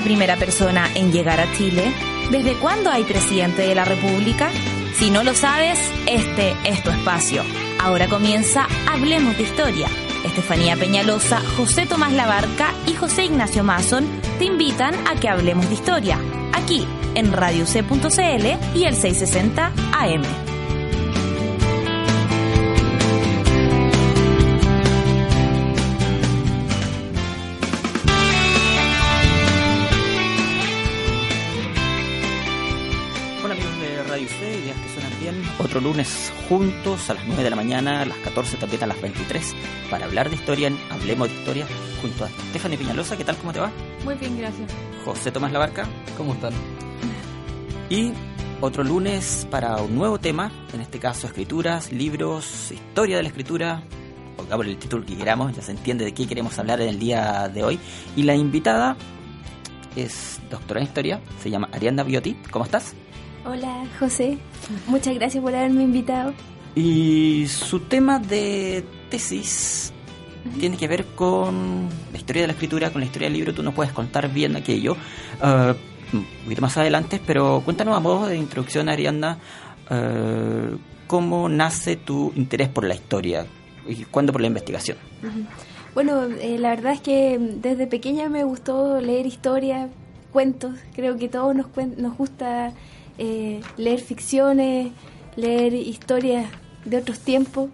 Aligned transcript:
la 0.00 0.04
primera 0.04 0.36
persona 0.36 0.88
en 0.94 1.12
llegar 1.12 1.40
a 1.40 1.52
Chile? 1.52 1.92
¿Desde 2.30 2.54
cuándo 2.54 2.90
hay 2.90 3.04
presidente 3.04 3.62
de 3.62 3.74
la 3.74 3.84
República? 3.84 4.50
Si 4.94 5.10
no 5.10 5.22
lo 5.22 5.34
sabes, 5.34 5.78
este 6.06 6.56
es 6.64 6.82
tu 6.82 6.88
espacio. 6.88 7.42
Ahora 7.78 8.08
comienza 8.08 8.66
Hablemos 8.90 9.36
de 9.36 9.42
Historia. 9.42 9.88
Estefanía 10.24 10.76
Peñalosa, 10.76 11.40
José 11.56 11.84
Tomás 11.84 12.14
Labarca 12.14 12.72
y 12.86 12.94
José 12.94 13.26
Ignacio 13.26 13.62
Mason 13.62 14.06
te 14.38 14.46
invitan 14.46 14.94
a 15.06 15.20
que 15.20 15.28
hablemos 15.28 15.68
de 15.68 15.74
historia, 15.74 16.18
aquí 16.54 16.86
en 17.14 17.32
Radio 17.32 17.66
C.cl 17.66 18.46
y 18.74 18.84
el 18.84 18.94
660 18.94 19.72
AM. 19.92 20.22
Otro 35.70 35.80
lunes 35.82 36.32
juntos 36.48 37.10
a 37.10 37.14
las 37.14 37.24
9 37.28 37.44
de 37.44 37.50
la 37.50 37.54
mañana, 37.54 38.02
a 38.02 38.04
las 38.04 38.16
14 38.18 38.56
también 38.56 38.82
a 38.82 38.88
las 38.88 39.00
23, 39.00 39.54
para 39.88 40.06
hablar 40.06 40.28
de 40.28 40.34
historia 40.34 40.66
en 40.66 40.76
Hablemos 40.90 41.28
de 41.28 41.34
Historia 41.36 41.66
junto 42.02 42.24
a 42.24 42.28
Stephanie 42.48 42.76
Piñalosa. 42.76 43.16
¿Qué 43.16 43.22
tal? 43.22 43.36
¿Cómo 43.36 43.52
te 43.52 43.60
va? 43.60 43.70
Muy 44.04 44.16
bien, 44.16 44.36
gracias. 44.36 44.68
José 45.04 45.30
Tomás 45.30 45.52
Labarca. 45.52 45.86
¿Cómo 46.16 46.34
están? 46.34 46.52
Y 47.88 48.10
otro 48.60 48.82
lunes 48.82 49.46
para 49.48 49.76
un 49.76 49.94
nuevo 49.94 50.18
tema, 50.18 50.50
en 50.72 50.80
este 50.80 50.98
caso 50.98 51.28
escrituras, 51.28 51.92
libros, 51.92 52.72
historia 52.72 53.18
de 53.18 53.22
la 53.22 53.28
escritura, 53.28 53.84
pongamos 54.36 54.66
el 54.66 54.76
título 54.76 55.06
que 55.06 55.16
queramos, 55.16 55.54
ya 55.54 55.62
se 55.62 55.70
entiende 55.70 56.04
de 56.04 56.12
qué 56.12 56.26
queremos 56.26 56.58
hablar 56.58 56.80
en 56.80 56.88
el 56.88 56.98
día 56.98 57.48
de 57.48 57.62
hoy. 57.62 57.78
Y 58.16 58.24
la 58.24 58.34
invitada 58.34 58.96
es 59.94 60.40
doctora 60.50 60.80
en 60.80 60.86
historia, 60.86 61.20
se 61.40 61.48
llama 61.48 61.68
Arianda 61.72 62.02
Biotti. 62.02 62.36
¿Cómo 62.50 62.64
estás? 62.64 62.96
Hola 63.44 63.86
José, 63.98 64.38
muchas 64.86 65.14
gracias 65.14 65.42
por 65.42 65.54
haberme 65.54 65.82
invitado. 65.82 66.34
Y 66.74 67.46
su 67.48 67.80
tema 67.80 68.18
de 68.18 68.84
tesis 69.08 69.92
tiene 70.58 70.76
que 70.76 70.86
ver 70.88 71.06
con 71.14 71.88
la 72.12 72.18
historia 72.18 72.42
de 72.42 72.48
la 72.48 72.52
escritura, 72.52 72.90
con 72.90 73.00
la 73.00 73.06
historia 73.06 73.26
del 73.26 73.34
libro. 73.34 73.54
Tú 73.54 73.62
nos 73.62 73.74
puedes 73.74 73.92
contar 73.92 74.28
bien 74.30 74.56
aquello 74.56 74.92
uh, 74.92 75.74
un 76.16 76.26
poquito 76.44 76.60
más 76.60 76.76
adelante, 76.76 77.20
pero 77.24 77.62
cuéntanos 77.64 77.96
a 77.96 78.00
modo 78.00 78.26
de 78.26 78.36
introducción, 78.36 78.88
Arianda, 78.88 79.38
uh, 79.90 80.76
cómo 81.06 81.48
nace 81.48 81.96
tu 81.96 82.32
interés 82.36 82.68
por 82.68 82.84
la 82.84 82.94
historia 82.94 83.46
y 83.88 84.04
cuándo 84.04 84.32
por 84.32 84.42
la 84.42 84.48
investigación. 84.48 84.98
Bueno, 85.94 86.24
eh, 86.24 86.58
la 86.58 86.70
verdad 86.70 86.92
es 86.92 87.00
que 87.00 87.38
desde 87.38 87.86
pequeña 87.86 88.28
me 88.28 88.44
gustó 88.44 89.00
leer 89.00 89.26
historia, 89.26 89.88
cuentos. 90.30 90.78
Creo 90.94 91.16
que 91.16 91.28
todos 91.28 91.56
nos, 91.56 91.66
nos 91.96 92.16
gusta 92.16 92.72
eh, 93.20 93.60
leer 93.76 94.00
ficciones, 94.00 94.92
leer 95.36 95.74
historias 95.74 96.50
de 96.86 96.96
otros 96.96 97.18
tiempos. 97.20 97.68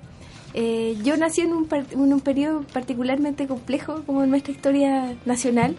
Eh, 0.55 0.99
yo 1.05 1.17
nací 1.17 1.43
en 1.43 1.53
un, 1.53 1.69
en 1.71 2.13
un 2.13 2.21
periodo 2.21 2.63
particularmente 2.73 3.47
complejo 3.47 4.03
como 4.07 4.25
en 4.25 4.31
nuestra 4.31 4.53
historia 4.53 5.15
nacional 5.25 5.77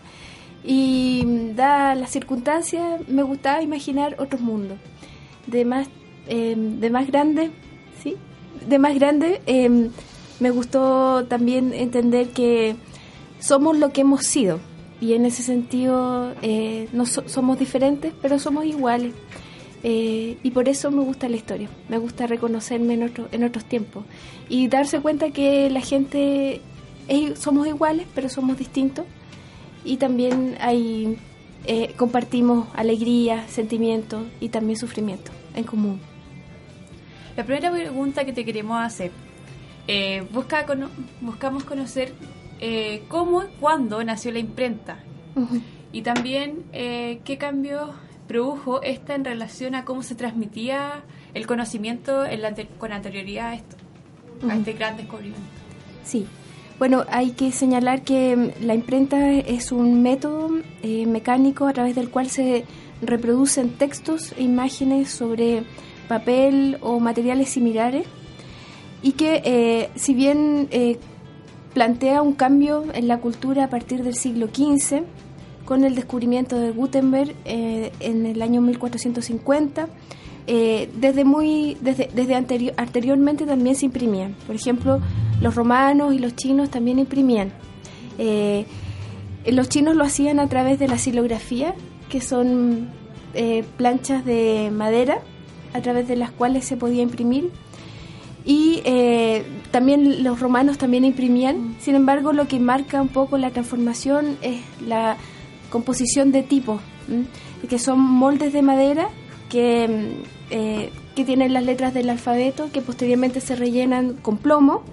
y 0.63 1.51
da 1.53 1.95
las 1.95 2.11
circunstancias 2.11 3.01
me 3.09 3.23
gustaba 3.23 3.61
imaginar 3.61 4.15
otros 4.19 4.39
mundos. 4.41 4.77
De 5.47 5.65
más 5.65 5.87
em, 6.27 6.79
de 6.79 6.89
más 6.89 7.07
grande 7.07 7.51
sí 8.01 8.15
de 8.67 8.79
más 8.79 8.95
grande 8.95 9.41
em, 9.47 9.89
me 10.39 10.51
gustó 10.51 11.25
también 11.25 11.73
entender 11.73 12.29
que 12.29 12.75
somos 13.39 13.77
lo 13.77 13.91
que 13.91 14.01
hemos 14.01 14.25
sido 14.25 14.59
y 15.01 15.13
en 15.13 15.25
ese 15.25 15.43
sentido 15.43 16.33
eh, 16.41 16.87
no 16.93 17.05
somos 17.05 17.59
diferentes 17.59 18.13
pero 18.21 18.39
somos 18.39 18.65
iguales 18.65 19.13
eh, 19.83 20.37
y 20.41 20.51
por 20.51 20.67
eso 20.69 20.91
me 20.91 21.03
gusta 21.03 21.29
la 21.29 21.35
historia, 21.35 21.69
me 21.89 21.97
gusta 21.97 22.27
reconocerme 22.27 22.95
en, 22.95 23.03
otro, 23.03 23.27
en 23.31 23.43
otros 23.43 23.65
tiempos. 23.65 24.05
Y 24.49 24.67
darse 24.67 24.99
cuenta 24.99 25.31
que 25.31 25.69
la 25.69 25.81
gente 25.81 26.61
somos 27.35 27.67
iguales, 27.67 28.07
pero 28.13 28.29
somos 28.29 28.57
distintos. 28.57 29.05
Y 29.85 29.97
también 29.97 30.57
hay, 30.59 31.17
eh, 31.65 31.93
compartimos 31.95 32.67
alegría, 32.75 33.47
sentimientos 33.47 34.25
y 34.39 34.49
también 34.49 34.77
sufrimiento 34.77 35.31
en 35.55 35.63
común. 35.63 35.99
La 37.35 37.45
primera 37.45 37.71
pregunta 37.71 38.25
que 38.25 38.33
te 38.33 38.43
queremos 38.43 38.81
hacer, 38.83 39.11
eh, 39.87 40.25
busca 40.33 40.65
buscamos 41.21 41.63
conocer 41.63 42.13
cómo 43.07 43.43
y 43.43 43.47
cuándo 43.59 44.03
nació 44.03 44.31
la 44.31 44.39
imprenta. 44.39 45.03
Y 45.93 46.01
también 46.01 46.63
qué 46.71 47.37
cambios 47.39 47.91
produjo 48.27 48.81
esta 48.81 49.15
en 49.15 49.25
relación 49.25 49.75
a 49.75 49.85
cómo 49.85 50.03
se 50.03 50.15
transmitía 50.15 51.03
el 51.33 51.47
conocimiento 51.47 52.23
con 52.77 52.91
anterioridad 52.91 53.49
a 53.49 53.55
esto, 53.55 53.75
a 54.49 54.55
este 54.55 54.73
gran 54.73 54.97
descubrimiento. 54.97 55.47
Sí. 56.03 56.27
Bueno, 56.79 57.05
hay 57.09 57.31
que 57.31 57.51
señalar 57.51 58.03
que 58.03 58.35
mm, 58.35 58.65
la 58.65 58.75
imprenta 58.75 59.31
es 59.31 59.71
un 59.71 60.03
método 60.03 60.51
eh, 60.83 61.05
mecánico 61.07 61.65
a 61.65 61.73
través 61.73 61.95
del 61.95 62.09
cual 62.09 62.29
se 62.29 62.65
reproducen 63.01 63.71
textos 63.71 64.33
e 64.37 64.43
imágenes 64.43 65.09
sobre 65.09 65.63
papel 66.07 66.77
o 66.81 66.99
materiales 66.99 67.49
similares 67.49 68.05
y 69.01 69.13
que 69.13 69.41
eh, 69.43 69.89
si 69.95 70.13
bien 70.13 70.67
eh, 70.71 70.99
plantea 71.73 72.21
un 72.21 72.33
cambio 72.33 72.85
en 72.93 73.07
la 73.07 73.19
cultura 73.19 73.65
a 73.65 73.69
partir 73.69 74.03
del 74.03 74.15
siglo 74.15 74.47
XV, 74.47 75.03
con 75.67 75.83
el 75.83 75.95
descubrimiento 75.95 76.57
de 76.57 76.71
Gutenberg 76.71 77.35
eh, 77.43 77.91
en 77.99 78.25
el 78.25 78.41
año 78.41 78.61
1450. 78.61 79.89
Eh, 80.49 80.89
desde 80.95 81.25
muy 81.25 81.75
desde, 81.81 82.09
desde 82.15 82.35
anteriormente 82.35 83.45
también 83.45 83.75
se 83.75 83.85
imprimían. 83.85 84.33
Por 84.47 84.55
ejemplo, 84.55 85.01
los 85.41 85.55
romanos 85.55 86.13
y 86.13 86.19
los 86.19 86.37
chinos 86.37 86.69
también 86.69 86.99
imprimían. 86.99 87.51
Eh, 88.17 88.65
los 89.45 89.67
chinos 89.67 89.97
lo 89.97 90.05
hacían 90.05 90.39
a 90.39 90.47
través 90.47 90.79
de 90.79 90.87
la 90.87 90.97
silografía, 90.97 91.75
que 92.09 92.21
son 92.21 92.89
planchas 93.75 94.25
de 94.25 94.71
madera 94.73 95.19
a 95.73 95.81
través 95.81 96.07
de 96.07 96.15
las 96.15 96.31
cuales 96.31 96.65
se 96.65 96.75
podía 96.75 97.03
imprimir. 97.03 97.51
Y 98.45 98.81
también 99.71 100.23
los 100.23 100.39
romanos 100.39 100.77
también 100.77 101.05
imprimían. 101.05 101.75
Sin 101.79 101.95
embargo, 101.95 102.33
lo 102.33 102.47
que 102.47 102.59
marca 102.59 103.01
un 103.01 103.09
poco 103.09 103.37
la 103.37 103.51
transformación 103.51 104.37
es 104.41 104.61
la 104.87 105.17
composición 105.69 106.31
de 106.31 106.43
tipo, 106.43 106.79
que 107.69 107.79
son 107.79 107.99
moldes 107.99 108.53
de 108.53 108.61
madera 108.61 109.09
que, 109.49 110.15
eh, 110.49 110.91
que 111.15 111.25
tienen 111.25 111.53
las 111.53 111.63
letras 111.63 111.93
del 111.93 112.09
alfabeto 112.09 112.69
que 112.71 112.81
posteriormente 112.81 113.41
se 113.41 113.55
rellenan 113.55 114.13
con 114.13 114.37
plomo 114.37 114.83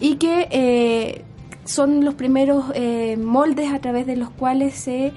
y 0.00 0.16
que 0.16 0.48
eh, 0.50 1.24
son 1.64 2.04
los 2.04 2.14
primeros 2.14 2.66
eh, 2.74 3.16
moldes 3.16 3.72
a 3.72 3.78
través 3.80 4.06
de 4.06 4.16
los 4.16 4.30
cuales 4.30 4.74
se 4.74 5.12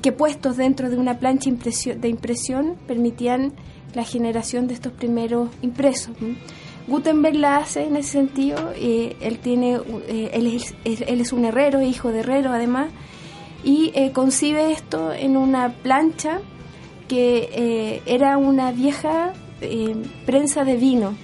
que 0.00 0.10
puestos 0.10 0.56
dentro 0.56 0.90
de 0.90 0.96
una 0.96 1.20
plancha 1.20 1.48
de 1.50 2.08
impresión 2.08 2.74
permitían 2.88 3.52
la 3.94 4.02
generación 4.02 4.66
de 4.66 4.74
estos 4.74 4.92
primeros 4.92 5.50
impresos. 5.60 6.16
Gutenberg 6.88 7.36
la 7.36 7.58
hace 7.58 7.84
en 7.84 7.96
ese 7.96 8.10
sentido, 8.10 8.72
él 8.74 9.38
tiene, 9.40 9.78
él 10.08 10.46
es, 10.48 10.74
él 10.84 11.20
es 11.20 11.32
un 11.32 11.44
herrero, 11.44 11.82
hijo 11.82 12.10
de 12.10 12.20
herrero 12.20 12.50
además, 12.50 12.88
y 13.64 13.92
eh, 13.94 14.12
concibe 14.12 14.72
esto 14.72 15.12
en 15.12 15.36
una 15.36 15.70
plancha 15.70 16.40
que 17.08 17.48
eh, 17.52 18.02
era 18.06 18.38
una 18.38 18.72
vieja 18.72 19.32
eh, 19.60 19.94
prensa 20.26 20.64
de 20.64 20.76
vino, 20.76 21.14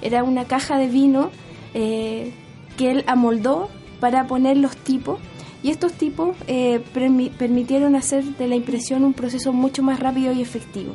era 0.00 0.22
una 0.22 0.44
caja 0.44 0.78
de 0.78 0.88
vino 0.88 1.30
que 1.74 2.90
él 2.90 3.04
amoldó 3.06 3.68
para 4.00 4.26
poner 4.26 4.56
los 4.56 4.74
tipos. 4.76 5.18
Y 5.62 5.70
estos 5.70 5.92
tipos 5.92 6.34
permitieron 6.94 7.96
hacer 7.96 8.24
de 8.24 8.48
la 8.48 8.54
impresión 8.54 9.04
un 9.04 9.12
proceso 9.12 9.52
mucho 9.52 9.82
más 9.82 10.00
rápido 10.00 10.32
y 10.32 10.40
efectivo. 10.40 10.94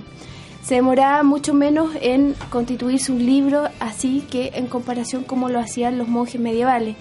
Se 0.63 0.75
demoraba 0.75 1.21
mucho 1.21 1.53
menos 1.53 1.91
en 2.01 2.33
constituirse 2.50 3.12
un 3.12 3.24
libro 3.24 3.67
así 3.79 4.24
que 4.29 4.51
en 4.56 4.65
comparación 4.65 5.24
como 5.24 5.50
lo 5.50 5.59
hacían 5.59 6.00
los 6.00 6.07
monjes 6.07 6.41
medievales 6.41 6.95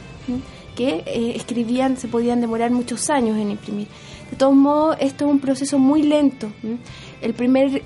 que 0.74 1.02
eh, 1.06 1.32
escribían 1.36 1.96
se 1.96 2.08
podían 2.08 2.40
demorar 2.40 2.70
muchos 2.70 3.10
años 3.10 3.38
en 3.38 3.50
imprimir. 3.50 3.88
De 4.30 4.36
todos 4.36 4.54
modos, 4.54 4.96
esto 5.00 5.26
es 5.26 5.30
un 5.30 5.40
proceso 5.40 5.78
muy 5.78 6.02
lento. 6.02 6.52
El 7.20 7.34
primer, 7.34 7.82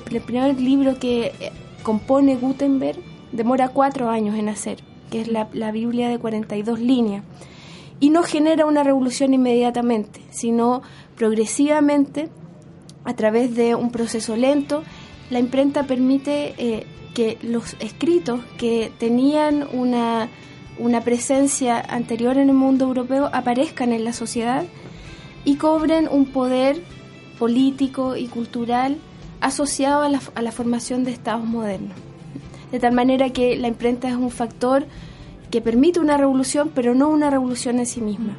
primer 0.00 0.60
libro 0.60 0.98
que 0.98 1.32
eh, 1.40 1.52
compone 1.82 2.36
Gutenberg 2.36 2.98
demora 3.32 3.68
cuatro 3.68 4.08
años 4.08 4.36
en 4.36 4.48
hacer, 4.48 4.78
que 5.10 5.20
es 5.20 5.28
la, 5.28 5.48
la 5.52 5.72
Biblia 5.72 6.08
de 6.08 6.18
42 6.18 6.80
líneas. 6.80 7.24
Y 8.00 8.10
no 8.10 8.22
genera 8.22 8.64
una 8.64 8.84
revolución 8.84 9.34
inmediatamente, 9.34 10.20
sino 10.30 10.82
progresivamente, 11.16 12.28
a 13.04 13.14
través 13.14 13.56
de 13.56 13.74
un 13.74 13.90
proceso 13.90 14.36
lento, 14.36 14.84
la 15.30 15.40
imprenta 15.40 15.82
permite 15.82 16.54
eh, 16.58 16.86
que 17.14 17.38
los 17.42 17.76
escritos 17.80 18.40
que 18.56 18.92
tenían 18.98 19.66
una 19.72 20.28
una 20.78 21.02
presencia 21.02 21.80
anterior 21.80 22.38
en 22.38 22.48
el 22.48 22.54
mundo 22.54 22.86
europeo 22.86 23.30
aparezcan 23.32 23.92
en 23.92 24.04
la 24.04 24.12
sociedad 24.12 24.64
y 25.44 25.56
cobren 25.56 26.08
un 26.10 26.26
poder 26.26 26.82
político 27.38 28.16
y 28.16 28.26
cultural 28.26 28.98
asociado 29.40 30.02
a 30.02 30.08
la, 30.08 30.20
a 30.34 30.42
la 30.42 30.52
formación 30.52 31.04
de 31.04 31.12
estados 31.12 31.44
modernos. 31.44 31.96
De 32.72 32.78
tal 32.78 32.92
manera 32.92 33.30
que 33.30 33.56
la 33.56 33.68
imprenta 33.68 34.08
es 34.08 34.14
un 34.14 34.30
factor 34.30 34.86
que 35.50 35.60
permite 35.60 36.00
una 36.00 36.16
revolución, 36.16 36.70
pero 36.74 36.94
no 36.94 37.08
una 37.08 37.30
revolución 37.30 37.78
en 37.78 37.86
sí 37.86 38.00
misma. 38.00 38.36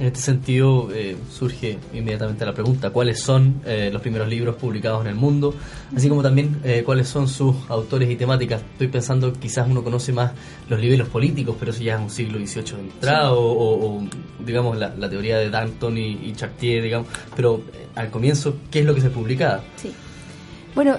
En 0.00 0.06
este 0.06 0.20
sentido 0.20 0.88
eh, 0.94 1.14
surge 1.30 1.78
inmediatamente 1.92 2.46
la 2.46 2.54
pregunta, 2.54 2.88
¿cuáles 2.88 3.20
son 3.20 3.60
eh, 3.66 3.90
los 3.92 4.00
primeros 4.00 4.28
libros 4.28 4.56
publicados 4.56 5.02
en 5.02 5.08
el 5.08 5.14
mundo? 5.14 5.54
Así 5.94 6.08
como 6.08 6.22
también 6.22 6.58
eh, 6.64 6.82
cuáles 6.86 7.06
son 7.06 7.28
sus 7.28 7.54
autores 7.68 8.08
y 8.08 8.16
temáticas. 8.16 8.62
Estoy 8.72 8.88
pensando 8.88 9.30
quizás 9.34 9.68
uno 9.68 9.84
conoce 9.84 10.14
más 10.14 10.32
los 10.70 10.80
niveles 10.80 11.06
políticos, 11.06 11.54
pero 11.60 11.72
eso 11.72 11.82
ya 11.82 11.96
es 11.96 12.00
un 12.00 12.08
siglo 12.08 12.38
XVIII 12.38 12.76
de 12.76 12.80
entrada, 12.80 13.34
o, 13.34 14.02
digamos 14.42 14.78
la, 14.78 15.10
teoría 15.10 15.36
de 15.36 15.50
Danton 15.50 15.98
y, 15.98 16.32
Chartier, 16.32 16.82
digamos, 16.82 17.06
pero 17.36 17.60
al 17.94 18.10
comienzo, 18.10 18.56
¿qué 18.70 18.80
es 18.80 18.86
lo 18.86 18.94
que 18.94 19.02
se 19.02 19.10
publicaba? 19.10 19.62
Sí. 19.76 19.92
Bueno, 20.74 20.96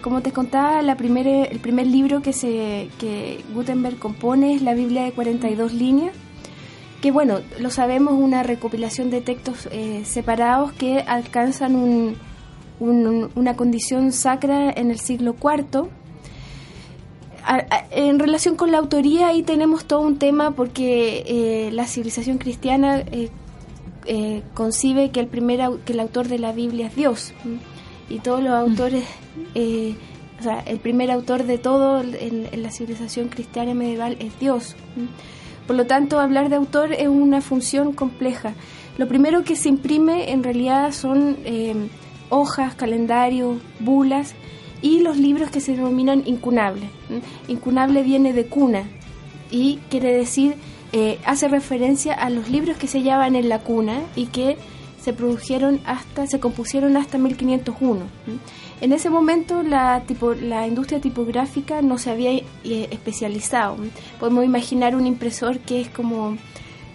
como 0.00 0.22
te 0.22 0.32
contaba, 0.32 0.80
la 0.80 0.92
el 0.92 1.58
primer 1.60 1.86
libro 1.86 2.22
que, 2.22 2.32
se, 2.32 2.88
que 2.98 3.44
Gutenberg 3.52 3.98
compone 3.98 4.54
es 4.54 4.62
la 4.62 4.72
Biblia 4.72 5.04
de 5.04 5.12
42 5.12 5.74
líneas, 5.74 6.14
que 7.00 7.10
bueno, 7.12 7.40
lo 7.60 7.70
sabemos, 7.70 8.14
una 8.14 8.42
recopilación 8.42 9.10
de 9.10 9.20
textos 9.20 9.68
eh, 9.70 10.02
separados 10.04 10.72
que 10.72 11.00
alcanzan 11.00 11.76
un, 11.76 12.16
una 12.80 13.56
condición 13.56 14.12
sacra 14.12 14.70
en 14.70 14.90
el 14.90 14.98
siglo 14.98 15.36
IV. 15.40 15.88
en 17.90 18.18
relación 18.18 18.56
con 18.56 18.72
la 18.72 18.78
autoría, 18.78 19.28
ahí 19.28 19.42
tenemos 19.42 19.84
todo 19.84 20.00
un 20.00 20.18
tema 20.18 20.52
porque 20.52 21.24
eh, 21.26 21.70
la 21.72 21.86
civilización 21.86 22.38
cristiana 22.38 23.04
eh, 23.12 24.42
concibe 24.54 25.10
que 25.10 25.20
el, 25.20 25.28
primer, 25.28 25.60
que 25.84 25.92
el 25.92 26.00
autor 26.00 26.26
de 26.28 26.38
la 26.38 26.52
Biblia 26.52 26.88
es 26.88 26.96
Dios. 26.96 27.32
Y 28.10 28.20
todos 28.20 28.42
los 28.42 28.54
autores, 28.54 29.04
o 29.54 30.42
sea, 30.42 30.60
el 30.60 30.78
primer 30.80 31.10
autor 31.10 31.44
de 31.44 31.58
todo 31.58 32.00
en, 32.00 32.48
en, 32.50 32.62
la 32.62 32.70
civilización 32.70 33.28
cristiana 33.28 33.74
medieval 33.74 34.16
es 34.18 34.36
Dios. 34.40 34.74
Por 35.68 35.76
lo 35.76 35.86
tanto, 35.86 36.18
hablar 36.18 36.48
de 36.48 36.56
autor 36.56 36.94
es 36.94 37.08
una 37.08 37.42
función 37.42 37.92
compleja. 37.92 38.54
Lo 38.96 39.06
primero 39.06 39.44
que 39.44 39.54
se 39.54 39.68
imprime 39.68 40.32
en 40.32 40.42
realidad 40.42 40.92
son 40.92 41.36
eh, 41.44 41.74
hojas, 42.30 42.74
calendarios, 42.74 43.58
bulas 43.78 44.34
y 44.80 45.00
los 45.00 45.18
libros 45.18 45.50
que 45.50 45.60
se 45.60 45.72
denominan 45.72 46.22
incunables. 46.24 46.88
Incunable 47.48 48.02
viene 48.02 48.32
de 48.32 48.46
cuna 48.46 48.84
y 49.50 49.78
quiere 49.90 50.10
decir, 50.14 50.54
eh, 50.94 51.18
hace 51.26 51.48
referencia 51.48 52.14
a 52.14 52.30
los 52.30 52.48
libros 52.48 52.78
que 52.78 52.86
se 52.86 53.00
hallaban 53.00 53.36
en 53.36 53.50
la 53.50 53.58
cuna 53.58 54.00
y 54.16 54.28
que 54.28 54.56
se 54.98 55.12
produjeron 55.12 55.80
hasta, 55.84 56.26
se 56.26 56.40
compusieron 56.40 56.96
hasta 56.96 57.18
1501. 57.18 58.06
En 58.80 58.92
ese 58.92 59.10
momento 59.10 59.62
la, 59.62 60.02
tipo, 60.06 60.34
la 60.34 60.66
industria 60.66 61.00
tipográfica 61.00 61.82
no 61.82 61.98
se 61.98 62.10
había 62.10 62.30
eh, 62.32 62.44
especializado. 62.90 63.76
Podemos 64.20 64.44
imaginar 64.44 64.94
un 64.94 65.06
impresor 65.06 65.58
que 65.58 65.80
es 65.80 65.88
como 65.88 66.36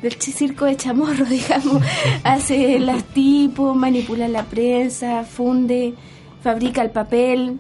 del 0.01 0.13
circo 0.13 0.65
de 0.65 0.75
chamorro, 0.75 1.25
digamos, 1.29 1.81
hace 2.23 2.79
las 2.79 3.03
tipos, 3.05 3.75
manipula 3.75 4.27
la 4.27 4.43
prensa, 4.43 5.23
funde, 5.23 5.93
fabrica 6.41 6.81
el 6.81 6.91
papel, 6.91 7.59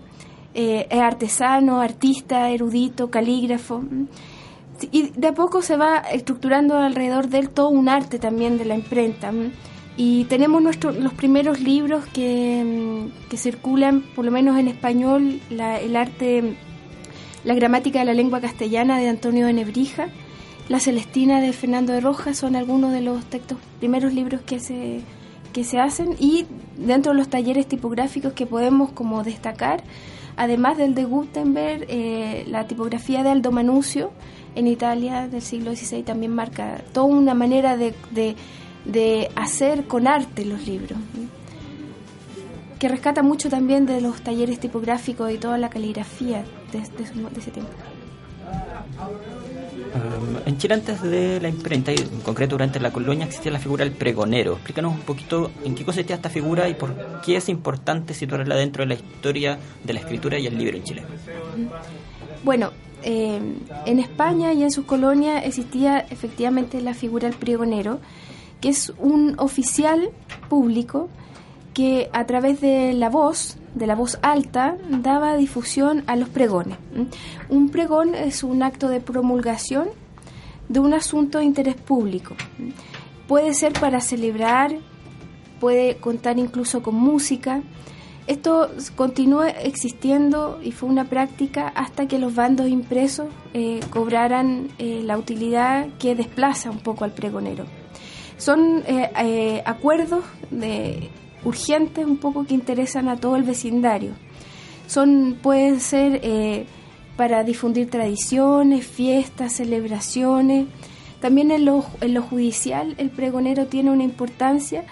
eh, 0.53 0.87
es 0.89 0.99
artesano, 0.99 1.81
artista, 1.81 2.49
erudito, 2.49 3.09
calígrafo. 3.09 3.83
Y 4.91 5.09
de 5.11 5.27
a 5.27 5.33
poco 5.33 5.61
se 5.61 5.77
va 5.77 5.97
estructurando 5.97 6.77
alrededor 6.77 7.27
de 7.27 7.39
él 7.39 7.49
todo 7.49 7.69
un 7.69 7.87
arte 7.87 8.19
también 8.19 8.57
de 8.57 8.65
la 8.65 8.75
imprenta. 8.75 9.31
Y 9.95 10.25
tenemos 10.25 10.61
nuestros 10.61 10.97
los 10.97 11.13
primeros 11.13 11.59
libros 11.59 12.05
que, 12.07 12.63
mm, 12.63 13.29
que, 13.29 13.37
circulan, 13.37 14.01
por 14.15 14.25
lo 14.25 14.31
menos 14.31 14.57
en 14.57 14.67
español, 14.67 15.39
el 15.49 15.95
arte, 15.95 16.55
la 17.43 17.53
gramática 17.53 17.99
de 17.99 18.05
la 18.05 18.13
lengua 18.13 18.41
castellana 18.41 18.97
de 18.97 19.09
Antonio 19.09 19.45
de 19.45 19.53
Nebrija, 19.53 20.07
la 20.67 20.79
Celestina 20.79 21.41
de 21.41 21.53
Fernando 21.53 21.93
de 21.93 22.01
Rojas, 22.01 22.37
son 22.37 22.55
algunos 22.55 22.91
de 22.91 23.01
los 23.01 23.23
textos, 23.25 23.59
primeros 23.79 24.13
libros 24.13 24.41
que 24.41 24.59
se, 24.59 25.01
que 25.51 25.63
se 25.63 25.79
hacen. 25.79 26.15
Y 26.19 26.45
dentro 26.77 27.11
de 27.11 27.19
los 27.19 27.27
talleres 27.27 27.67
tipográficos 27.67 28.33
que 28.33 28.47
podemos 28.47 28.91
como 28.91 29.23
destacar, 29.23 29.83
además 30.37 30.77
del 30.77 30.95
de 30.95 31.03
Gutenberg, 31.03 31.85
eh, 31.87 32.45
la 32.47 32.65
tipografía 32.65 33.21
de 33.21 33.29
Aldo 33.29 33.51
Manuzio 33.51 34.11
en 34.55 34.67
Italia 34.67 35.27
del 35.27 35.41
siglo 35.41 35.75
XVI 35.75 36.03
también 36.03 36.33
marca 36.33 36.81
toda 36.93 37.07
una 37.07 37.33
manera 37.33 37.77
de 37.77 37.93
de 38.11 38.35
hacer 39.35 39.85
con 39.85 40.07
arte 40.07 40.45
los 40.45 40.67
libros, 40.67 40.97
que 42.79 42.87
rescata 42.89 43.23
mucho 43.23 43.49
también 43.49 43.85
de 43.85 44.01
los 44.01 44.21
talleres 44.21 44.59
tipográficos 44.59 45.31
y 45.31 45.37
toda 45.37 45.57
la 45.57 45.69
caligrafía 45.69 46.43
de, 46.71 46.79
ese 46.79 47.51
tiempo. 47.51 47.71
Um, 49.93 50.37
en 50.45 50.57
Chile 50.57 50.73
antes 50.73 51.01
de 51.01 51.39
la 51.39 51.49
imprenta 51.49 51.91
y 51.91 51.95
en 51.95 52.21
concreto 52.21 52.55
durante 52.55 52.79
la 52.79 52.91
colonia 52.91 53.25
existía 53.25 53.51
la 53.51 53.59
figura 53.59 53.85
del 53.85 53.93
pregonero. 53.93 54.53
Explícanos 54.53 54.93
un 54.93 55.01
poquito 55.01 55.51
en 55.63 55.75
qué 55.75 55.85
consistía 55.85 56.15
esta 56.15 56.29
figura 56.29 56.67
y 56.67 56.73
por 56.73 57.21
qué 57.21 57.37
es 57.37 57.47
importante 57.47 58.13
situarla 58.13 58.55
dentro 58.55 58.83
de 58.83 58.87
la 58.87 58.95
historia 58.95 59.59
de 59.83 59.93
la 59.93 59.99
escritura 59.99 60.39
y 60.39 60.47
el 60.47 60.57
libro 60.57 60.77
en 60.77 60.83
Chile. 60.83 61.03
Bueno, 62.43 62.71
eh, 63.03 63.39
en 63.85 63.99
España 63.99 64.53
y 64.53 64.63
en 64.63 64.71
sus 64.71 64.85
colonias 64.85 65.45
existía 65.45 65.99
efectivamente 65.99 66.81
la 66.81 66.93
figura 66.93 67.29
del 67.29 67.37
pregonero 67.37 67.99
que 68.63 68.69
es 68.69 68.93
un 68.97 69.35
oficial 69.39 70.11
público 70.47 71.09
que 71.73 72.09
a 72.13 72.25
través 72.25 72.61
de 72.61 72.93
la 72.93 73.09
voz, 73.09 73.57
de 73.75 73.87
la 73.87 73.93
voz 73.93 74.17
alta, 74.21 74.77
daba 74.89 75.35
difusión 75.35 76.05
a 76.07 76.15
los 76.15 76.29
pregones. 76.29 76.77
Un 77.49 77.67
pregón 77.67 78.15
es 78.15 78.41
un 78.41 78.63
acto 78.63 78.87
de 78.87 79.01
promulgación 79.01 79.89
de 80.69 80.79
un 80.79 80.93
asunto 80.93 81.39
de 81.39 81.43
interés 81.43 81.75
público. 81.75 82.35
Puede 83.27 83.53
ser 83.53 83.73
para 83.73 83.99
celebrar, 83.99 84.73
puede 85.59 85.97
contar 85.97 86.39
incluso 86.39 86.81
con 86.81 86.95
música. 86.95 87.61
Esto 88.27 88.69
continúa 88.95 89.49
existiendo 89.49 90.61
y 90.63 90.71
fue 90.71 90.87
una 90.87 91.03
práctica 91.03 91.67
hasta 91.67 92.07
que 92.07 92.17
los 92.17 92.33
bandos 92.33 92.69
impresos 92.69 93.27
eh, 93.53 93.81
cobraran 93.89 94.69
eh, 94.77 95.01
la 95.03 95.17
utilidad 95.17 95.89
que 95.99 96.15
desplaza 96.15 96.71
un 96.71 96.79
poco 96.79 97.03
al 97.03 97.11
pregonero. 97.11 97.82
Son 98.37 98.83
eh, 98.87 99.09
eh, 99.17 99.63
acuerdos 99.65 100.23
de, 100.51 101.09
urgentes 101.45 102.05
un 102.05 102.17
poco 102.17 102.45
que 102.45 102.53
interesan 102.53 103.09
a 103.09 103.17
todo 103.17 103.35
el 103.35 103.43
vecindario. 103.43 104.11
Son, 104.87 105.37
pueden 105.41 105.79
ser 105.79 106.19
eh, 106.23 106.65
para 107.15 107.43
difundir 107.43 107.89
tradiciones, 107.89 108.85
fiestas, 108.85 109.53
celebraciones. 109.53 110.67
También 111.19 111.51
en 111.51 111.65
lo, 111.65 111.85
en 112.01 112.13
lo 112.13 112.21
judicial 112.21 112.95
el 112.97 113.09
pregonero 113.09 113.67
tiene 113.67 113.91
una 113.91 114.03
importancia 114.03 114.83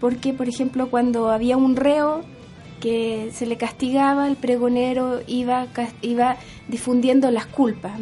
porque, 0.00 0.32
por 0.32 0.48
ejemplo, 0.48 0.90
cuando 0.90 1.30
había 1.30 1.56
un 1.56 1.76
reo 1.76 2.22
que 2.80 3.30
se 3.32 3.46
le 3.46 3.56
castigaba, 3.56 4.28
el 4.28 4.36
pregonero 4.36 5.20
iba, 5.26 5.66
iba 6.02 6.36
difundiendo 6.68 7.30
las 7.32 7.46
culpas, 7.46 7.98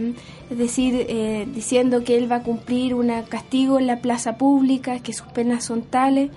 es 0.51 0.59
decir, 0.59 1.07
eh, 1.09 1.47
diciendo 1.53 2.05
que 2.05 2.17
él 2.17 2.31
va 2.31 2.37
a 2.37 2.43
cumplir 2.43 2.95
un 2.95 3.11
castigo 3.29 3.79
en 3.79 3.87
la 3.87 4.01
plaza 4.01 4.39
pública, 4.39 5.01
que 5.01 5.13
sus 5.13 5.27
penas 5.29 5.65
son 5.65 5.83
tales, 5.83 6.31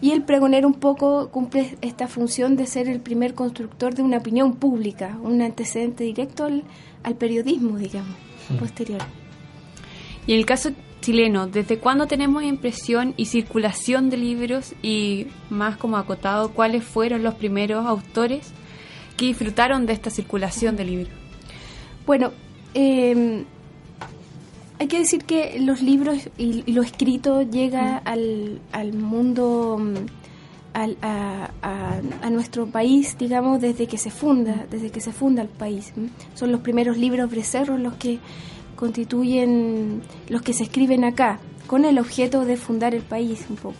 y 0.00 0.10
el 0.10 0.22
pregonero 0.24 0.66
un 0.66 0.74
poco 0.74 1.28
cumple 1.28 1.76
esta 1.80 2.08
función 2.08 2.56
de 2.56 2.66
ser 2.66 2.88
el 2.88 3.00
primer 3.00 3.34
constructor 3.34 3.94
de 3.94 4.02
una 4.02 4.18
opinión 4.18 4.56
pública, 4.56 5.16
un 5.22 5.40
antecedente 5.42 6.02
directo 6.02 6.44
al, 6.44 7.14
periodismo, 7.16 7.78
digamos, 7.78 8.16
mm. 8.48 8.56
posterior. 8.56 9.00
Y 10.26 10.32
en 10.32 10.38
el 10.40 10.46
caso 10.46 10.70
chileno, 11.00 11.46
¿desde 11.46 11.78
cuándo 11.78 12.06
tenemos 12.06 12.42
impresión 12.42 13.14
y 13.16 13.26
circulación 13.26 14.10
de 14.10 14.16
libros 14.16 14.74
y 14.82 15.28
más 15.50 15.76
como 15.76 15.96
acotado, 15.96 16.50
cuáles 16.52 16.82
fueron 16.82 17.22
los 17.22 17.34
primeros 17.34 17.86
autores 17.86 18.50
que 19.16 19.26
disfrutaron 19.26 19.86
de 19.86 19.92
esta 19.92 20.10
circulación 20.10 20.74
de 20.74 20.84
libros? 20.84 21.14
Bueno, 22.06 22.32
eh, 22.74 23.44
hay 24.82 24.88
que 24.88 24.98
decir 24.98 25.24
que 25.24 25.60
los 25.60 25.80
libros 25.80 26.28
y, 26.36 26.72
lo 26.72 26.82
escrito 26.82 27.42
llega 27.42 27.98
al, 27.98 28.60
al 28.72 28.92
mundo, 28.92 29.78
mm, 29.78 29.94
al, 30.74 30.96
a, 31.02 31.50
a, 31.62 32.30
nuestro 32.30 32.66
país, 32.66 33.16
digamos, 33.16 33.60
desde 33.60 33.86
que 33.86 33.96
se 33.96 34.10
funda, 34.10 34.66
desde 34.68 34.90
que 34.90 35.00
se 35.00 35.12
funda 35.12 35.42
el 35.42 35.48
país. 35.48 35.92
Son 36.34 36.50
los 36.50 36.62
primeros 36.62 36.96
libros 36.96 37.30
brecerros 37.30 37.78
los 37.78 37.94
que 37.94 38.18
constituyen 38.74 40.02
los 40.28 40.42
que 40.42 40.52
se 40.52 40.64
escriben 40.64 41.04
acá, 41.04 41.38
con 41.68 41.84
el 41.84 42.00
objeto 42.00 42.44
de 42.44 42.56
fundar 42.56 42.92
el 42.92 43.02
país 43.02 43.46
un 43.48 43.54
poco. 43.54 43.78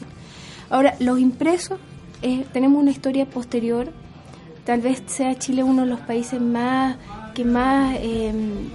Ahora, 0.70 0.94
los 1.00 1.18
impresos, 1.18 1.80
eh, 2.22 2.46
tenemos 2.52 2.80
una 2.80 2.92
historia 2.92 3.26
posterior, 3.26 3.92
tal 4.64 4.80
vez 4.82 5.02
sea 5.06 5.36
Chile 5.36 5.64
uno 5.64 5.82
de 5.82 5.88
los 5.88 6.00
países 6.00 6.40
más 6.40 6.96
que 7.32 7.44
más, 7.44 7.96
em, 8.00 8.68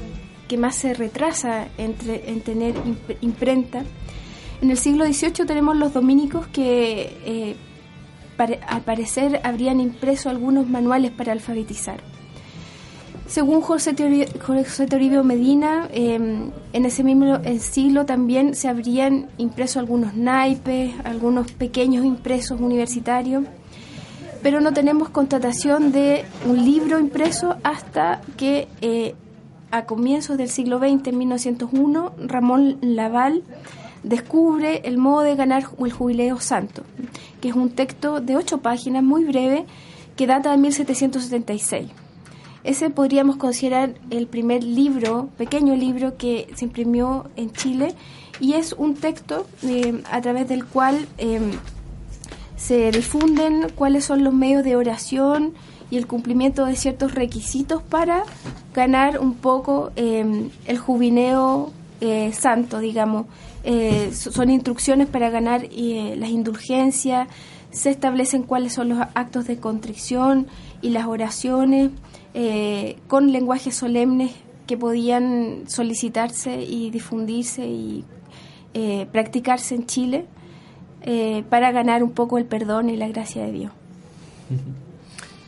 que 0.48 0.58
más 0.58 0.76
se 0.76 0.94
retrasa 0.94 1.68
entre, 1.78 2.30
en 2.30 2.42
tener 2.42 2.76
imprenta. 3.22 3.84
En 4.62 4.72
el 4.72 4.78
siglo 4.78 5.06
XVIII 5.06 5.46
tenemos 5.46 5.76
los 5.78 5.94
dominicos 5.94 6.48
que 6.48 7.18
eh, 7.26 7.56
al 8.68 8.82
parecer 8.82 9.42
habrían 9.44 9.80
impreso 9.80 10.30
algunos 10.30 10.70
manuales 10.70 11.12
para 11.12 11.32
alfabetizar. 11.32 12.00
Según 13.28 13.60
José 13.60 13.94
Toribio, 13.94 15.24
Medina, 15.24 15.90
em, 15.92 16.52
en 16.72 16.86
ese 16.86 17.04
mismo 17.04 17.40
siglo 17.60 18.06
también 18.06 18.56
se 18.56 18.70
habrían 18.70 19.28
impreso 19.38 19.80
algunos 19.80 20.14
naipes, 20.14 20.94
algunos 21.04 21.52
pequeños 21.52 22.06
impresos 22.06 22.62
universitarios, 22.62 23.44
pero 24.42 24.62
no 24.62 24.74
tenemos 24.74 25.10
constatación 25.10 25.92
de 25.92 26.26
un 26.46 26.64
libro 26.64 27.00
impreso 27.00 27.56
hasta 27.64 28.22
que 28.38 28.68
eh, 28.82 29.16
a 29.72 29.86
comienzos 29.86 30.38
del 30.38 30.50
siglo 30.50 30.80
XX, 30.80 31.08
en 31.08 31.18
1901, 31.18 32.14
Ramón 32.26 32.78
Laval 32.82 33.44
descubre 34.04 34.82
el 34.86 34.98
modo 34.98 35.22
de 35.22 35.36
ganar 35.36 35.64
el 35.80 35.92
jubileo 35.92 36.40
santo, 36.40 36.84
que 37.42 37.50
es 37.50 37.56
un 37.56 37.72
texto 37.72 38.22
de 38.22 38.38
ocho 38.38 38.60
páginas 38.60 39.04
muy 39.04 39.26
breve 39.26 39.66
que 40.16 40.28
data 40.28 40.52
de 40.52 40.58
1776. 40.58 41.90
Ese 42.64 42.90
podríamos 42.90 43.38
considerar 43.38 43.94
el 44.10 44.28
primer 44.28 44.64
libro, 44.64 45.30
pequeño 45.38 45.76
libro 45.76 46.18
que 46.18 46.48
se 46.56 46.66
imprimió 46.66 47.30
en 47.36 47.52
Chile 47.52 47.96
y 48.40 48.54
es 48.54 48.74
un 48.74 48.96
texto 48.96 49.48
eh, 49.64 50.02
a 50.12 50.22
través 50.22 50.48
del 50.48 50.66
cual 50.66 51.08
em, 51.18 51.52
se 52.58 52.92
difunden 52.92 53.68
cuáles 53.74 54.04
son 54.04 54.26
los 54.26 54.34
medios 54.34 54.66
de 54.66 54.76
oración 54.76 55.54
y 55.90 55.96
el 55.96 56.08
cumplimiento 56.08 56.66
de 56.66 56.76
ciertos 56.76 57.16
requisitos 57.16 57.82
para 57.82 58.24
ganar 58.74 59.20
un 59.20 59.36
poco 59.36 59.92
em, 59.96 60.50
el 60.66 60.78
jubileo 60.78 61.72
eh, 62.02 62.34
santo, 62.34 62.80
digamos. 62.80 63.28
Eh, 63.64 64.12
son 64.14 64.50
instrucciones 64.50 65.08
para 65.08 65.30
ganar 65.30 65.62
las 65.64 66.30
indulgencias, 66.30 67.28
se 67.72 67.90
establecen 67.90 68.44
cuáles 68.44 68.74
son 68.74 68.90
los 68.90 69.00
actos 69.14 69.46
de 69.46 69.58
contrición 69.58 70.48
y 70.82 70.90
las 70.90 71.06
oraciones 71.06 71.92
eh, 72.34 72.98
con 73.08 73.32
lenguajes 73.32 73.76
solemnes 73.76 74.32
que 74.68 74.78
podían 74.78 75.64
solicitarse 75.68 76.62
y 76.62 76.90
difundirse 76.92 77.66
y 77.66 78.06
eh, 78.74 79.08
practicarse 79.12 79.76
en 79.76 79.86
Chile 79.86 80.26
eh, 81.08 81.44
para 81.50 81.72
ganar 81.72 82.04
un 82.04 82.12
poco 82.12 82.38
el 82.38 82.46
perdón 82.46 82.90
y 82.90 82.98
la 82.98 83.08
gracia 83.08 83.46
de 83.46 83.52
Dios. 83.52 83.72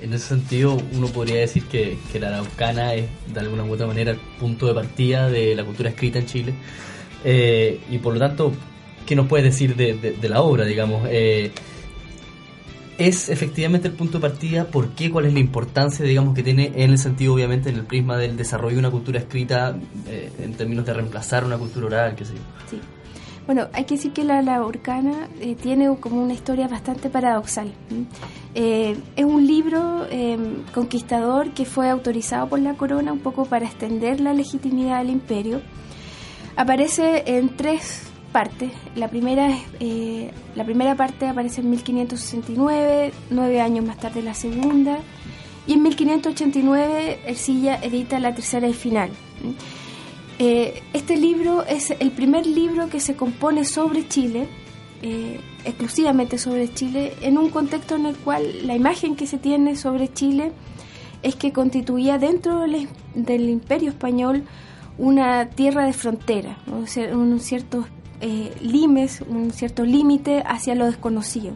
En 0.01 0.13
ese 0.13 0.29
sentido, 0.29 0.77
uno 0.93 1.07
podría 1.07 1.41
decir 1.41 1.65
que, 1.65 1.97
la 2.21 2.29
araucana 2.29 2.93
es 2.93 3.09
de 3.33 3.37
alguna 3.41 3.65
u 3.65 3.73
otra 3.73 3.85
manera 3.85 4.11
el 4.11 4.17
punto 4.39 4.65
de 4.65 4.73
partida 4.73 5.29
de 5.29 5.53
la 5.53 5.65
cultura 5.65 5.89
escrita 5.89 6.19
en 6.19 6.25
Chile. 6.25 6.53
y 7.25 7.97
por 7.97 8.13
lo 8.13 8.19
tanto, 8.19 8.53
¿qué 9.05 9.13
nos 9.17 9.27
puedes 9.27 9.43
decir 9.43 9.75
de, 9.75 10.29
la 10.29 10.41
obra, 10.41 10.63
digamos? 10.63 11.05
es 12.99 13.29
efectivamente 13.29 13.87
el 13.87 13.93
punto 13.93 14.19
de 14.19 14.21
partida, 14.21 14.65
¿por 14.65 14.89
qué? 14.89 15.09
¿Cuál 15.09 15.25
es 15.25 15.33
la 15.33 15.39
importancia, 15.39 16.05
digamos, 16.05 16.35
que 16.35 16.43
tiene 16.43 16.73
en 16.75 16.91
el 16.91 16.97
sentido, 16.97 17.33
obviamente, 17.33 17.69
en 17.69 17.77
el 17.77 17.85
prisma 17.85 18.17
del 18.17 18.35
desarrollo 18.35 18.75
de 18.75 18.79
una 18.79 18.91
cultura 18.91 19.19
escrita 19.19 19.75
eh, 20.05 20.29
en 20.43 20.53
términos 20.53 20.85
de 20.85 20.93
reemplazar 20.93 21.45
una 21.45 21.57
cultura 21.57 21.87
oral, 21.87 22.15
qué 22.15 22.25
sé 22.25 22.33
yo? 22.33 22.41
Sí. 22.69 22.79
Bueno, 23.49 23.67
hay 23.73 23.85
que 23.85 23.95
decir 23.95 24.13
que 24.13 24.23
la, 24.23 24.43
la 24.43 24.63
Orcana 24.63 25.27
eh, 25.39 25.55
tiene 25.55 25.89
como 25.97 26.21
una 26.21 26.33
historia 26.33 26.67
bastante 26.67 27.09
paradoxal. 27.09 27.73
Eh, 28.53 28.95
es 29.15 29.25
un 29.25 29.47
libro 29.47 30.05
em, 30.11 30.63
conquistador 30.71 31.49
que 31.55 31.65
fue 31.65 31.89
autorizado 31.89 32.47
por 32.47 32.59
la 32.59 32.75
corona 32.75 33.11
un 33.11 33.21
poco 33.21 33.45
para 33.45 33.65
extender 33.65 34.19
la 34.19 34.35
legitimidad 34.35 34.99
del 34.99 35.09
imperio. 35.09 35.63
Aparece 36.57 37.23
en 37.25 37.55
tres 37.55 38.03
partes. 38.31 38.71
La 38.93 39.07
primera, 39.07 39.49
eh, 39.79 40.29
la 40.53 40.63
primera 40.63 40.93
parte 40.93 41.27
aparece 41.27 41.61
en 41.61 41.71
1569, 41.71 43.11
nueve 43.31 43.61
años 43.61 43.83
más 43.83 43.97
tarde 43.97 44.21
la 44.21 44.35
segunda, 44.35 44.99
y 45.65 45.73
en 45.73 45.81
1589 45.81 47.21
Ercilla 47.25 47.79
edita 47.81 48.19
la 48.19 48.35
tercera 48.35 48.67
y 48.67 48.73
final. 48.73 49.09
Eh, 50.39 50.81
este 50.93 51.17
libro 51.17 51.65
es 51.65 51.91
el 51.91 52.11
primer 52.11 52.47
libro 52.47 52.89
que 52.89 53.01
se 53.01 53.15
compone 53.15 53.65
sobre 53.65 54.07
Chile, 54.07 54.47
eh, 55.01 55.41
exclusivamente 55.65 56.37
sobre 56.37 56.73
Chile, 56.73 57.13
en 57.21 57.37
un 57.37 57.49
contexto 57.49 57.95
en 57.95 58.05
el 58.05 58.15
cual 58.15 58.65
la 58.65 58.73
imagen 58.73 59.17
que 59.17 59.27
se 59.27 59.37
tiene 59.37 59.75
sobre 59.75 60.11
Chile 60.11 60.53
es 61.23 61.35
que 61.35 61.51
constituía 61.51 62.17
dentro 62.17 62.61
del, 62.61 63.49
imperio 63.49 63.89
español 63.89 64.43
una 64.97 65.49
tierra 65.49 65.85
de 65.85 65.93
frontera, 65.93 66.57
un 66.67 67.39
cierto 67.39 67.85
eh, 68.21 68.53
limes, 68.61 69.21
un 69.27 69.51
cierto 69.51 69.83
límite 69.83 70.43
hacia 70.45 70.75
lo 70.75 70.85
desconocido. 70.85 71.53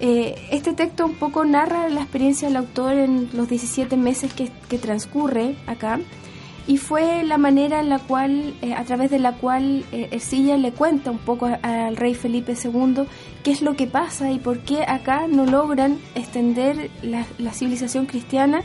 Eh, 0.00 0.34
este 0.50 0.72
texto 0.72 1.06
un 1.06 1.14
poco 1.14 1.44
narra 1.44 1.88
la 1.88 2.00
experiencia 2.00 2.48
del 2.48 2.56
autor 2.56 2.94
en 2.94 3.30
los 3.32 3.48
17 3.48 3.96
meses 3.96 4.32
que, 4.34 4.78
transcurre 4.78 5.56
acá 5.66 6.00
y 6.66 6.78
fue 6.78 7.22
la 7.24 7.36
manera 7.36 7.80
en 7.80 7.88
la 7.88 7.98
cual, 7.98 8.54
eh, 8.62 8.74
a 8.74 8.84
través 8.84 9.10
de 9.10 9.18
la 9.18 9.32
cual 9.32 9.84
Ercilla 9.92 10.56
le 10.56 10.72
cuenta 10.72 11.10
un 11.10 11.18
poco 11.18 11.48
al 11.62 11.96
rey 11.96 12.14
Felipe 12.14 12.54
II 12.62 13.04
qué 13.42 13.50
es 13.50 13.60
lo 13.60 13.76
que 13.76 13.86
pasa 13.86 14.30
y 14.30 14.38
por 14.38 14.60
qué 14.60 14.82
acá 14.82 15.26
no 15.28 15.44
logran 15.44 15.98
extender 16.14 16.90
la, 17.02 17.52
civilización 17.52 18.06
cristiana 18.06 18.62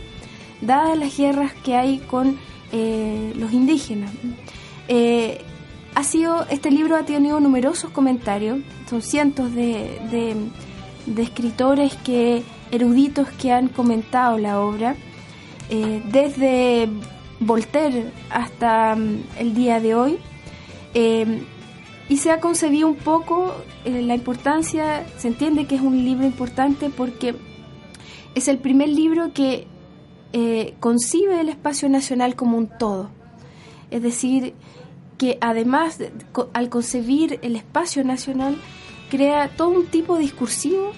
dadas 0.62 0.98
las 0.98 1.18
guerras 1.18 1.52
que 1.64 1.76
hay 1.76 1.98
con 2.00 2.38
los 2.72 3.52
indígenas. 3.52 4.12
Ha 5.96 6.04
sido, 6.04 6.46
este 6.50 6.72
libro 6.72 6.96
ha 6.96 7.04
tenido 7.04 7.40
numerosos 7.40 7.90
comentarios, 7.92 8.60
son 8.90 9.02
cientos 9.02 9.54
de, 9.54 10.00
de, 11.06 11.22
escritores 11.22 11.96
que, 11.96 12.44
eruditos 12.72 13.28
que 13.30 13.52
han 13.52 13.68
comentado 13.68 14.38
la 14.38 14.62
obra, 14.62 14.96
eh, 15.70 16.02
desde 16.06 16.88
Voltaire 17.40 18.12
hasta 18.30 18.96
mm, 18.96 19.24
el 19.38 19.54
día 19.54 19.80
de 19.80 19.96
hoy, 19.96 20.18
eh, 20.94 21.44
y 22.08 22.18
se 22.18 22.32
ha 22.32 22.40
concebido 22.40 22.88
un 22.88 22.96
poco 22.96 23.54
eh, 23.86 24.02
la 24.02 24.16
importancia, 24.16 25.06
se 25.18 25.28
entiende 25.28 25.66
que 25.66 25.76
es 25.76 25.82
un 25.82 26.04
libro 26.04 26.26
importante 26.26 26.90
porque 26.90 27.36
es 28.36 28.48
el 28.48 28.58
primer 28.58 28.90
libro 28.90 29.34
que 29.34 29.68
concibe 30.80 31.42
el 31.42 31.50
espacio 31.50 31.90
nacional 31.90 32.36
como 32.36 32.56
un 32.56 32.68
todo, 32.68 33.10
es 33.90 34.04
decir, 34.04 34.54
que 35.18 35.38
además, 35.42 36.00
al 36.54 36.70
concebir 36.70 37.40
el 37.42 37.56
espacio 37.56 38.04
nacional, 38.04 38.58
crea 39.10 39.50
todo 39.50 39.70
un 39.70 39.88
tipo 39.88 40.18
discursivo 40.18 40.92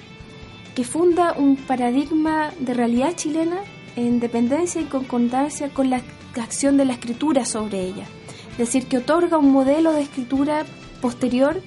que 0.75 0.83
funda 0.83 1.33
un 1.33 1.55
paradigma 1.55 2.51
de 2.59 2.73
realidad 2.73 3.15
chilena 3.15 3.57
en 3.95 4.19
dependencia 4.19 4.79
y 4.79 4.85
concordancia 4.85 5.69
con 5.69 5.89
la 5.89 6.01
acción 6.39 6.77
de 6.77 6.85
la 6.85 6.93
escritura 6.93 7.45
sobre 7.45 7.81
ella. 7.81 8.05
Es 8.53 8.57
decir, 8.57 8.87
que 8.87 8.97
otorga 8.97 9.37
un 9.37 9.51
modelo 9.51 9.93
de 9.93 10.01
escritura 10.01 10.65
posterior 11.01 11.61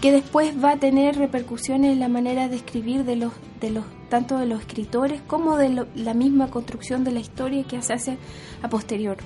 que 0.00 0.12
después 0.12 0.54
va 0.62 0.72
a 0.72 0.76
tener 0.78 1.16
repercusiones 1.16 1.92
en 1.92 2.00
la 2.00 2.08
manera 2.08 2.48
de 2.48 2.56
escribir 2.56 3.04
de 3.04 3.16
los, 3.16 3.32
de 3.60 3.70
los 3.70 3.84
tanto 4.08 4.38
de 4.38 4.46
los 4.46 4.60
escritores 4.60 5.20
como 5.26 5.56
de 5.56 5.86
la 5.94 6.14
misma 6.14 6.48
construcción 6.48 7.04
de 7.04 7.12
la 7.12 7.20
historia 7.20 7.64
que 7.64 7.80
se 7.82 7.92
hace 7.92 8.18
a 8.62 8.68
posterior. 8.68 9.18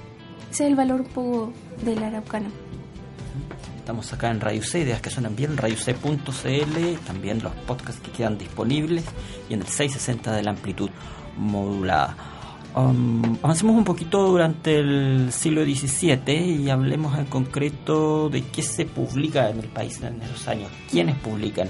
Ese 0.50 0.64
es 0.64 0.70
el 0.70 0.76
valor 0.76 1.00
un 1.02 1.06
poco 1.06 1.52
del 1.84 2.02
araucano. 2.02 2.48
Estamos 3.78 4.12
acá 4.12 4.30
en 4.30 4.40
Radio 4.40 4.62
C, 4.62 4.80
ideas 4.80 5.00
que 5.00 5.10
suenan 5.10 5.36
bien, 5.36 5.56
radioc.cl, 5.56 6.98
también 7.06 7.42
los 7.42 7.52
podcasts 7.66 8.00
que 8.00 8.10
quedan 8.10 8.38
disponibles 8.38 9.04
y 9.48 9.54
en 9.54 9.60
el 9.60 9.66
660 9.66 10.32
de 10.32 10.42
la 10.42 10.50
amplitud 10.50 10.90
modulada. 11.36 12.33
Um, 12.76 13.36
avancemos 13.42 13.76
un 13.76 13.84
poquito 13.84 14.26
durante 14.28 14.80
el 14.80 15.32
siglo 15.32 15.64
XVII 15.64 16.62
y 16.62 16.70
hablemos 16.70 17.16
en 17.16 17.26
concreto 17.26 18.28
de 18.28 18.42
qué 18.42 18.62
se 18.62 18.84
publica 18.84 19.48
en 19.50 19.60
el 19.60 19.68
país 19.68 20.02
en 20.02 20.20
esos 20.22 20.48
años, 20.48 20.70
quiénes 20.90 21.16
publican. 21.18 21.68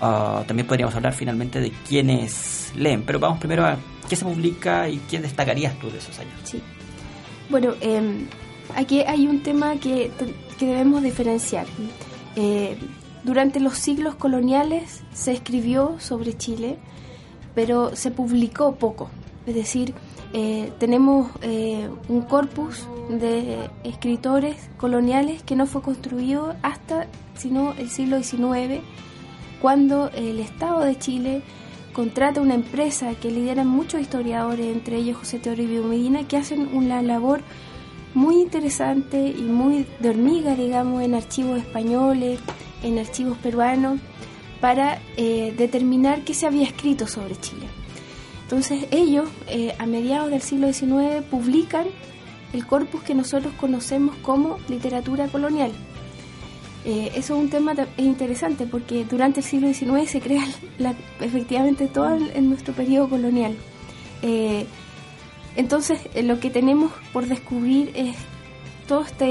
Uh, 0.00 0.44
también 0.44 0.66
podríamos 0.66 0.94
hablar 0.94 1.14
finalmente 1.14 1.60
de 1.60 1.70
quiénes 1.88 2.72
leen, 2.76 3.02
pero 3.04 3.18
vamos 3.18 3.38
primero 3.38 3.64
a 3.64 3.78
qué 4.08 4.16
se 4.16 4.24
publica 4.24 4.88
y 4.88 4.98
quién 5.08 5.22
destacarías 5.22 5.78
tú 5.78 5.90
de 5.90 5.98
esos 5.98 6.18
años. 6.18 6.34
Sí. 6.42 6.60
Bueno, 7.48 7.74
eh, 7.80 8.26
aquí 8.76 9.00
hay 9.00 9.26
un 9.26 9.42
tema 9.42 9.76
que 9.76 10.10
que 10.62 10.68
debemos 10.68 11.02
diferenciar. 11.02 11.66
Eh, 12.36 12.76
durante 13.24 13.58
los 13.58 13.74
siglos 13.78 14.14
coloniales 14.14 15.02
se 15.12 15.32
escribió 15.32 15.96
sobre 15.98 16.36
Chile, 16.36 16.78
pero 17.52 17.96
se 17.96 18.12
publicó 18.12 18.76
poco. 18.76 19.10
Es 19.44 19.56
decir, 19.56 19.92
eh, 20.32 20.72
tenemos 20.78 21.30
eh, 21.42 21.88
un 22.08 22.22
corpus 22.22 22.86
de 23.08 23.68
escritores 23.84 24.56
coloniales 24.78 25.42
que 25.42 25.56
no 25.56 25.66
fue 25.66 25.82
construido 25.82 26.54
hasta 26.62 27.06
sino 27.34 27.72
el 27.72 27.90
siglo 27.90 28.22
XIX, 28.22 28.80
cuando 29.60 30.10
el 30.10 30.40
Estado 30.40 30.80
de 30.80 30.98
Chile 30.98 31.42
contrata 31.92 32.40
una 32.40 32.54
empresa 32.54 33.14
que 33.20 33.30
lideran 33.30 33.66
muchos 33.66 34.00
historiadores, 34.00 34.66
entre 34.74 34.96
ellos 34.96 35.18
José 35.18 35.38
Toribio 35.38 35.82
Medina, 35.82 36.26
que 36.26 36.36
hacen 36.36 36.70
una 36.72 37.02
labor 37.02 37.42
muy 38.14 38.36
interesante 38.36 39.28
y 39.28 39.42
muy 39.42 39.86
de 40.00 40.10
hormiga, 40.10 40.54
digamos, 40.54 41.02
en 41.02 41.14
archivos 41.14 41.58
españoles, 41.58 42.40
en 42.82 42.98
archivos 42.98 43.38
peruanos 43.38 44.00
para 44.60 45.00
eh, 45.16 45.54
determinar 45.56 46.22
qué 46.22 46.34
se 46.34 46.46
había 46.46 46.64
escrito 46.64 47.06
sobre 47.06 47.36
Chile. 47.36 47.66
Entonces 48.52 48.84
ellos, 48.90 49.30
eh, 49.48 49.74
a 49.78 49.86
mediados 49.86 50.30
del 50.30 50.42
siglo 50.42 50.70
XIX, 50.70 51.24
publican 51.30 51.86
el 52.52 52.66
corpus 52.66 53.00
que 53.02 53.14
nosotros 53.14 53.50
conocemos 53.58 54.14
como 54.16 54.58
literatura 54.68 55.26
colonial. 55.28 55.72
Eh, 56.84 57.12
eso 57.14 57.34
es 57.34 57.40
un 57.44 57.48
tema 57.48 57.72
interesante 57.96 58.66
porque 58.66 59.06
durante 59.06 59.40
el 59.40 59.46
siglo 59.46 59.72
XIX 59.72 60.06
se 60.06 60.20
crea 60.20 60.44
efectivamente 61.20 61.86
todo 61.86 62.14
en 62.14 62.50
nuestro 62.50 62.74
periodo 62.74 63.08
colonial. 63.08 63.56
entonces 65.56 66.00
lo 66.22 66.38
que 66.38 66.50
tenemos 66.50 66.92
por 67.14 67.26
descubrir 67.28 67.90
es 67.94 68.16
toda 68.86 69.06
esta 69.06 69.24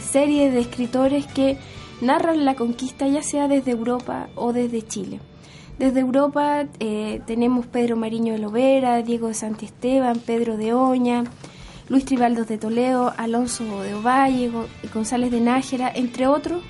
serie 0.00 0.50
de 0.50 0.60
escritores 0.60 1.26
que 1.26 1.58
narran 2.00 2.46
la 2.46 2.54
conquista 2.54 3.06
ya 3.06 3.22
sea 3.22 3.48
desde 3.48 3.72
Europa 3.72 4.30
o 4.34 4.54
desde 4.54 4.80
Chile. 4.80 5.20
Desde 5.80 6.00
Europa 6.00 6.66
eh, 6.78 7.22
tenemos 7.26 7.64
Pedro 7.66 7.96
Mariño 7.96 8.34
de 8.34 8.38
Lovera, 8.38 9.00
Diego 9.00 9.28
de 9.28 9.34
Santiesteban, 9.34 10.18
Pedro 10.18 10.58
de 10.58 10.74
Oña, 10.74 11.24
Luis 11.88 12.04
Tribaldos 12.04 12.48
de 12.48 12.58
Toledo, 12.58 13.14
Alonso 13.16 13.82
de 13.82 13.94
Ovalle, 13.94 14.50
González 14.92 15.30
de 15.30 15.40
Nájera, 15.40 15.90
entre 15.94 16.26
otros, 16.26 16.62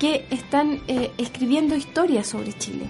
que 0.00 0.24
están 0.30 0.80
eh, 0.88 1.10
escribiendo 1.18 1.76
historias 1.76 2.28
sobre 2.28 2.54
Chile. 2.54 2.86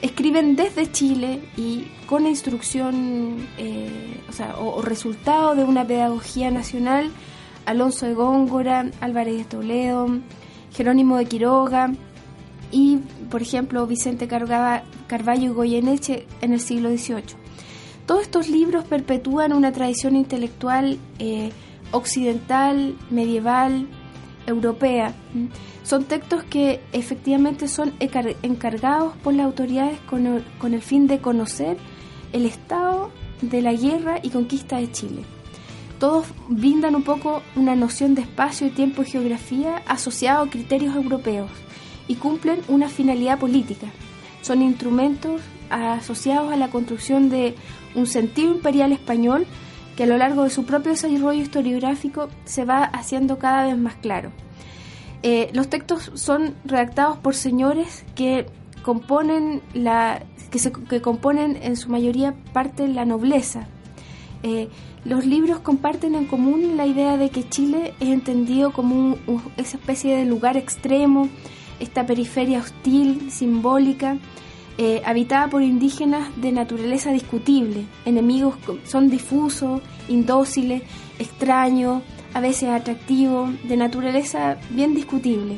Escriben 0.00 0.56
desde 0.56 0.90
Chile 0.90 1.42
y 1.58 1.88
con 2.06 2.26
instrucción 2.26 3.46
eh, 3.58 4.18
o, 4.58 4.80
resultado 4.80 5.54
de 5.54 5.64
una 5.64 5.86
pedagogía 5.86 6.50
nacional, 6.50 7.10
Alonso 7.66 8.06
de 8.06 8.14
Góngora, 8.14 8.90
Álvarez 9.02 9.36
de 9.36 9.44
Toledo, 9.44 10.08
Jerónimo 10.72 11.18
de 11.18 11.26
Quiroga 11.26 11.92
y, 12.74 12.98
por 13.30 13.40
ejemplo, 13.40 13.86
Vicente 13.86 14.26
Carvalho 14.26 15.44
y 15.44 15.48
Goyeneche 15.54 16.26
en 16.40 16.52
el 16.52 16.58
siglo 16.58 16.90
XVIII. 16.90 17.36
Todos 18.04 18.22
estos 18.22 18.48
libros 18.48 18.84
perpetúan 18.84 19.52
una 19.52 19.70
tradición 19.70 20.16
intelectual 20.16 20.98
eh, 21.20 21.52
occidental, 21.92 22.96
medieval, 23.10 23.86
europea. 24.48 25.14
Son 25.84 26.02
textos 26.04 26.42
que 26.42 26.80
efectivamente 26.92 27.68
son 27.68 27.94
encargados 28.00 29.16
por 29.18 29.34
las 29.34 29.46
autoridades 29.46 30.00
con 30.10 30.26
el, 30.26 30.82
fin 30.82 31.06
de 31.06 31.20
conocer 31.20 31.76
el 32.32 32.44
estado 32.44 33.12
de 33.40 33.62
la 33.62 33.72
guerra 33.72 34.18
y 34.20 34.30
conquista 34.30 34.78
de 34.78 34.90
Chile 34.90 35.22
todos 36.00 36.26
brindan 36.48 36.96
un 36.96 37.04
poco 37.04 37.42
una 37.54 37.76
noción 37.76 38.14
de 38.14 38.22
espacio, 38.22 38.70
tiempo 38.70 39.02
y 39.02 39.06
geografía 39.06 39.76
asociado 39.86 40.42
a 40.42 40.50
criterios 40.50 40.94
europeos 40.96 41.48
y 42.08 42.16
cumplen 42.16 42.60
una 42.68 42.88
finalidad 42.88 43.38
política. 43.38 43.86
Son 44.42 44.62
instrumentos 44.62 45.40
asociados 45.70 46.52
a 46.52 46.56
la 46.56 46.68
construcción 46.68 47.30
de 47.30 47.54
un 47.94 48.06
sentido 48.06 48.52
imperial 48.52 48.92
español 48.92 49.46
que 49.96 50.04
a 50.04 50.06
lo 50.06 50.16
largo 50.16 50.44
de 50.44 50.50
su 50.50 50.64
propio 50.64 50.92
desarrollo 50.92 51.40
historiográfico 51.40 52.28
se 52.44 52.64
va 52.64 52.84
haciendo 52.84 53.38
cada 53.38 53.64
vez 53.64 53.78
más 53.78 53.94
claro. 53.94 54.32
Eh, 55.22 55.50
los 55.54 55.68
textos 55.68 56.10
son 56.14 56.54
redactados 56.64 57.16
por 57.16 57.34
señores 57.34 58.04
que 58.14 58.46
componen 58.82 59.62
la 59.72 60.22
que, 60.50 60.58
se, 60.58 60.70
que 60.72 61.00
componen 61.00 61.58
en 61.62 61.76
su 61.76 61.88
mayoría 61.88 62.34
parte 62.52 62.86
la 62.88 63.04
nobleza. 63.04 63.66
Eh, 64.42 64.68
los 65.06 65.24
libros 65.24 65.60
comparten 65.60 66.14
en 66.14 66.26
común 66.26 66.76
la 66.76 66.86
idea 66.86 67.16
de 67.16 67.30
que 67.30 67.48
Chile 67.48 67.94
es 68.00 68.08
entendido 68.08 68.72
como 68.72 69.16
esa 69.56 69.78
especie 69.78 70.14
de 70.14 70.26
lugar 70.26 70.56
extremo, 70.56 71.28
esta 71.80 72.06
periferia 72.06 72.60
hostil, 72.60 73.30
simbólica, 73.30 74.16
eh, 74.76 75.02
habitada 75.04 75.48
por 75.48 75.62
indígenas 75.62 76.28
de 76.36 76.52
naturaleza 76.52 77.12
discutible. 77.12 77.84
Enemigos 78.04 78.56
son 78.84 79.08
difusos, 79.08 79.80
indóciles, 80.08 80.82
extraños, 81.18 82.02
a 82.32 82.40
veces 82.40 82.70
atractivos, 82.70 83.50
de 83.62 83.76
naturaleza 83.76 84.58
bien 84.70 84.94
discutible. 84.94 85.56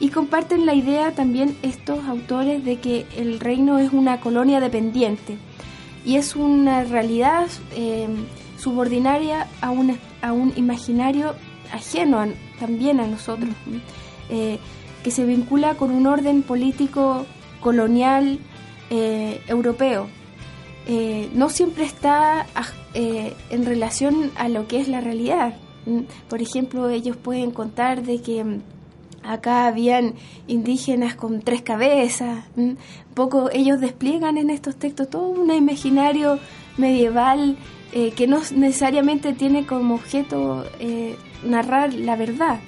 Y 0.00 0.10
comparten 0.10 0.66
la 0.66 0.74
idea 0.74 1.12
también 1.12 1.56
estos 1.62 2.04
autores 2.04 2.64
de 2.64 2.78
que 2.78 3.06
el 3.16 3.40
reino 3.40 3.78
es 3.78 3.92
una 3.92 4.20
colonia 4.20 4.60
dependiente 4.60 5.36
y 6.04 6.16
es 6.16 6.36
una 6.36 6.84
realidad 6.84 7.48
eh, 7.74 8.06
subordinaria 8.56 9.48
a 9.60 9.70
un, 9.70 9.98
a 10.22 10.32
un 10.32 10.52
imaginario 10.56 11.34
ajeno 11.72 12.24
también 12.60 13.00
a 13.00 13.06
nosotros, 13.06 13.50
eh, 14.30 14.58
que 15.02 15.10
se 15.10 15.24
vincula 15.24 15.74
con 15.74 15.90
un 15.90 16.06
orden 16.06 16.42
político 16.42 17.26
colonial 17.60 18.38
eh, 18.90 19.40
europeo. 19.46 20.08
Eh, 20.86 21.28
no 21.34 21.50
siempre 21.50 21.84
está 21.84 22.46
en 22.94 23.66
relación 23.66 24.32
a 24.36 24.48
lo 24.48 24.66
que 24.66 24.80
es 24.80 24.88
la 24.88 25.00
realidad. 25.00 25.54
Por 26.28 26.42
ejemplo, 26.42 26.88
ellos 26.88 27.16
pueden 27.16 27.50
contar 27.50 28.02
de 28.02 28.20
que 28.20 28.44
mm, 28.44 28.60
acá 29.22 29.66
habían 29.66 30.14
indígenas 30.46 31.14
con 31.14 31.40
tres 31.40 31.62
cabezas. 31.62 32.44
Poco 33.14 33.50
ellos 33.52 33.80
despliegan 33.80 34.38
en 34.38 34.50
estos 34.50 34.76
textos 34.76 35.10
todo 35.10 35.28
un 35.28 35.50
imaginario 35.52 36.38
medieval 36.76 37.56
eh, 37.92 38.12
que 38.12 38.26
no 38.26 38.40
necesariamente 38.54 39.32
tiene 39.32 39.66
como 39.66 39.94
objeto 39.94 40.64
eh, 40.78 41.16
narrar 41.44 41.94
la 41.94 42.16
verdad. 42.16 42.60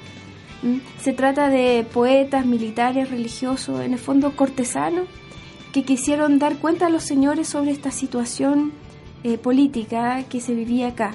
Se 1.01 1.13
trata 1.13 1.49
de 1.49 1.87
poetas, 1.93 2.45
militares, 2.45 3.11
religiosos, 3.11 3.81
en 3.81 3.93
el 3.93 3.99
fondo 3.99 4.37
cortesanos, 4.37 5.07
que 5.73 5.85
quisieron 5.85 6.39
dar 6.39 6.57
cuenta 6.57 6.87
a 6.87 6.91
los 6.91 7.05
señores 7.05 7.49
sobre 7.49 7.71
esta 7.71 7.91
situación 7.91 8.73
eh, 9.23 9.39
política 9.39 10.25
que 10.29 10.41
se 10.41 10.55
vivía 10.55 10.89
acá. 10.89 11.15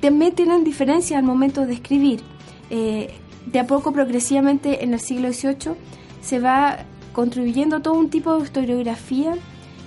también 0.00 0.34
tienen 0.34 0.62
diferencia 0.62 1.18
al 1.18 1.24
momento 1.24 1.66
de 1.66 1.74
escribir. 1.74 2.20
de 2.68 3.58
a 3.58 3.66
poco, 3.66 3.92
progresivamente, 3.92 4.84
en 4.84 4.92
el 4.94 5.00
siglo 5.00 5.32
XVIII, 5.32 5.74
se 6.20 6.40
va 6.40 6.78
contribuyendo 7.12 7.80
todo 7.80 7.94
un 7.94 8.10
tipo 8.10 8.36
de 8.36 8.44
historiografía 8.44 9.34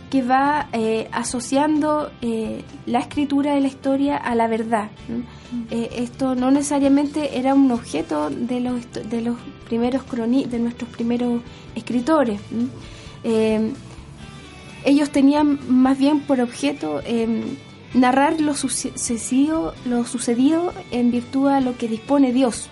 que 0.10 0.24
va 0.24 0.68
eh, 0.74 1.08
asociando 1.12 2.12
eh, 2.22 2.64
la 2.86 3.00
escritura 3.00 3.54
de 3.54 3.62
la 3.62 3.68
historia 3.68 4.18
a 4.18 4.34
la 4.36 4.48
verdad. 4.48 4.90
Eh, 5.70 5.90
esto 5.98 6.36
no 6.36 6.52
necesariamente 6.52 7.38
era 7.38 7.54
un 7.54 7.72
objeto 7.72 8.30
de 8.30 8.60
los, 8.60 8.92
de 8.92 9.22
los 9.22 9.38
primeros 9.66 10.04
croni 10.04 10.46
de 10.46 10.60
nuestros 10.60 10.90
primeros 10.90 11.42
escritores. 11.76 12.40
ellos 14.84 15.10
tenían 15.12 15.60
más 15.68 15.98
bien 15.98 16.22
por 16.22 16.42
objeto 16.42 17.02
narrar 17.94 18.40
lo 18.42 18.56
sucedido, 18.56 19.74
lo 19.86 20.06
sucedido 20.06 20.74
en 20.92 21.12
virtud 21.12 21.50
a 21.50 21.62
lo 21.62 21.78
que 21.78 21.88
dispone 21.88 22.34
Dios. 22.34 22.70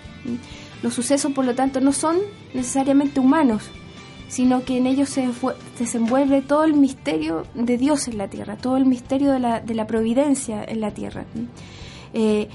Los 0.82 0.94
sucesos, 0.94 1.32
por 1.32 1.44
lo 1.44 1.54
tanto, 1.54 1.80
no 1.80 1.92
son 1.92 2.18
necesariamente 2.54 3.20
humanos, 3.20 3.64
sino 4.28 4.64
que 4.64 4.76
en 4.76 4.86
ellos 4.86 5.08
se 5.08 5.28
desenvuelve 5.78 6.42
todo 6.42 6.64
el 6.64 6.74
misterio 6.74 7.44
de 7.54 7.78
Dios 7.78 8.08
en 8.08 8.18
la 8.18 8.28
tierra, 8.28 8.56
todo 8.56 8.76
el 8.76 8.84
misterio 8.84 9.32
de 9.32 9.40
la, 9.40 9.60
de 9.60 9.74
la 9.74 9.86
providencia 9.86 10.62
en 10.62 10.80
la 10.80 10.92
tierra. 10.92 11.24
Eh, 12.12 12.48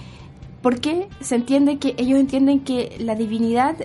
¿Por 0.61 0.79
qué? 0.79 1.09
Se 1.19 1.35
entiende 1.35 1.77
que 1.77 1.95
ellos 1.97 2.19
entienden 2.19 2.61
que 2.61 2.95
la 2.99 3.15
divinidad 3.15 3.75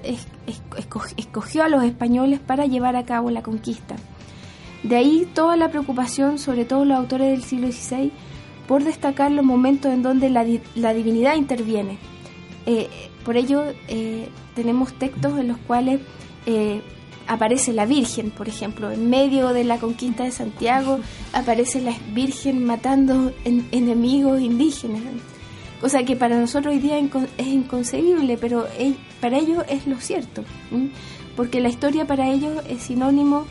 escogió 1.17 1.65
a 1.65 1.69
los 1.69 1.83
españoles 1.83 2.39
para 2.39 2.67
llevar 2.67 2.95
a 2.95 3.05
cabo 3.05 3.31
la 3.31 3.43
conquista. 3.43 3.97
De 4.85 4.95
ahí 4.95 5.27
toda 5.35 5.57
la 5.57 5.71
preocupación, 5.71 6.39
sobre 6.39 6.65
todo 6.65 6.85
los 6.85 6.97
autores 6.97 7.31
del 7.31 7.43
siglo 7.43 7.73
XVI, 7.73 8.13
por 8.69 8.85
destacar 8.85 9.33
los 9.33 9.45
momentos 9.45 9.93
en 9.93 10.03
donde 10.03 10.31
la, 10.31 10.45
divinidad 10.45 11.35
interviene. 11.35 11.99
Eh, 12.67 12.89
por 13.25 13.37
ello, 13.37 13.65
eh, 13.89 14.29
tenemos 14.55 14.93
textos 14.93 15.37
en 15.39 15.49
los 15.49 15.59
cuales 15.59 16.01
aparece 17.29 17.73
la 17.73 17.87
Virgen, 17.87 18.31
por 18.31 18.49
ejemplo, 18.49 18.91
en 18.91 19.09
medio 19.09 19.49
de 19.51 19.63
la 19.63 19.79
conquista 19.79 20.25
de 20.25 20.33
Santiago 20.33 20.99
aparece 21.33 21.81
la 21.81 21.95
Virgen 22.13 22.65
matando 22.65 23.33
enemigos 23.45 24.41
indígenas, 24.41 25.03
cosa 25.81 26.03
que 26.05 26.17
para 26.17 26.41
nosotros 26.41 26.75
hoy 26.75 26.81
día 26.81 26.99
es 26.99 27.47
inconcebible, 27.47 28.39
pero 28.39 28.67
para 29.21 29.39
ellos 29.39 29.63
es 29.69 29.87
lo 29.87 30.01
cierto, 30.01 30.43
porque 31.37 31.61
la 31.61 31.69
historia 31.69 32.07
para 32.07 32.29
ellos 32.31 32.63
es 32.69 32.83
sinónimo 32.83 33.47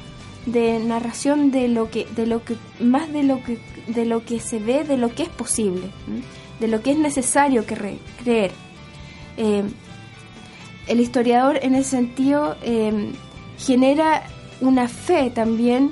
de 0.48 0.80
narración 0.80 1.52
de 1.52 1.68
lo 1.68 1.92
que, 1.92 2.08
de 2.16 2.26
lo 2.26 2.44
que, 2.44 2.56
más 2.80 3.12
de 3.14 3.24
lo 3.24 3.44
que, 3.44 3.60
de 3.88 4.06
lo 4.06 4.26
que 4.26 4.40
se 4.40 4.60
ve, 4.60 4.84
de 4.84 4.98
lo 4.98 5.14
que 5.14 5.24
es 5.24 5.30
posible, 5.30 5.84
de 6.60 6.68
lo 6.68 6.82
que 6.82 6.92
es 6.92 6.98
necesario 6.98 7.64
creer. 7.66 8.52
Eh, 9.38 9.64
el 10.88 11.02
historiador 11.02 11.60
en 11.62 11.76
ese 11.76 11.92
sentido 11.92 12.56
eh, 12.64 13.12
genera 13.58 14.24
una 14.62 14.88
fe 14.88 15.30
también, 15.30 15.92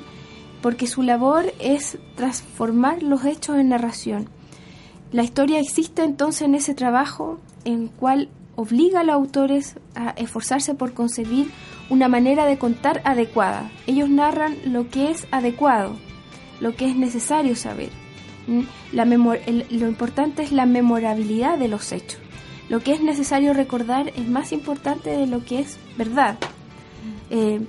porque 0.62 0.86
su 0.86 1.02
labor 1.02 1.52
es 1.60 1.98
transformar 2.14 3.02
los 3.02 3.24
hechos 3.24 3.56
en 3.56 3.68
narración. 3.68 4.28
La 5.12 5.22
historia 5.22 5.60
existe 5.60 6.02
entonces 6.02 6.42
en 6.42 6.54
ese 6.54 6.74
trabajo 6.74 7.38
en 7.64 7.88
cual 7.88 8.28
obliga 8.56 9.00
a 9.00 9.04
los 9.04 9.14
autores 9.14 9.76
a 9.94 10.10
esforzarse 10.10 10.74
por 10.74 10.94
concebir 10.94 11.50
una 11.90 12.08
manera 12.08 12.46
de 12.46 12.58
contar 12.58 13.02
adecuada. 13.04 13.70
Ellos 13.86 14.08
narran 14.08 14.56
lo 14.64 14.88
que 14.88 15.10
es 15.10 15.26
adecuado, 15.30 15.94
lo 16.60 16.74
que 16.74 16.88
es 16.88 16.96
necesario 16.96 17.54
saber. 17.54 17.90
La 18.92 19.04
lo 19.04 19.88
importante 19.88 20.42
es 20.42 20.52
la 20.52 20.66
memorabilidad 20.66 21.58
de 21.58 21.68
los 21.68 21.92
hechos. 21.92 22.20
Lo 22.68 22.80
que 22.80 22.92
es 22.92 23.00
necesario 23.00 23.52
recordar 23.52 24.08
es 24.16 24.28
más 24.28 24.52
importante 24.52 25.10
de 25.10 25.26
lo 25.26 25.44
que 25.44 25.60
es 25.60 25.78
verdad. 25.96 26.36
Eh, 27.30 27.60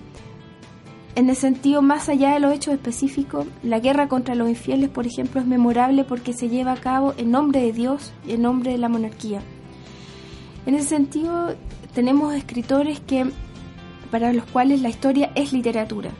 en 1.15 1.29
el 1.29 1.35
sentido 1.35 1.81
más 1.81 2.09
allá 2.09 2.33
de 2.33 2.39
los 2.39 2.53
hechos 2.53 2.75
específicos, 2.75 3.47
la 3.63 3.79
guerra 3.79 4.07
contra 4.07 4.35
los 4.35 4.49
infieles, 4.49 4.89
por 4.89 5.07
ejemplo, 5.07 5.41
es 5.41 5.47
memorable 5.47 6.03
porque 6.03 6.31
se 6.31 6.47
lleva 6.47 6.73
a 6.73 6.77
cabo 6.77 7.15
en 7.17 7.31
nombre 7.31 7.61
de 7.61 7.73
Dios 7.73 8.13
y 8.27 8.33
en 8.33 8.43
nombre 8.43 8.71
de 8.71 8.77
la 8.77 8.87
monarquía. 8.87 9.41
En 10.67 10.75
ese 10.75 10.89
sentido, 10.89 11.55
tenemos 11.95 12.35
escritores 12.35 12.99
que 12.99 13.25
para 14.11 14.31
los 14.31 14.45
cuales 14.45 14.81
la 14.81 14.89
historia 14.89 15.31
es 15.33 15.53
literatura. 15.53 16.11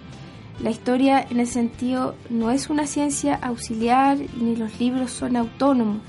La 0.64 0.72
historia 0.72 1.26
en 1.30 1.40
ese 1.40 1.54
sentido 1.54 2.16
no 2.32 2.50
es 2.50 2.70
una 2.70 2.88
ciencia 2.88 3.36
auxiliar 3.36 4.18
ni 4.42 4.56
los 4.56 4.80
libros 4.80 5.12
son 5.12 5.36
autónomos, 5.36 6.00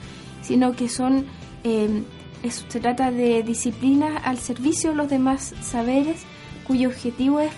sino 0.41 0.73
que 0.75 0.89
son 0.89 1.27
eh, 1.65 2.03
se 2.49 2.81
trata 2.81 3.11
de 3.11 3.43
disciplinas 3.43 4.23
al 4.25 4.39
servicio 4.39 4.91
de 4.91 4.97
los 4.97 5.11
demás 5.11 5.55
saberes 5.61 6.25
cuyo 6.69 6.89
objetivo 6.89 7.41
es 7.41 7.51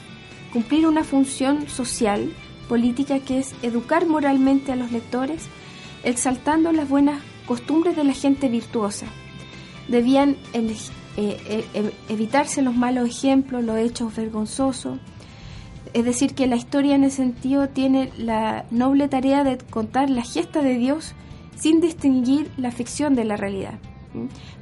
cumplir 0.53 0.87
una 0.87 1.05
función 1.05 1.69
social, 1.69 2.33
política, 2.69 3.19
que 3.19 3.41
es 3.41 3.55
educar 3.63 4.07
moralmente 4.07 4.73
a 4.73 4.77
los 4.77 4.93
lectores, 4.93 5.49
exaltando 6.05 6.73
las 6.73 6.89
buenas 6.89 7.21
costumbres 7.47 7.97
de 7.97 8.05
la 8.05 8.15
gente 8.15 8.49
virtuosa. 8.49 9.07
Debían 9.89 10.37
eh, 10.55 10.77
eh, 11.17 11.93
evitarse 12.09 12.63
los 12.63 12.77
malos 12.77 13.09
ejemplos, 13.09 13.65
los 13.65 13.77
hechos 13.77 14.15
vergonzosos. 14.15 14.99
Es 15.93 16.05
decir, 16.05 16.35
que 16.35 16.47
la 16.47 16.57
historia 16.57 16.95
en 16.95 17.05
ese 17.05 17.17
sentido 17.17 17.69
tiene 17.69 18.13
la 18.17 18.65
noble 18.71 19.09
tarea 19.09 19.43
de 19.43 19.59
contar 19.59 20.09
la 20.09 20.23
gesta 20.23 20.63
de 20.63 20.79
Dios 20.79 21.15
sin 21.57 21.81
distinguir 21.81 22.51
la 22.57 22.71
ficción 22.71 23.15
de 23.15 23.25
la 23.25 23.37
realidad. 23.37 23.79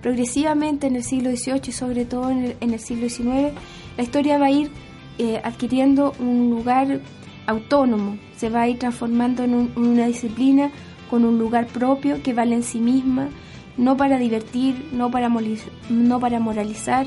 Progresivamente 0.02 0.86
en 0.86 0.96
el 0.96 1.04
siglo 1.04 1.30
XVIII 1.30 1.60
y 1.68 1.72
sobre 1.72 2.04
todo 2.04 2.30
en 2.30 2.56
el, 2.60 2.80
siglo 2.80 3.08
XIX, 3.08 3.52
la 3.98 4.04
historia 4.04 4.38
va 4.38 4.46
a 4.46 4.50
ir 4.50 4.70
eh, 5.18 5.40
adquiriendo 5.44 6.14
un 6.20 6.48
lugar 6.48 7.00
autónomo, 7.46 8.16
se 8.36 8.48
va 8.48 8.62
a 8.62 8.68
ir 8.68 8.78
transformando 8.78 9.42
en, 9.42 9.72
una 9.74 10.06
disciplina 10.06 10.70
con 11.10 11.24
un 11.24 11.38
lugar 11.38 11.66
propio 11.66 12.22
que 12.22 12.32
vale 12.32 12.54
en 12.54 12.62
sí 12.62 12.78
misma, 12.78 13.28
no 13.76 13.96
para 13.96 14.18
divertir, 14.18 14.88
no 14.92 15.10
para, 15.10 15.28
moralizar, 15.28 17.06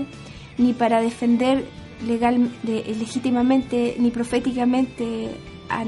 ni 0.57 0.73
para 0.73 1.01
defender 1.01 1.65
legal, 2.05 2.51
legítimamente 2.63 3.95
ni 3.97 4.11
proféticamente 4.11 5.29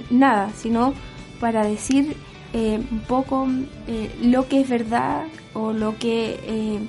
nada, 0.10 0.52
sino 0.56 0.94
para 1.42 1.66
decir 1.66 2.16
eh, 2.54 2.80
un 2.92 3.00
poco 3.00 3.48
eh, 3.88 4.10
lo 4.22 4.48
que 4.48 4.62
es 4.62 4.70
verdad 4.70 5.26
o 5.54 5.74
lo 5.74 5.98
que 5.98 6.40
eh, 6.46 6.80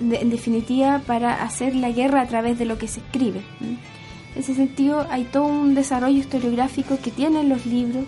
o 0.00 0.14
en 0.14 0.30
definitiva 0.30 1.00
para 1.06 1.42
hacer 1.42 1.74
la 1.74 1.90
guerra 1.90 2.22
a 2.22 2.26
través 2.26 2.58
de 2.58 2.64
lo 2.64 2.78
que 2.78 2.88
se 2.88 3.00
escribe. 3.00 3.40
En 3.60 3.78
ese 4.36 4.54
sentido 4.54 5.06
hay 5.10 5.24
todo 5.24 5.44
un 5.44 5.74
desarrollo 5.74 6.18
historiográfico 6.18 6.98
que 7.02 7.10
tienen 7.10 7.48
los 7.48 7.66
libros 7.66 8.04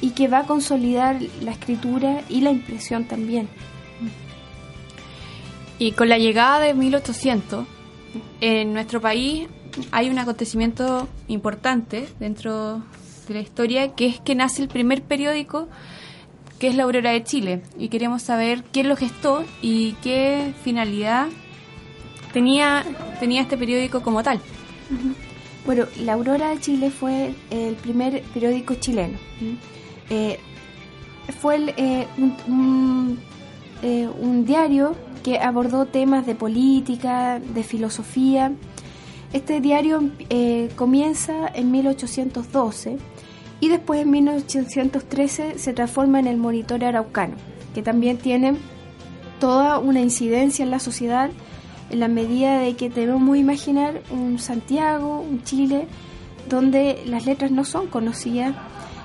y 0.00 0.10
que 0.10 0.28
va 0.28 0.40
a 0.40 0.46
consolidar 0.46 1.18
la 1.42 1.52
escritura 1.52 2.22
y 2.28 2.42
la 2.42 2.50
impresión 2.50 3.04
también. 3.04 3.48
Y 5.78 5.92
con 5.92 6.08
la 6.08 6.18
llegada 6.18 6.60
de 6.60 6.74
1800, 6.74 7.66
en 8.40 8.72
nuestro 8.72 9.00
país 9.00 9.48
hay 9.90 10.08
un 10.08 10.18
acontecimiento 10.18 11.08
importante 11.28 12.08
dentro 12.18 12.82
de 13.28 13.34
la 13.34 13.40
historia, 13.40 13.94
que 13.94 14.06
es 14.06 14.20
que 14.20 14.34
nace 14.34 14.62
el 14.62 14.68
primer 14.68 15.02
periódico, 15.02 15.68
que 16.58 16.68
es 16.68 16.74
la 16.74 16.84
Aurora 16.84 17.10
de 17.10 17.22
Chile. 17.22 17.62
Y 17.78 17.88
queremos 17.88 18.22
saber 18.22 18.64
quién 18.72 18.88
lo 18.88 18.96
gestó 18.96 19.44
y 19.62 19.92
qué 20.02 20.54
finalidad 20.62 21.28
tenía, 22.32 22.84
tenía 23.20 23.42
este 23.42 23.56
periódico 23.56 24.02
como 24.02 24.22
tal. 24.22 24.40
Bueno, 25.64 25.86
la 26.00 26.14
Aurora 26.14 26.50
de 26.50 26.60
Chile 26.60 26.90
fue 26.90 27.34
el 27.50 27.74
primer 27.74 28.22
periódico 28.22 28.74
chileno. 28.74 29.18
Eh, 30.10 30.38
fue 31.40 31.74
eh, 31.76 32.06
un, 32.46 33.18
eh, 33.82 34.08
un 34.20 34.44
diario 34.44 34.94
que 35.24 35.38
abordó 35.38 35.86
temas 35.86 36.24
de 36.24 36.36
política, 36.36 37.40
de 37.40 37.64
filosofía. 37.64 38.52
Este 39.32 39.60
diario 39.60 40.10
comienza 40.76 41.48
en 41.52 41.72
1812 41.72 42.98
y 43.60 43.68
después 43.68 44.02
en 44.02 44.10
1813 44.10 45.58
se 45.58 45.72
transforma 45.72 46.20
en 46.20 46.26
el 46.26 46.36
Monitor 46.36 46.84
Araucano, 46.84 47.36
que 47.74 47.82
también 47.82 48.18
tiene 48.18 48.54
toda 49.40 49.78
una 49.78 50.00
incidencia 50.00 50.64
en 50.64 50.70
la 50.70 50.78
sociedad 50.78 51.30
en 51.90 52.00
la 52.00 52.08
medida 52.08 52.58
de 52.58 52.74
que 52.74 52.90
debemos 52.90 53.36
imaginar 53.36 54.02
un 54.10 54.38
Santiago, 54.38 55.20
un 55.20 55.42
Chile, 55.44 55.86
donde 56.48 57.02
las 57.06 57.26
letras 57.26 57.50
no 57.50 57.64
son 57.64 57.86
conocidas 57.86 58.54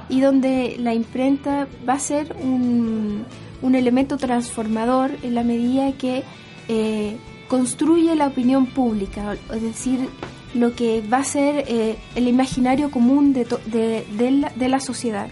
y 0.09 0.19
donde 0.19 0.77
la 0.79 0.93
imprenta 0.93 1.67
va 1.87 1.93
a 1.93 1.99
ser 1.99 2.35
un, 2.41 3.25
elemento 3.73 4.17
transformador 4.17 5.11
en 5.21 5.35
la 5.35 5.43
medida 5.43 5.91
que 5.93 6.23
eh, 6.67 7.15
construye 7.47 8.15
la 8.15 8.27
opinión 8.27 8.65
pública, 8.65 9.37
es 9.53 9.61
decir, 9.61 10.09
lo 10.53 10.75
que 10.75 11.01
va 11.01 11.19
a 11.19 11.23
ser 11.23 11.65
eh, 11.67 11.97
el 12.15 12.27
imaginario 12.27 12.91
común 12.91 13.33
de, 13.33 13.45
de, 13.45 14.69
la, 14.69 14.79
sociedad. 14.79 15.29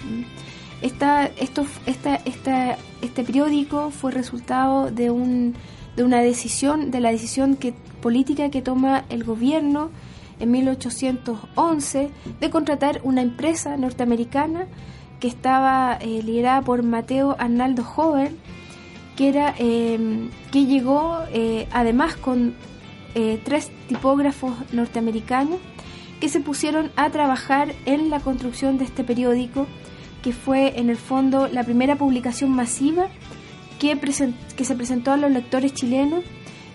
Esta, 0.81 1.25
esto, 1.25 1.65
esta, 1.85 2.15
esta, 2.15 2.77
este 3.01 3.23
periódico 3.23 3.91
fue 3.91 4.11
resultado 4.11 4.91
de, 4.91 5.09
un, 5.09 5.55
de 5.95 6.03
una 6.03 6.21
decisión, 6.21 6.91
de 6.91 7.01
la 7.01 7.11
decisión 7.11 7.55
que, 7.55 7.73
política 8.01 8.49
que 8.49 8.61
toma 8.61 9.05
el 9.09 9.23
gobierno 9.23 9.91
en 10.39 10.51
1811 10.51 12.09
de 12.39 12.49
contratar 12.49 13.01
una 13.03 13.21
empresa 13.21 13.75
norteamericana 13.75 14.67
que 15.19 15.27
estaba 15.27 15.97
eh, 15.99 16.23
liderada 16.23 16.61
por 16.61 16.81
Mateo 16.81 17.35
Arnaldo 17.37 17.83
Joven, 17.83 18.37
que, 19.17 19.27
era, 19.27 19.53
eh, 19.59 20.29
que 20.49 20.65
llegó 20.65 21.19
además 21.73 22.15
con 22.15 22.55
eh, 23.19 23.37
tres 23.43 23.69
tipógrafos 23.89 24.53
norteamericanos 24.71 25.59
que 26.21 26.29
se 26.29 26.39
pusieron 26.39 26.89
a 26.95 27.09
trabajar 27.09 27.75
en 27.85 28.09
la 28.09 28.21
construcción 28.21 28.77
de 28.77 28.85
este 28.85 29.03
periódico, 29.03 29.67
que 30.23 30.31
fue 30.31 30.79
en 30.79 30.89
el 30.89 30.95
fondo 30.95 31.49
la 31.49 31.65
primera 31.65 31.97
publicación 31.97 32.51
masiva 32.51 33.07
que, 33.77 33.99
que 34.55 34.63
se 34.63 34.75
presentó 34.75 35.11
a 35.11 35.17
los 35.17 35.31
lectores 35.31 35.73
chilenos 35.73 36.23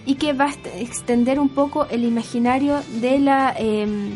y 0.05 0.17
que 0.17 0.35
va 0.35 0.51
a 0.51 0.79
extender 0.79 1.41
un 1.41 1.49
poco 1.49 1.87
el 1.87 2.05
imaginario 2.05 2.83
de 3.01 3.19
la, 3.19 3.55
em, 3.57 4.11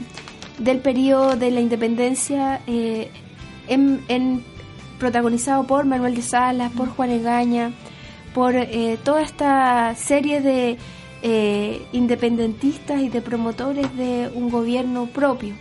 del 0.59 0.81
periodo 0.81 1.35
de 1.35 1.51
la 1.51 1.61
independencia 1.61 2.61
eh, 2.67 3.11
protagonizado 4.99 5.64
por 5.64 5.87
Manuel 5.87 6.14
de 6.14 6.23
Salas, 6.23 6.73
por 6.73 6.88
Juan 6.88 7.11
Egaña, 7.11 7.71
por 8.35 8.55
eh, 8.55 8.99
toda 9.03 9.23
esta 9.23 9.95
serie 9.95 10.43
de 10.43 10.77
eh, 11.20 11.83
independentistas 11.92 13.00
y 13.00 13.09
de 13.09 13.20
promotores 13.20 13.96
de 13.96 14.31
un 14.33 14.50
gobierno 14.50 15.07
propio. 15.07 15.52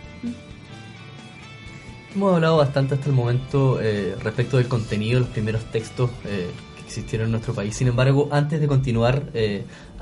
Hemos 2.14 2.34
hablado 2.34 2.58
bastante 2.58 2.94
hasta 2.94 3.08
el 3.08 3.14
momento 3.14 3.80
eh, 3.80 4.14
respecto 4.22 4.56
del 4.56 4.68
contenido 4.68 5.14
de 5.14 5.26
los 5.26 5.28
primeros 5.30 5.64
textos 5.72 6.10
eh, 6.24 6.48
que 6.76 6.82
existieron 6.82 7.26
en 7.26 7.32
nuestro 7.32 7.54
país. 7.54 7.74
Sin 7.76 7.88
embargo, 7.88 8.28
antes 8.30 8.60
de 8.60 8.68
continuar 8.68 9.32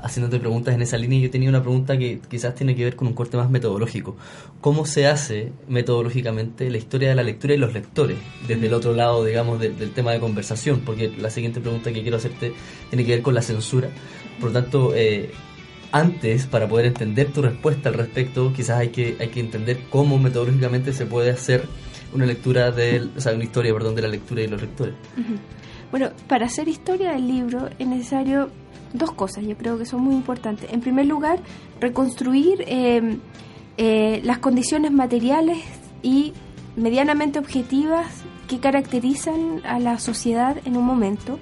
haciéndote 0.03 0.39
preguntas 0.39 0.75
en 0.75 0.83
esa 0.83 0.95
línea, 0.95 1.19
yo 1.19 1.31
tenía 1.31 1.49
una 1.49 1.61
pregunta 1.61 1.97
que 1.97 2.19
quizás 2.29 2.53
tiene 2.53 2.75
que 2.75 2.83
ver 2.83 2.95
con 2.95 3.07
un 3.07 3.13
corte 3.15 3.35
más 3.35 3.49
metodológico. 3.49 4.15
¿Cómo 4.61 4.85
se 4.85 5.07
hace 5.07 5.51
metodológicamente 5.67 6.69
la 6.69 6.77
historia 6.77 7.09
de 7.09 7.15
la 7.15 7.23
lectura 7.23 7.55
y 7.55 7.57
los 7.57 7.73
lectores? 7.73 8.17
Desde 8.47 8.67
el 8.67 8.73
otro 8.75 8.93
lado, 8.93 9.25
digamos, 9.25 9.59
del 9.59 9.91
tema 9.91 10.11
de 10.11 10.19
conversación, 10.19 10.81
porque 10.85 11.11
la 11.17 11.31
siguiente 11.31 11.61
pregunta 11.61 11.91
que 11.91 12.03
quiero 12.03 12.17
hacerte 12.17 12.53
tiene 12.89 13.05
que 13.05 13.11
ver 13.13 13.21
con 13.23 13.33
la 13.33 13.41
censura. 13.41 13.89
Por 14.39 14.51
lo 14.51 14.61
tanto, 14.61 14.93
antes, 15.99 16.45
para 16.45 16.67
poder 16.67 16.85
entender 16.85 17.31
tu 17.31 17.41
respuesta 17.41 17.89
al 17.89 17.95
respecto, 17.95 18.53
quizás 18.53 18.79
hay 18.79 18.89
que, 18.89 19.17
hay 19.19 19.29
que 19.29 19.39
entender 19.39 19.79
cómo 19.89 20.17
metodológicamente 20.17 20.93
se 20.93 21.05
puede 21.05 21.31
hacer 21.31 21.65
una 22.13 22.25
lectura 22.25 22.71
de, 22.71 23.07
o 23.15 23.19
sea, 23.19 23.33
una 23.33 23.43
historia, 23.43 23.73
perdón, 23.73 23.95
de 23.95 24.01
la 24.01 24.07
lectura 24.07 24.41
y 24.41 24.47
los 24.47 24.61
lectores. 24.61 24.93
Bueno, 25.91 26.09
para 26.27 26.45
hacer 26.45 26.67
historia 26.67 27.11
del 27.13 27.27
libro 27.27 27.69
es 27.79 27.87
necesario 27.87 28.49
dos 28.93 29.11
cosas, 29.11 29.45
yo 29.45 29.55
creo 29.57 29.77
que 29.77 29.85
son 29.85 30.01
muy 30.01 30.15
importantes. 30.15 30.71
En 30.71 30.81
primer 30.81 31.05
lugar, 31.05 31.39
reconstruir 31.79 32.63
eh, 32.67 33.17
eh, 33.77 34.21
las 34.23 34.37
condiciones 34.39 34.91
materiales 34.91 35.57
y 36.01 36.33
medianamente 36.75 37.39
objetivas 37.39 38.07
que 38.47 38.59
caracterizan 38.59 39.61
a 39.65 39.79
la 39.79 39.99
sociedad 39.99 40.57
en 40.65 40.77
un 40.77 40.85
momento. 40.85 41.37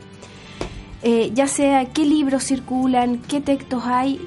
eh, 1.05 1.29
ya 1.35 1.45
sea 1.45 1.85
qué 1.85 2.03
libros 2.03 2.43
circulan, 2.43 3.19
qué 3.19 3.39
textos 3.39 3.83
hay, 3.85 4.19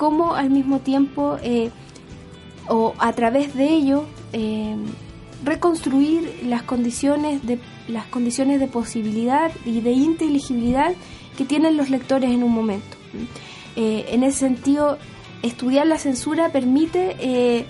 cómo 0.00 0.34
al 0.34 0.48
mismo 0.48 0.78
tiempo 0.78 1.36
eh, 1.42 1.68
o 2.68 2.94
a 2.98 3.12
través 3.12 3.54
de 3.54 3.68
ello 3.68 4.06
eh, 4.32 4.74
reconstruir 5.44 6.40
las 6.46 6.62
condiciones 6.62 7.46
de 7.46 7.58
las 7.86 8.06
condiciones 8.06 8.60
de 8.60 8.66
posibilidad 8.66 9.52
y 9.66 9.82
de 9.82 9.92
inteligibilidad 9.92 10.94
que 11.36 11.44
tienen 11.44 11.76
los 11.76 11.90
lectores 11.90 12.30
en 12.30 12.42
un 12.42 12.50
momento. 12.50 12.96
en 13.76 14.22
ese 14.22 14.38
sentido, 14.38 14.96
estudiar 15.42 15.86
la 15.86 15.98
censura 15.98 16.48
permite 16.48 17.66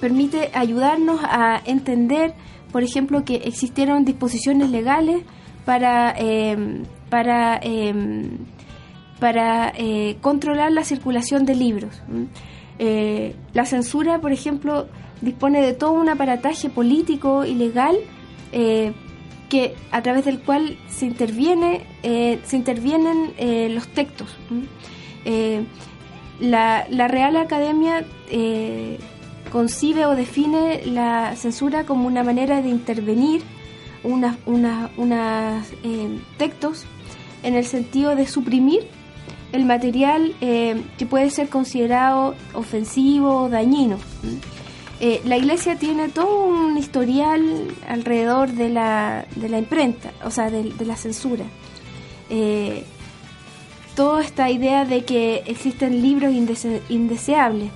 permite 0.00 0.50
ayudarnos 0.54 1.20
a 1.22 1.62
entender, 1.66 2.34
por 2.72 2.82
ejemplo, 2.82 3.24
que 3.24 3.36
existieron 3.36 4.04
disposiciones 4.04 4.70
legales 4.70 5.22
para, 5.64 6.16
para, 7.10 7.60
para 9.24 9.72
eh, 9.74 10.18
controlar 10.20 10.70
la 10.70 10.84
circulación 10.84 11.46
de 11.46 11.54
libros. 11.54 12.02
Eh, 12.78 13.34
la 13.54 13.64
censura, 13.64 14.20
por 14.20 14.32
ejemplo, 14.32 14.86
dispone 15.22 15.62
de 15.62 15.72
todo 15.72 15.92
un 15.92 16.10
aparataje 16.10 16.68
político 16.68 17.46
y 17.46 17.54
legal 17.54 17.96
eh, 18.52 18.92
que 19.48 19.76
a 19.92 20.02
través 20.02 20.26
del 20.26 20.40
cual 20.40 20.76
se 20.88 21.06
interviene 21.06 21.86
se 22.02 22.54
intervienen 22.54 23.32
los 23.74 23.88
textos. 23.88 24.36
La, 26.38 27.08
Real 27.08 27.36
Academia 27.38 28.04
concibe 29.50 30.04
o 30.04 30.14
define 30.14 30.84
la 30.84 31.34
censura 31.36 31.86
como 31.86 32.08
una 32.08 32.24
manera 32.24 32.60
de 32.60 32.68
intervenir 32.68 33.40
unos 34.02 34.36
una, 34.44 35.64
textos 36.36 36.84
en 37.42 37.54
el 37.54 37.64
sentido 37.64 38.16
de 38.16 38.26
suprimir 38.26 38.86
el 39.54 39.64
material 39.64 40.34
eh, 40.40 40.82
que 40.98 41.06
puede 41.06 41.30
ser 41.30 41.48
considerado 41.48 42.34
ofensivo 42.54 43.42
o 43.42 43.48
dañino. 43.48 43.98
Eh, 44.98 45.22
la 45.24 45.36
iglesia 45.36 45.76
tiene 45.76 46.08
todo 46.08 46.44
un 46.44 46.76
historial 46.76 47.40
alrededor 47.88 48.50
de 48.50 48.68
la, 48.68 49.26
de 49.36 49.48
la 49.48 49.58
imprenta, 49.58 50.10
o 50.24 50.30
sea, 50.30 50.50
de, 50.50 50.72
la 50.84 50.96
censura. 50.96 51.44
toda 53.94 54.24
esta 54.24 54.50
idea 54.50 54.84
de 54.84 55.04
que 55.04 55.44
existen 55.46 56.02
libros 56.02 56.34
indeseables. 56.88 57.70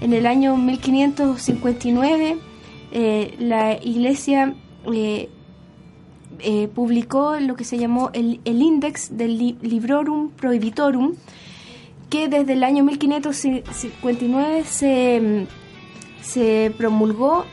En 0.00 0.12
el 0.12 0.26
año 0.26 0.56
1559 0.56 2.38
la 3.40 3.78
iglesia 3.82 4.54
eh, 6.42 6.68
publicó 6.68 7.38
lo 7.38 7.56
que 7.56 7.64
se 7.64 7.78
llamó 7.78 8.10
el, 8.12 8.40
el 8.44 8.62
Index 8.62 9.16
del 9.16 9.56
Librorum 9.60 10.30
Prohibitorum, 10.30 11.14
que 12.08 12.28
desde 12.28 12.54
el 12.54 12.64
año 12.64 12.84
1559 12.84 14.64
se, 14.64 15.46
se 16.20 16.72
promulgó 16.76 17.44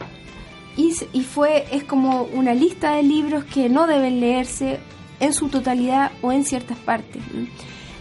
y, 0.75 0.93
y, 1.13 1.21
fue 1.21 1.65
es 1.71 1.83
como 1.83 2.23
una 2.23 2.53
lista 2.53 2.93
de 2.93 3.03
libros 3.03 3.45
que 3.45 3.69
no 3.69 3.87
deben 3.87 4.19
leerse 4.19 4.79
en 5.19 5.33
su 5.33 5.49
totalidad 5.49 6.11
o 6.21 6.31
en 6.31 6.43
ciertas 6.43 6.77
partes. 6.77 7.21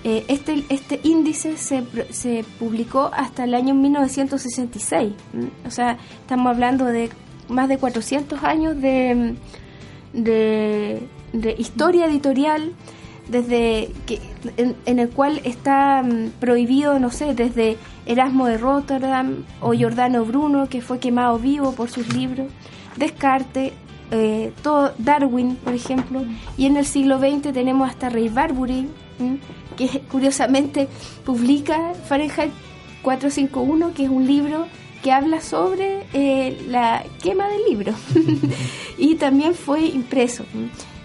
Eh, 0.05 0.25
este, 0.29 0.64
este 0.68 1.01
índice 1.03 1.57
se, 1.57 1.83
se 2.11 2.44
publicó 2.59 3.11
hasta 3.12 3.44
el 3.44 3.55
año 3.55 3.75
1966, 3.75 5.12
o 5.66 5.70
sea, 5.70 5.99
estamos 6.20 6.55
hablando 6.55 6.85
de 6.85 7.11
más 7.49 7.68
de 7.68 7.79
400 7.79 8.42
años 8.44 8.81
de 8.81 9.35
de, 10.17 11.09
historia 11.59 12.07
editorial 12.07 12.73
desde 13.29 13.91
que, 14.07 14.21
en, 14.57 14.99
el 14.99 15.11
cual 15.11 15.41
está 15.45 16.03
mm, 16.03 16.31
prohibido, 16.41 16.99
no 16.99 17.11
sé, 17.11 17.35
desde 17.35 17.77
Erasmo 18.07 18.47
de 18.47 18.57
Rotterdam 18.57 19.45
o 19.61 19.73
Giordano 19.73 20.25
Bruno, 20.25 20.69
que 20.69 20.81
fue 20.81 20.99
quemado 20.99 21.39
vivo 21.39 21.73
por 21.73 21.91
sus 21.91 22.15
libros, 22.15 22.47
Descartes, 22.97 23.73
eh, 24.13 24.53
todo, 24.63 24.93
Darwin, 24.99 25.57
por 25.57 25.75
ejemplo, 25.75 26.23
y 26.57 26.67
en 26.67 26.77
el 26.77 26.87
siglo 26.87 27.19
XX 27.19 27.53
tenemos 27.53 27.89
hasta 27.89 28.09
Ray 28.09 28.29
Bradbury, 28.29 28.89
que 29.77 30.01
curiosamente 30.11 30.89
publica 31.25 31.95
Fahrenheit 32.09 32.53
451, 33.03 33.93
que 33.93 34.05
es 34.05 34.11
un 34.11 34.27
libro 34.27 34.67
que 35.03 35.13
habla 35.13 35.41
sobre 35.41 36.07
eh, 36.13 36.65
la 36.69 37.05
quema 37.23 37.49
del 37.49 37.65
libro 37.69 37.95
y 38.99 39.17
también 39.17 39.55
fue 39.55 39.87
impreso. 39.87 40.45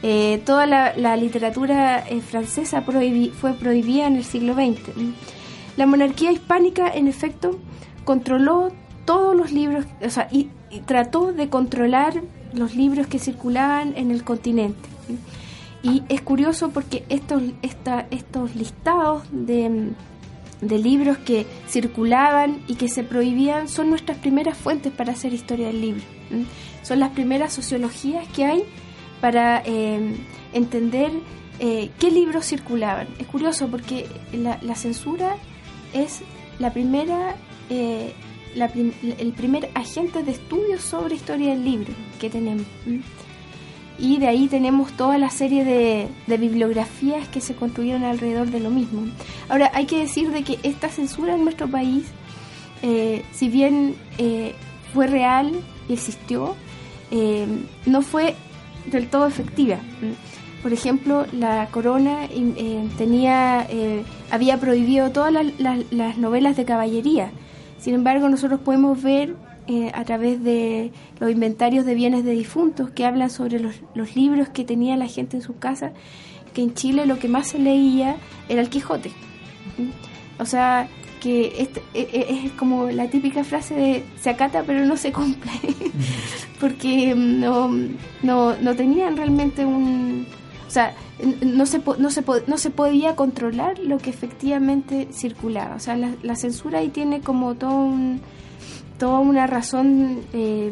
Eh, 0.03 0.41
toda 0.45 0.65
la, 0.65 1.15
literatura 1.15 1.99
eh, 2.07 2.21
francesa 2.21 2.81
fue 2.81 3.53
prohibida 3.53 4.07
en 4.07 4.15
el 4.15 4.23
siglo 4.23 4.53
XX. 4.55 4.79
La 5.77 5.85
monarquía 5.85 6.31
hispánica, 6.31 6.89
en 6.89 7.07
efecto, 7.07 7.59
controló 8.03 8.71
todos 9.05 9.35
los 9.35 9.51
libros, 9.51 9.85
o 10.03 10.09
sea, 10.09 10.27
y, 10.31 10.49
trató 10.85 11.33
de 11.33 11.49
controlar 11.49 12.21
los 12.53 12.75
libros 12.75 13.07
que 13.07 13.19
circulaban 13.19 13.93
en 13.97 14.09
el 14.09 14.23
continente. 14.23 14.89
Y 15.83 16.03
es 16.09 16.21
curioso 16.21 16.69
porque 16.69 17.03
estos, 17.09 17.41
estos 17.61 18.55
listados 18.55 19.23
de 19.31 19.91
de 20.61 20.77
libros 20.77 21.17
que 21.17 21.45
circulaban 21.67 22.61
y 22.67 22.75
que 22.75 22.87
se 22.87 23.03
prohibían 23.03 23.67
son 23.67 23.89
nuestras 23.89 24.17
primeras 24.19 24.57
fuentes 24.57 24.93
para 24.93 25.13
hacer 25.13 25.33
historia 25.33 25.67
del 25.67 25.81
libro. 25.81 26.03
Son 26.83 26.99
las 26.99 27.11
primeras 27.11 27.53
sociologías 27.53 28.27
que 28.29 28.45
hay 28.45 28.63
para 29.19 29.61
em, 29.65 30.15
entender 30.53 31.11
eh, 31.59 31.89
qué 31.99 32.11
libros 32.11 32.45
circulaban. 32.45 33.07
Es 33.19 33.27
curioso 33.27 33.67
porque 33.67 34.07
la, 34.33 34.75
censura 34.75 35.35
es 35.93 36.21
la 36.59 36.71
primera, 36.71 37.35
eh, 37.69 38.13
el 38.55 39.33
primer 39.33 39.69
agente 39.73 40.23
de 40.23 40.31
estudio 40.31 40.79
sobre 40.79 41.15
historia 41.15 41.51
del 41.51 41.65
libro 41.65 41.93
que 42.19 42.29
tenemos 42.29 42.65
y 44.01 44.17
de 44.17 44.27
ahí 44.27 44.47
tenemos 44.47 44.91
toda 44.93 45.19
la 45.19 45.29
serie 45.29 45.63
de, 45.63 46.37
bibliografías 46.37 47.27
que 47.27 47.39
se 47.39 47.53
construyeron 47.53 48.03
alrededor 48.03 48.49
de 48.49 48.59
lo 48.59 48.71
mismo. 48.71 49.03
Ahora, 49.47 49.69
hay 49.75 49.85
que 49.85 49.99
decir 49.99 50.31
de 50.31 50.43
que 50.43 50.57
esta 50.63 50.89
censura 50.89 51.35
en 51.35 51.43
nuestro 51.43 51.67
país, 51.69 52.05
eh, 52.81 53.23
si 53.31 53.47
bien 53.47 53.95
eh, 54.17 54.55
fue 54.91 55.05
real 55.05 55.51
y 55.87 55.93
existió, 55.93 56.55
eh, 57.11 57.45
no 57.85 58.01
fue 58.01 58.35
del 58.87 59.07
todo 59.07 59.27
efectiva. 59.27 59.77
Por 60.63 60.73
ejemplo, 60.73 61.27
la 61.31 61.67
corona 61.69 62.27
tenía, 62.97 63.67
había 64.31 64.59
prohibido 64.59 65.11
todas 65.11 65.31
las 65.31 66.17
novelas 66.17 66.57
de 66.57 66.65
caballería. 66.65 67.31
Sin 67.79 67.95
embargo, 67.95 68.29
nosotros 68.29 68.59
podemos 68.59 69.01
ver 69.01 69.35
eh, 69.71 69.91
a 69.93 70.03
través 70.03 70.43
de 70.43 70.91
los 71.19 71.31
inventarios 71.31 71.85
de 71.85 71.93
bienes 71.93 72.25
de 72.25 72.31
difuntos 72.31 72.89
que 72.89 73.05
hablan 73.05 73.29
sobre 73.29 73.57
los, 73.59 73.75
los, 73.95 74.17
libros 74.17 74.49
que 74.49 74.65
tenía 74.65 74.97
la 74.97 75.07
gente 75.07 75.37
en 75.37 75.43
su 75.43 75.57
casa, 75.59 75.93
que 76.53 76.61
en 76.61 76.73
Chile 76.73 77.05
lo 77.05 77.19
que 77.19 77.29
más 77.29 77.47
se 77.47 77.57
leía 77.57 78.17
era 78.49 78.61
el 78.61 78.69
Quijote. 78.69 79.11
O 80.39 80.45
sea, 80.45 80.89
que 81.21 81.53
es, 81.61 81.69
e, 81.93 82.01
e, 82.01 82.45
es, 82.47 82.51
como 82.53 82.91
la 82.91 83.07
típica 83.09 83.45
frase 83.45 83.75
de 83.75 84.03
se 84.19 84.31
acata 84.31 84.63
pero 84.63 84.85
no 84.85 84.97
se 84.97 85.13
cumple, 85.13 85.51
porque 86.59 87.15
no, 87.15 87.69
no, 88.23 88.55
no 88.57 88.75
tenían 88.75 89.15
realmente 89.15 89.65
un... 89.65 90.27
O 90.67 90.69
sea, 90.73 90.93
no 91.41 91.65
se, 91.65 91.81
no, 91.97 92.09
se, 92.09 92.23
no 92.47 92.57
se 92.57 92.71
podía 92.71 93.15
controlar 93.15 93.79
lo 93.79 93.99
que 93.99 94.09
efectivamente 94.09 95.07
circulaba. 95.13 95.75
O 95.75 95.79
sea, 95.79 95.95
la 95.95 96.35
censura 96.35 96.79
ahí 96.79 96.89
tiene 96.89 97.21
como 97.21 97.55
todo 97.55 97.75
un 97.75 98.21
toda 99.01 99.17
una 99.17 99.47
razón 99.47 100.19
eh, 100.31 100.71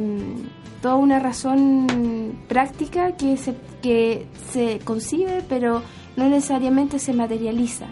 toda 0.83 0.97
una 0.97 1.17
razón 1.17 2.37
práctica 2.47 3.13
que 3.13 3.37
se 3.37 3.55
que 3.81 4.27
se 4.53 4.77
concibe 4.83 5.43
pero 5.49 5.81
no 6.15 6.29
necesariamente 6.29 6.99
se 6.99 7.11
materializa 7.11 7.87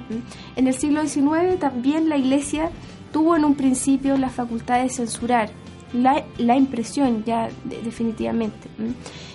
en 0.55 0.67
el 0.67 0.75
siglo 0.75 1.01
XIX 1.07 1.57
también 1.59 2.07
la 2.07 2.17
Iglesia 2.17 2.69
tuvo 3.11 3.35
en 3.35 3.45
un 3.45 3.55
principio 3.55 4.15
la 4.15 4.29
facultad 4.29 4.83
de 4.83 4.89
censurar 4.89 5.49
la, 5.91 6.23
la 6.37 6.55
impresión 6.55 7.23
ya 7.25 7.49
definitivamente 7.63 8.69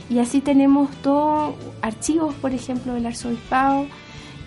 y 0.08 0.20
así 0.20 0.40
tenemos 0.40 0.88
todos 1.02 1.56
archivos 1.80 2.32
por 2.34 2.52
ejemplo 2.52 2.94
del 2.94 3.06
arzobispado 3.06 3.86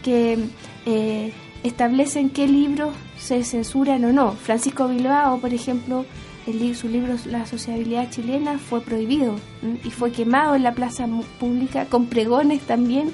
que 0.03 0.39
eh, 0.85 1.33
establecen 1.63 2.29
qué 2.29 2.47
libros 2.47 2.93
se 3.17 3.43
censuran 3.43 4.05
o 4.05 4.13
no. 4.13 4.33
Francisco 4.33 4.87
Bilbao 4.87 5.39
por 5.39 5.53
ejemplo 5.53 6.05
el, 6.47 6.75
su 6.75 6.87
libro 6.87 7.15
La 7.25 7.45
sociabilidad 7.45 8.09
chilena 8.09 8.57
fue 8.57 8.81
prohibido 8.81 9.35
y 9.83 9.91
fue 9.91 10.11
quemado 10.11 10.55
en 10.55 10.63
la 10.63 10.73
plaza 10.73 11.07
pública 11.39 11.85
con 11.85 12.07
pregones 12.07 12.61
también 12.61 13.11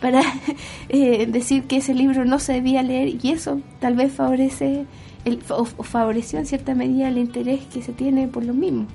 para 0.00 0.22
eh, 0.88 1.26
decir 1.26 1.64
que 1.64 1.78
ese 1.78 1.94
libro 1.94 2.24
no 2.24 2.38
se 2.38 2.54
debía 2.54 2.82
leer 2.82 3.22
y 3.22 3.30
eso 3.30 3.60
tal 3.80 3.94
vez 3.94 4.12
favorece 4.12 4.86
el, 5.24 5.40
o, 5.48 5.64
favoreció 5.64 6.38
en 6.38 6.46
cierta 6.46 6.74
medida 6.74 7.08
el 7.08 7.18
interés 7.18 7.60
que 7.72 7.82
se 7.82 7.92
tiene 7.92 8.28
por 8.28 8.44
lo 8.44 8.54
mismo. 8.54 8.86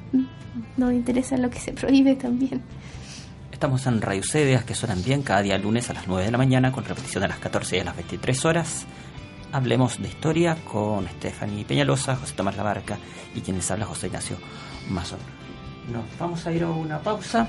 Nos 0.77 0.93
interesa 0.93 1.37
lo 1.37 1.49
que 1.49 1.59
se 1.59 1.73
prohíbe 1.73 2.15
también 2.15 2.61
estamos 3.63 3.87
en 3.87 4.01
Radio 4.01 4.23
Cedeas, 4.29 4.65
que 4.65 4.75
suenan 4.75 5.01
bien 5.05 5.21
cada 5.21 5.41
día 5.41 5.57
lunes 5.57 5.89
a 5.89 5.93
las 5.93 6.05
9 6.05 6.25
de 6.25 6.31
la 6.31 6.37
mañana, 6.37 6.73
con 6.73 6.83
repetición 6.83 7.23
a 7.23 7.29
las 7.29 7.37
14 7.37 7.77
y 7.77 7.79
a 7.79 7.85
las 7.85 7.95
23 7.95 8.43
horas. 8.43 8.85
Hablemos 9.53 10.01
de 10.01 10.07
historia 10.07 10.57
con 10.65 11.07
Stephanie 11.07 11.63
Peñalosa, 11.63 12.15
José 12.15 12.33
Tomás 12.33 12.57
Labarca 12.57 12.97
y 13.35 13.41
quien 13.41 13.57
les 13.57 13.69
habla 13.69 13.85
José 13.85 14.07
Ignacio 14.07 14.37
Mazón. 14.89 15.19
Nos 15.91 16.05
vamos 16.17 16.47
a 16.47 16.51
ir 16.51 16.63
a 16.63 16.69
una 16.71 16.99
pausa. 16.99 17.47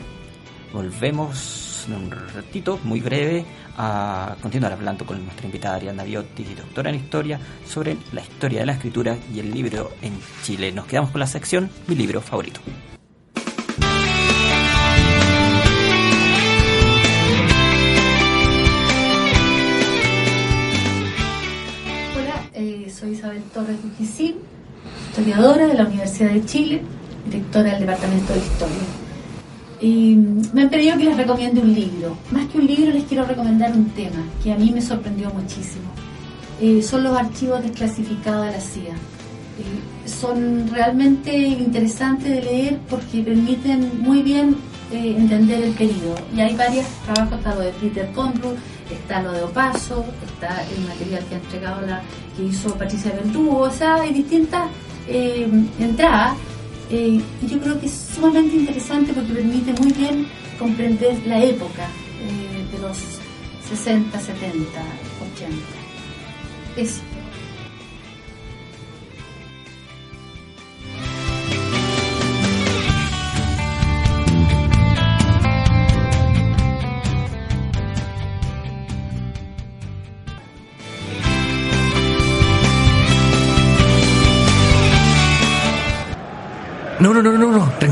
Volvemos 0.70 1.86
en 1.88 1.94
un 1.94 2.10
ratito, 2.10 2.78
muy 2.84 3.00
breve, 3.00 3.46
a 3.78 4.36
continuar 4.42 4.74
hablando 4.74 5.06
con 5.06 5.24
nuestra 5.24 5.46
invitada 5.46 5.76
Ariana 5.76 6.04
Biotti, 6.04 6.44
doctora 6.54 6.90
en 6.90 6.96
historia, 6.96 7.40
sobre 7.66 7.96
la 8.12 8.20
historia 8.20 8.60
de 8.60 8.66
la 8.66 8.72
escritura 8.72 9.16
y 9.32 9.40
el 9.40 9.50
libro 9.50 9.92
en 10.02 10.12
Chile. 10.42 10.72
Nos 10.72 10.84
quedamos 10.84 11.10
con 11.10 11.20
la 11.20 11.26
sección 11.26 11.70
Mi 11.86 11.94
libro 11.94 12.20
favorito. 12.20 12.60
Historiadora 24.20 25.66
de 25.66 25.74
la 25.74 25.86
Universidad 25.86 26.30
de 26.30 26.44
Chile, 26.44 26.82
directora 27.26 27.70
del 27.70 27.80
Departamento 27.80 28.32
de 28.32 28.38
Historia. 28.38 28.76
Y 29.80 30.16
me 30.52 30.62
han 30.62 30.70
pedido 30.70 30.96
que 30.96 31.04
les 31.04 31.16
recomiende 31.16 31.60
un 31.60 31.74
libro. 31.74 32.16
Más 32.30 32.46
que 32.46 32.58
un 32.58 32.66
libro, 32.66 32.92
les 32.92 33.04
quiero 33.04 33.24
recomendar 33.24 33.72
un 33.72 33.90
tema 33.90 34.24
que 34.42 34.52
a 34.52 34.56
mí 34.56 34.70
me 34.72 34.80
sorprendió 34.80 35.30
muchísimo. 35.30 35.84
Eh, 36.60 36.82
son 36.82 37.02
los 37.02 37.16
archivos 37.16 37.62
desclasificados 37.62 38.46
de 38.46 38.52
la 38.52 38.60
CIA. 38.60 38.92
Eh, 38.92 40.08
son 40.08 40.68
realmente 40.70 41.36
interesantes 41.36 42.30
de 42.30 42.42
leer 42.42 42.78
porque 42.88 43.22
permiten 43.22 44.00
muy 44.00 44.22
bien 44.22 44.56
eh, 44.92 45.16
entender 45.18 45.62
el 45.62 45.72
periodo. 45.72 46.14
Y 46.36 46.40
hay 46.40 46.54
varios 46.54 46.86
trabajos, 47.04 47.58
de 47.58 47.70
Peter 47.80 48.10
Conroy, 48.12 48.54
está 48.90 49.22
lo 49.22 49.32
de 49.32 49.42
Opaso, 49.42 50.04
está 50.26 50.62
el 50.70 50.84
material 50.86 51.24
que 51.28 51.34
ha 51.34 51.38
entregado 51.38 51.86
la 51.86 52.02
que 52.36 52.44
hizo 52.44 52.74
Patricia 52.76 53.12
Verdugo, 53.12 53.58
o 53.58 53.70
sea, 53.70 53.94
hay 53.94 54.12
distintas 54.12 54.68
eh, 55.08 55.48
entradas. 55.78 56.36
Eh, 56.90 57.20
y 57.42 57.46
yo 57.46 57.58
creo 57.60 57.80
que 57.80 57.86
es 57.86 58.08
sumamente 58.14 58.56
interesante 58.56 59.12
porque 59.14 59.32
permite 59.32 59.72
muy 59.80 59.92
bien 59.92 60.26
comprender 60.58 61.16
la 61.26 61.42
época 61.42 61.88
eh, 62.20 62.76
de 62.76 62.78
los 62.78 62.98
60, 63.68 64.20
70, 64.20 64.66
80. 65.34 65.56
Eso. 66.76 67.13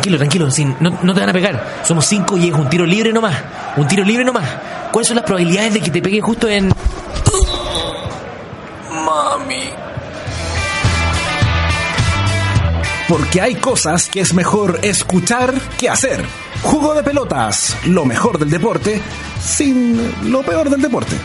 Tranquilo, 0.02 0.18
tranquilo, 0.18 0.50
sin, 0.50 0.76
no, 0.80 0.98
no 1.02 1.14
te 1.14 1.20
van 1.20 1.28
a 1.28 1.32
pegar. 1.32 1.80
Somos 1.84 2.06
cinco 2.06 2.36
y 2.36 2.48
es 2.48 2.54
un 2.54 2.68
tiro 2.68 2.84
libre 2.84 3.12
nomás. 3.12 3.36
Un 3.76 3.86
tiro 3.86 4.04
libre 4.04 4.24
nomás. 4.24 4.48
¿Cuáles 4.90 5.06
son 5.06 5.16
las 5.16 5.24
probabilidades 5.24 5.74
de 5.74 5.80
que 5.80 5.90
te 5.90 6.02
pegue 6.02 6.20
justo 6.20 6.48
en... 6.48 6.72
Mami. 8.90 9.70
Porque 13.08 13.40
hay 13.40 13.54
cosas 13.56 14.08
que 14.08 14.20
es 14.20 14.34
mejor 14.34 14.80
escuchar 14.82 15.54
que 15.78 15.88
hacer. 15.88 16.24
Jugo 16.62 16.94
de 16.94 17.02
pelotas, 17.02 17.76
lo 17.86 18.04
mejor 18.04 18.38
del 18.38 18.50
deporte, 18.50 19.00
sin 19.40 20.32
lo 20.32 20.42
peor 20.42 20.68
del 20.68 20.82
deporte. 20.82 21.16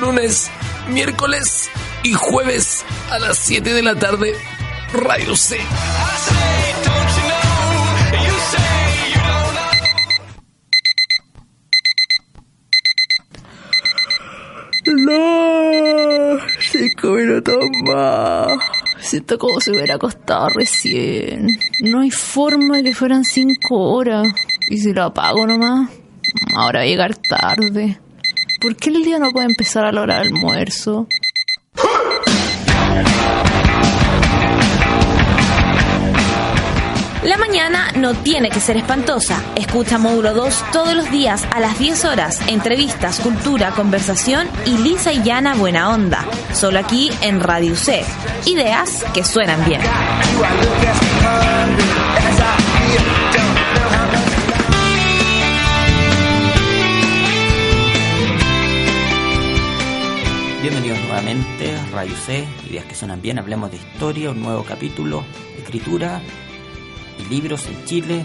Lunes, 0.00 0.50
miércoles 0.88 1.68
y 2.02 2.14
jueves 2.14 2.84
a 3.10 3.18
las 3.18 3.38
7 3.38 3.72
de 3.72 3.82
la 3.82 3.94
tarde 3.96 4.34
Radio 4.92 5.36
C. 5.36 5.58
No, 15.08 16.38
cinco 16.60 17.12
minutos 17.12 17.64
más. 17.86 18.58
Siento 19.00 19.38
como 19.38 19.58
si 19.58 19.70
hubiera 19.70 19.94
acostado 19.94 20.50
recién. 20.50 21.58
No 21.80 22.00
hay 22.00 22.10
forma 22.10 22.76
de 22.76 22.82
que 22.84 22.94
fueran 22.94 23.24
cinco 23.24 23.94
horas. 23.94 24.26
¿Y 24.68 24.76
si 24.76 24.92
lo 24.92 25.04
apago 25.04 25.46
nomás? 25.46 25.88
Ahora 26.54 26.80
va 26.80 26.84
a 26.84 26.86
llegar 26.86 27.16
tarde. 27.16 27.98
¿Por 28.60 28.76
qué 28.76 28.90
el 28.90 29.02
día 29.02 29.18
no 29.18 29.30
puede 29.30 29.46
empezar 29.46 29.86
a 29.86 29.92
la 29.92 30.02
hora 30.02 30.18
del 30.18 30.34
almuerzo? 30.34 31.06
La 37.28 37.36
mañana 37.36 37.92
no 37.94 38.14
tiene 38.14 38.48
que 38.48 38.58
ser 38.58 38.78
espantosa. 38.78 39.52
Escucha 39.54 39.98
Módulo 39.98 40.32
2 40.32 40.64
todos 40.72 40.94
los 40.94 41.10
días 41.10 41.46
a 41.52 41.60
las 41.60 41.78
10 41.78 42.06
horas. 42.06 42.40
Entrevistas, 42.48 43.20
cultura, 43.20 43.72
conversación 43.72 44.48
y 44.64 44.78
lisa 44.78 45.12
y 45.12 45.22
llana 45.22 45.54
buena 45.54 45.90
onda. 45.90 46.24
Solo 46.54 46.78
aquí 46.78 47.10
en 47.20 47.40
Radio 47.40 47.76
C. 47.76 48.02
Ideas 48.46 49.04
que 49.12 49.22
suenan 49.24 49.62
bien. 49.66 49.82
Bienvenidos 60.62 60.98
nuevamente 61.00 61.76
a 61.76 61.86
Radio 61.92 62.16
C, 62.16 62.48
ideas 62.70 62.86
que 62.86 62.94
suenan 62.94 63.20
bien, 63.20 63.38
hablemos 63.38 63.70
de 63.70 63.76
historia, 63.76 64.30
un 64.30 64.40
nuevo 64.40 64.64
capítulo, 64.64 65.24
escritura 65.58 66.22
libros 67.28 67.66
en 67.66 67.84
Chile. 67.84 68.24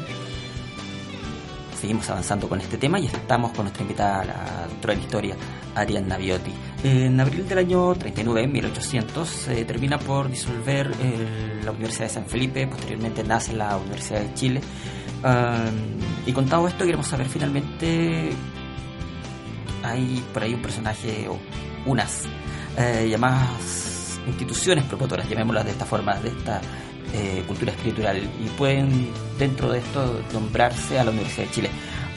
Seguimos 1.80 2.10
avanzando 2.10 2.48
con 2.48 2.62
este 2.62 2.78
tema 2.78 3.00
y 3.00 3.08
estamos 3.08 3.52
con 3.52 3.66
nuestra 3.66 3.82
invitada, 3.82 4.24
la 4.24 4.68
doctora 4.70 4.94
en 4.94 5.02
historia, 5.02 5.36
Arianna 5.76 6.18
Biotti. 6.18 6.54
En 6.84 7.20
abril 7.20 7.48
del 7.48 7.58
año 7.58 7.94
39, 7.94 8.48
1800, 8.48 9.28
se 9.28 9.66
termina 9.66 10.00
por 10.00 10.30
disolver 10.30 10.92
eh, 11.02 11.62
la 11.63 11.72
Universidad 11.72 12.06
de 12.06 12.13
San 12.13 12.26
Felipe, 12.26 12.68
posteriormente 12.68 13.24
nace 13.24 13.54
la 13.54 13.76
Universidad 13.76 14.22
de 14.22 14.34
Chile. 14.34 14.62
Um, 15.24 16.28
y 16.28 16.32
contado 16.32 16.68
esto, 16.68 16.86
queremos 16.86 17.08
saber 17.08 17.28
finalmente, 17.28 18.30
hay 19.84 20.24
por 20.34 20.44
ahí 20.44 20.54
un 20.54 20.62
personaje 20.62 21.28
o 21.28 21.38
unas 21.86 22.24
eh, 22.78 23.08
llamadas 23.10 24.20
instituciones 24.26 24.86
promotoras, 24.86 25.28
llamémoslas 25.28 25.66
de 25.66 25.72
esta 25.72 25.86
forma, 25.86 26.16
de 26.16 26.30
esta 26.30 26.62
eh, 27.13 27.44
cultura 27.48 27.72
escritural 27.72 28.18
y 28.18 28.50
pueden 28.58 29.10
dentro 29.38 29.72
de 29.72 29.80
esto 29.80 30.22
nombrarse 30.32 31.00
a 31.00 31.04
la 31.04 31.12
Universidad 31.12 31.48
de 31.48 31.52
Chile. 31.52 31.70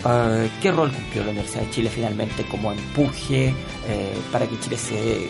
Uh, 0.05 0.49
¿Qué 0.63 0.71
rol 0.71 0.93
cumplió 0.93 1.25
la 1.25 1.31
Universidad 1.31 1.63
de 1.63 1.71
Chile 1.71 1.91
finalmente 1.91 2.45
como 2.45 2.73
empuje 2.73 3.49
eh, 3.89 4.15
para 4.31 4.47
que 4.47 4.59
Chile 4.61 4.77
se 4.77 5.29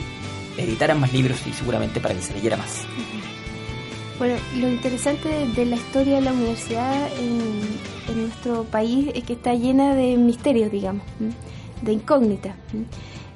editaran 0.59 1.01
más 1.01 1.12
libros 1.12 1.47
y 1.47 1.53
seguramente 1.53 2.01
para 2.01 2.14
que 2.14 2.23
se 2.23 2.35
leyera 2.35 2.57
más? 2.57 2.85
Bueno, 4.19 4.35
lo 4.57 4.69
interesante 4.69 5.29
de, 5.29 5.47
de 5.49 5.66
la 5.66 5.77
historia 5.77 6.16
de 6.16 6.21
la 6.23 6.33
universidad 6.33 7.09
en, 7.19 7.61
en, 8.09 8.23
nuestro 8.23 8.64
país 8.64 9.11
es 9.14 9.25
que 9.25 9.35
está 9.35 9.55
llena 9.55 9.95
de 9.95 10.16
misterios, 10.16 10.71
digamos, 10.71 11.03
de 11.83 11.92
incógnitas. 11.92 12.55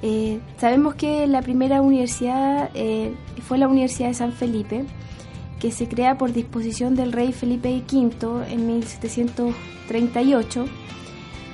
Eh, 0.01 0.39
sabemos 0.57 0.95
que 0.95 1.27
la 1.27 1.41
primera 1.41 1.81
universidad 1.81 2.71
eh, 2.73 3.13
fue 3.47 3.59
la 3.59 3.67
Universidad 3.67 4.07
de 4.09 4.13
San 4.15 4.33
Felipe, 4.33 4.83
que 5.61 5.71
se 5.71 5.87
crea 5.87 6.17
por 6.17 6.33
disposición 6.33 6.95
del 6.95 7.11
rey 7.11 7.33
Felipe 7.33 7.69
V 7.69 8.51
en 8.51 8.65
1738 8.65 10.65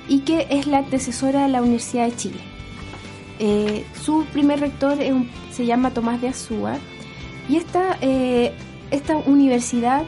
y 0.08 0.20
que 0.20 0.46
es 0.48 0.66
la 0.66 0.78
antecesora 0.78 1.42
de 1.42 1.48
la 1.48 1.60
Universidad 1.60 2.06
de 2.06 2.16
Chile. 2.16 2.40
Eh, 3.38 3.84
su 4.02 4.24
primer 4.32 4.60
rector 4.60 5.02
es 5.02 5.12
un, 5.12 5.28
se 5.52 5.66
llama 5.66 5.92
Tomás 5.92 6.22
de 6.22 6.28
Azúa 6.28 6.78
y 7.50 7.56
esta, 7.56 7.98
eh, 8.00 8.54
esta 8.90 9.18
universidad 9.18 10.06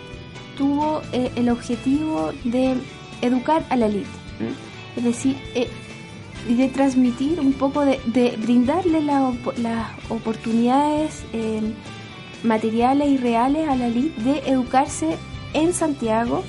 tuvo 0.57 1.03
eh, 1.13 1.31
el 1.37 1.51
objetivo 1.51 2.33
de 2.45 2.77
educar 3.21 3.67
a 3.69 3.77
la 3.77 3.85
élite, 3.87 4.09
es 4.97 5.05
decir, 5.05 5.37
y 6.49 6.55
de 6.55 6.69
transmitir 6.69 7.39
un 7.39 7.53
poco, 7.53 7.85
de, 7.85 8.01
de 8.07 8.39
brindarle 8.39 9.03
la, 9.03 9.31
las 9.59 9.91
oportunidades 10.09 11.23
materiales 12.43 13.09
y 13.09 13.17
reales 13.17 13.69
a 13.69 13.77
la 13.77 13.87
elite 13.87 14.21
de 14.23 14.39
educarse 14.51 15.17
en 15.53 15.73
Santiago 15.73 16.45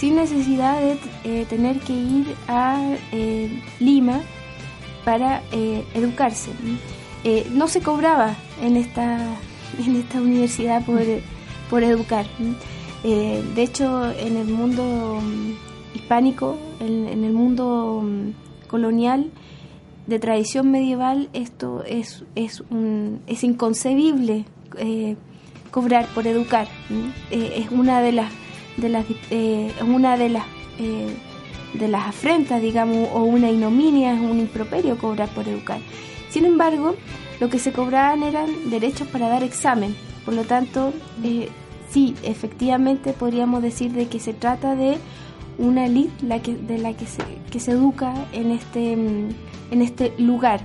sin 0.00 0.16
necesidad 0.16 0.80
de 0.80 0.96
eh, 1.24 1.46
tener 1.46 1.78
que 1.80 1.92
ir 1.92 2.34
a 2.48 2.96
eh, 3.12 3.50
Lima 3.80 4.22
para 5.04 5.42
eh, 5.52 5.84
educarse. 5.92 6.50
no 7.52 7.68
se 7.68 7.82
cobraba 7.82 8.34
en 8.62 8.76
esta, 8.76 9.18
en 9.86 9.96
esta 9.96 10.22
universidad 10.22 10.84
por, 10.86 11.02
por 11.68 11.82
educar. 11.82 12.24
de 13.02 13.62
hecho, 13.62 14.10
en 14.10 14.38
el 14.38 14.46
mundo 14.46 15.20
hispánico, 15.94 16.56
en, 16.80 17.24
el 17.24 17.32
mundo 17.32 18.02
mm, 18.02 18.68
colonial, 18.68 19.30
de 20.06 20.18
tradición 20.18 20.70
medieval, 20.70 21.28
esto 21.34 21.84
es, 21.84 22.24
es, 22.34 22.62
un, 22.70 23.20
es 23.26 23.44
inconcebible 23.44 24.46
cobrar 25.70 26.06
por 26.14 26.26
educar. 26.26 26.68
Eh, 27.30 27.54
es 27.56 27.70
una 27.70 28.00
de 28.02 28.12
las 28.12 28.32
de 28.76 28.88
las 28.88 29.04
eh, 29.30 29.72
una 29.86 30.16
de 30.16 30.28
las 30.30 30.44
eh, 30.78 31.08
de 31.74 31.88
las 31.88 32.08
afrentas, 32.08 32.60
digamos, 32.60 33.08
o 33.12 33.22
una 33.22 33.50
ignominia, 33.50 34.14
es 34.14 34.20
un 34.20 34.40
improperio 34.40 34.98
cobrar 34.98 35.28
por 35.28 35.46
educar. 35.46 35.78
Sin 36.28 36.44
embargo, 36.44 36.96
lo 37.38 37.48
que 37.48 37.60
se 37.60 37.72
cobraban 37.72 38.24
eran 38.24 38.70
derechos 38.70 39.06
para 39.06 39.28
dar 39.28 39.44
examen. 39.44 39.94
Por 40.24 40.34
lo 40.34 40.42
tanto, 40.42 40.92
sí, 41.90 42.16
efectivamente 42.24 43.12
podríamos 43.12 43.62
decir 43.62 43.92
de 43.92 44.08
que 44.08 44.18
se 44.18 44.32
trata 44.32 44.74
de 44.74 44.96
una 45.58 45.86
elite 45.86 46.26
la 46.26 46.42
que, 46.42 46.56
de 46.56 46.78
la 46.78 46.92
que 46.94 47.06
se, 47.06 47.22
que 47.52 47.60
se 47.60 47.70
educa 47.70 48.14
en 48.32 48.50
este, 48.50 48.96
mm, 48.96 49.28
en 49.70 49.82
este 49.82 50.12
lugar. 50.18 50.62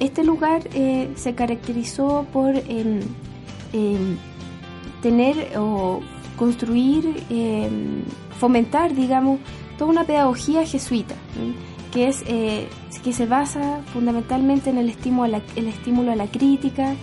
Este 0.00 0.24
lugar 0.24 0.62
se 1.14 1.34
caracterizó 1.36 2.26
por 2.32 2.54
em, 3.72 3.94
em, 3.94 4.16
tener 5.02 5.56
o 5.58 6.00
construir, 6.36 7.24
em, 7.30 8.02
fomentar, 8.38 8.94
digamos, 8.94 9.38
toda 9.78 9.90
una 9.90 10.04
pedagogía 10.04 10.64
jesuita, 10.66 11.14
que 11.92 12.08
es 12.08 12.22
eh, 12.26 12.68
que 13.02 13.12
se 13.12 13.26
basa 13.26 13.80
fundamentalmente 13.92 14.70
en 14.70 14.78
el 14.78 14.88
estímulo, 14.90 15.24
a 15.24 15.28
la, 15.28 15.42
el 15.56 15.68
estímulo 15.68 16.12
a 16.12 16.16
la 16.16 16.26
crítica, 16.26 16.94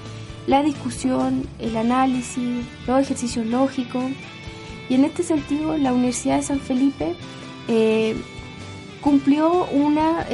la 0.47 0.61
discusión, 0.63 1.43
el 1.59 1.75
análisis, 1.75 2.63
los 2.87 2.99
ejercicios 3.01 3.45
lógicos. 3.47 4.03
Y 4.89 4.93
en 4.95 5.03
este 5.05 5.23
sentido, 5.23 5.75
la 5.77 5.91
Universidad 5.93 6.37
de 6.37 6.43
San 6.43 6.59
Felipe 6.59 7.15
eh, 7.67 8.15
cumplió 9.01 9.65
una 9.71 10.25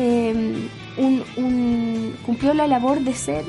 un- 0.98 1.24
un- 1.38 2.14
cumplió 2.26 2.54
la 2.54 2.68
labor 2.68 3.00
de 3.00 3.14
ser 3.16 3.44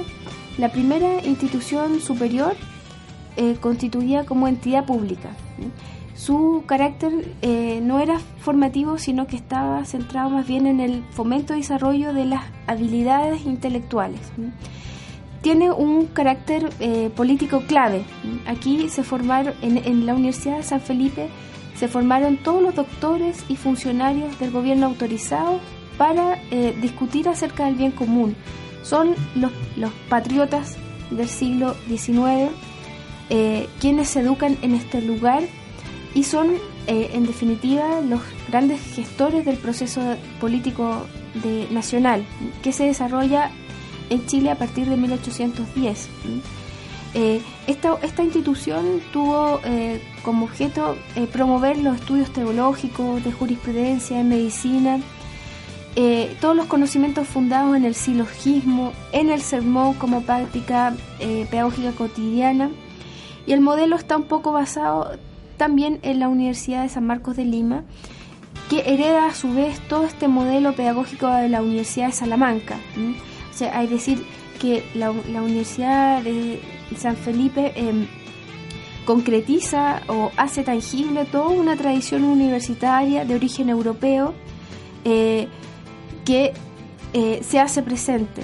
la 0.57 0.70
primera 0.70 1.22
institución 1.26 2.01
superior 2.01 2.57
eh, 3.37 3.57
constituida 3.61 4.24
como 4.24 4.47
entidad 4.47 4.85
pública. 4.85 5.30
Su 6.14 6.62
carácter 6.66 7.35
eh, 7.43 7.80
no 7.82 7.99
era 7.99 8.20
formativo, 8.39 8.97
sino 8.99 9.26
que 9.26 9.35
estaba 9.35 9.85
centrado 9.85 10.30
más 10.30 10.47
bien 10.47 10.68
en 10.68 10.78
el 10.78 11.03
fomento 11.11 11.53
y 11.55 11.59
desarrollo 11.59 12.14
de 12.14 12.26
las 12.26 12.45
habilidades 12.68 13.45
intelectuales. 13.45 14.20
Tiene 15.43 15.72
un 15.72 16.07
carácter 16.07 16.70
eh, 16.78 17.11
político 17.14 17.62
clave. 17.66 18.05
Aquí 18.47 18.89
se 18.89 19.03
formaron, 19.03 19.55
en, 19.62 20.07
la 20.07 20.14
Universidad 20.14 20.59
de 20.59 20.62
San 20.62 20.80
Felipe, 20.80 21.28
se 21.74 21.89
formaron 21.89 22.37
todos 22.37 22.62
los 22.62 22.76
doctores 22.76 23.45
y 23.49 23.57
funcionarios 23.57 24.39
del 24.39 24.53
gobierno 24.53 24.87
autorizados 24.87 25.61
para 25.99 26.39
discutir 26.80 27.28
acerca 27.28 27.64
del 27.66 27.74
bien 27.74 27.91
común. 27.91 28.37
Son 28.82 29.14
los 29.35 29.93
patriotas 30.09 30.76
del 31.11 31.28
siglo 31.28 31.74
XIX 31.89 32.53
eh, 33.31 33.68
quienes 33.81 34.09
se 34.09 34.20
educan 34.20 34.59
en 34.62 34.75
este 34.75 35.01
lugar 35.01 35.43
y 36.14 36.22
son, 36.22 36.53
eh, 36.87 37.11
en 37.12 37.27
definitiva, 37.27 38.01
los 38.01 38.20
grandes 38.49 38.81
gestores 38.95 39.45
del 39.45 39.57
proceso 39.57 40.01
político 40.41 41.07
de, 41.43 41.66
nacional 41.70 42.25
que 42.62 42.72
se 42.72 42.85
desarrolla 42.85 43.51
en 44.11 44.25
Chile 44.27 44.51
a 44.51 44.55
partir 44.55 44.89
de 44.89 44.97
1810. 44.97 46.09
¿m? 46.25 46.41
Eh, 47.14 47.41
esta, 47.66 47.97
esta 48.03 48.22
institución 48.22 49.01
tuvo 49.12 49.61
eh, 49.64 50.01
como 50.22 50.47
objeto 50.47 50.97
promover 51.33 51.79
los 51.79 51.97
estudios 51.97 52.33
teológicos, 52.33 53.22
de 53.25 53.33
jurisprudencia, 53.33 54.18
de 54.18 54.25
medicina, 54.25 55.01
todos 56.41 56.57
los 56.57 56.66
conocimientos 56.66 57.29
fundados 57.29 57.77
en 57.77 57.85
el 57.85 57.95
silogismo, 57.95 58.93
en 59.12 59.31
el 59.31 59.41
sermón 59.41 59.95
como 59.95 60.22
práctica 60.22 60.93
pedagógica 61.20 61.93
cotidiana. 61.93 62.70
Y 63.47 63.53
el 63.53 63.61
modelo 63.61 63.97
está 63.97 64.17
un 64.17 64.25
poco 64.25 64.53
basado 64.53 65.19
también 65.57 65.99
en 66.03 66.19
la 66.21 66.29
Universidad 66.29 66.83
de 66.83 66.89
San 66.89 67.07
Marcos 67.07 67.37
de 67.37 67.45
Lima, 67.45 67.85
que 68.69 68.81
hereda 68.93 69.27
a 69.27 69.35
su 69.35 69.53
vez 69.53 69.79
todo 69.89 70.05
este 70.05 70.29
modelo 70.29 70.75
pedagógico 70.75 71.29
de 71.29 71.49
la 71.49 71.63
Universidad 71.63 72.07
de 72.07 72.13
Salamanca. 72.13 72.77
O 73.53 73.57
sea, 73.57 73.79
hay 73.79 73.87
decir 73.87 74.25
que 74.61 74.85
la, 74.95 75.11
Universidad 75.11 76.23
de 76.23 76.61
San 76.97 77.17
Felipe 77.17 77.73
em, 77.77 78.07
concretiza 79.05 80.03
o 80.09 80.31
hace 80.37 80.63
tangible 80.63 81.25
toda 81.27 81.49
una 81.49 81.77
tradición 81.77 82.25
universitaria 82.25 83.25
de 83.25 83.35
origen 83.35 83.69
europeo 83.69 84.35
eh, 85.05 85.49
que 86.25 86.53
eh, 87.13 87.41
se 87.43 87.61
hace 87.61 87.83
presente. 87.83 88.43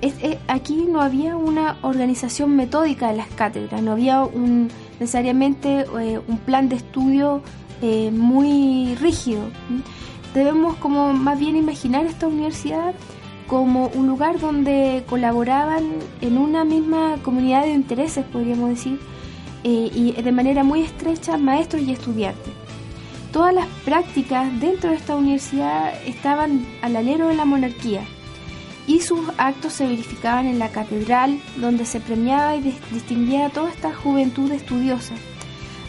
Es- 0.00 0.14
es- 0.22 0.38
aquí 0.48 0.86
no 0.88 1.00
había 1.02 1.36
una 1.36 1.76
organización 1.82 2.56
metódica 2.56 3.10
de 3.10 3.16
las 3.18 3.28
cátedras, 3.28 3.82
no 3.82 3.92
había 3.92 4.22
un, 4.22 4.68
necesariamente 4.98 5.84
eh, 6.00 6.20
un 6.26 6.38
plan 6.38 6.68
de 6.68 6.76
estudio 6.76 7.42
eh, 7.82 8.10
muy 8.10 8.94
rígido. 9.00 9.42
Debemos 10.34 10.76
como 10.76 11.12
más 11.12 11.38
bien 11.38 11.56
imaginar 11.56 12.06
esta 12.06 12.26
universidad 12.28 12.94
como 13.46 13.88
un 13.88 14.06
lugar 14.06 14.38
donde 14.38 15.02
colaboraban 15.08 15.84
en 16.20 16.38
una 16.38 16.64
misma 16.64 17.16
comunidad 17.22 17.62
de 17.64 17.72
intereses, 17.72 18.24
podríamos 18.24 18.68
decir, 18.70 18.98
eh, 19.64 19.90
y 19.94 20.12
de 20.12 20.32
manera 20.32 20.62
muy 20.62 20.82
estrecha 20.82 21.36
maestros 21.36 21.82
y 21.82 21.92
estudiantes. 21.92 22.52
Todas 23.32 23.52
las 23.54 23.66
prácticas 23.84 24.48
dentro 24.60 24.90
de 24.90 24.96
esta 24.96 25.16
universidad 25.16 25.92
estaban 26.06 26.64
al 26.82 26.96
alero 26.96 27.28
de 27.28 27.34
la 27.34 27.44
monarquía 27.44 28.02
y 28.86 29.00
sus 29.00 29.20
actos 29.38 29.72
se 29.74 29.86
verificaban 29.86 30.46
en 30.46 30.58
la 30.58 30.68
catedral 30.70 31.40
donde 31.56 31.84
se 31.84 32.00
premiaba 32.00 32.56
y 32.56 32.60
dis- 32.62 32.80
distinguía 32.92 33.46
a 33.46 33.50
toda 33.50 33.70
esta 33.70 33.94
juventud 33.94 34.50
estudiosa. 34.50 35.14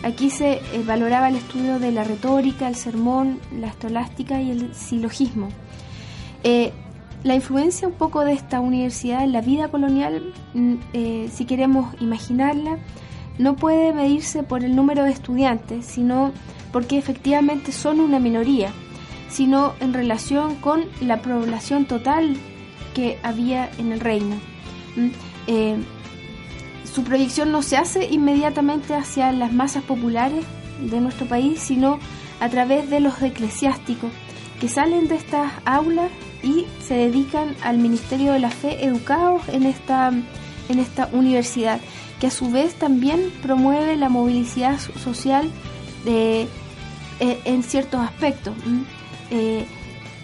Aquí 0.03 0.29
se 0.29 0.53
eh, 0.53 0.61
valoraba 0.85 1.29
el 1.29 1.35
estudio 1.35 1.79
de 1.79 1.91
la 1.91 2.03
retórica, 2.03 2.67
el 2.67 2.75
sermón, 2.75 3.39
la 3.59 3.67
estolástica 3.67 4.41
y 4.41 4.51
el 4.51 4.73
silogismo. 4.73 5.49
Eh, 6.43 6.71
la 7.23 7.35
influencia 7.35 7.87
un 7.87 7.93
poco 7.93 8.25
de 8.25 8.33
esta 8.33 8.59
universidad 8.59 9.23
en 9.23 9.31
la 9.31 9.41
vida 9.41 9.67
colonial, 9.67 10.33
mm, 10.55 10.73
eh, 10.93 11.29
si 11.31 11.45
queremos 11.45 11.93
imaginarla, 12.01 12.79
no 13.37 13.55
puede 13.55 13.93
medirse 13.93 14.41
por 14.43 14.63
el 14.63 14.75
número 14.75 15.03
de 15.03 15.11
estudiantes, 15.11 15.85
sino 15.85 16.31
porque 16.71 16.97
efectivamente 16.97 17.71
son 17.71 17.99
una 17.99 18.19
minoría, 18.19 18.71
sino 19.29 19.73
en 19.79 19.93
relación 19.93 20.55
con 20.55 20.83
la 20.99 21.21
población 21.21 21.85
total 21.85 22.37
que 22.93 23.17
había 23.23 23.69
en 23.77 23.91
el 23.91 23.99
reino. 23.99 24.35
¿m? 24.95 25.11
Eh, 25.47 25.77
su 26.93 27.03
proyección 27.03 27.51
no 27.51 27.61
se 27.61 27.77
hace 27.77 28.05
inmediatamente 28.11 28.93
hacia 28.93 29.31
las 29.31 29.53
masas 29.53 29.83
populares 29.83 30.43
de 30.81 30.99
nuestro 30.99 31.25
país, 31.25 31.59
sino 31.59 31.99
a 32.39 32.49
través 32.49 32.89
de 32.89 32.99
los 32.99 33.21
eclesiásticos 33.21 34.11
que 34.59 34.67
salen 34.67 35.07
de 35.07 35.15
estas 35.15 35.51
aulas 35.65 36.09
y 36.43 36.65
se 36.85 36.95
dedican 36.95 37.55
al 37.63 37.77
ministerio 37.77 38.33
de 38.33 38.39
la 38.39 38.49
fe 38.49 38.83
educados 38.85 39.41
en 39.49 39.63
esta, 39.63 40.09
en 40.69 40.79
esta 40.79 41.07
universidad, 41.13 41.79
que 42.19 42.27
a 42.27 42.31
su 42.31 42.51
vez 42.51 42.75
también 42.75 43.31
promueve 43.41 43.95
la 43.95 44.09
movilidad 44.09 44.79
so- 44.79 44.97
social 44.99 45.49
eh, 46.05 46.47
en 47.19 47.63
ciertos 47.63 48.01
aspectos. 48.01 48.53
¿m? 48.65 48.83
Eh, 49.31 49.65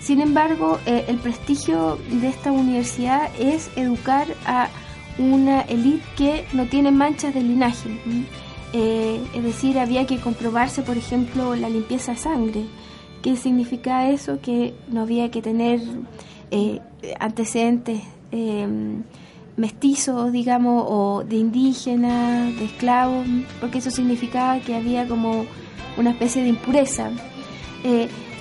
sin 0.07 0.21
embargo, 0.21 0.79
eh, 0.85 1.03
el 1.09 1.17
prestigio 1.17 1.97
de 2.09 2.29
esta 2.29 2.53
universidad 2.53 3.29
es 3.37 3.69
educar 3.75 4.25
a 4.45 4.69
una 5.19 5.63
élite 5.63 6.01
que 6.15 6.45
no 6.53 6.65
tiene 6.67 6.91
manchas 6.91 7.33
de 7.33 7.41
linaje. 7.41 7.89
Eh, 8.71 9.19
es 9.33 9.43
decir, 9.43 9.77
había 9.77 10.07
que 10.07 10.17
comprobarse, 10.17 10.81
por 10.81 10.95
ejemplo, 10.95 11.57
la 11.57 11.67
limpieza 11.67 12.13
de 12.13 12.19
sangre. 12.19 12.63
¿Qué 13.21 13.35
significa 13.35 14.09
eso? 14.09 14.39
Que 14.39 14.73
no 14.87 15.01
había 15.01 15.29
que 15.29 15.41
tener 15.41 15.81
eh, 16.51 16.79
antecedentes 17.19 17.99
eh, 18.31 18.65
mestizos, 19.57 20.31
digamos, 20.31 20.85
o 20.87 21.25
de 21.27 21.35
indígenas, 21.35 22.57
de 22.57 22.63
esclavos, 22.63 23.27
porque 23.59 23.79
eso 23.79 23.91
significaba 23.91 24.61
que 24.61 24.73
había 24.73 25.05
como 25.05 25.45
una 25.97 26.11
especie 26.11 26.43
de 26.43 26.47
impureza. 26.47 27.11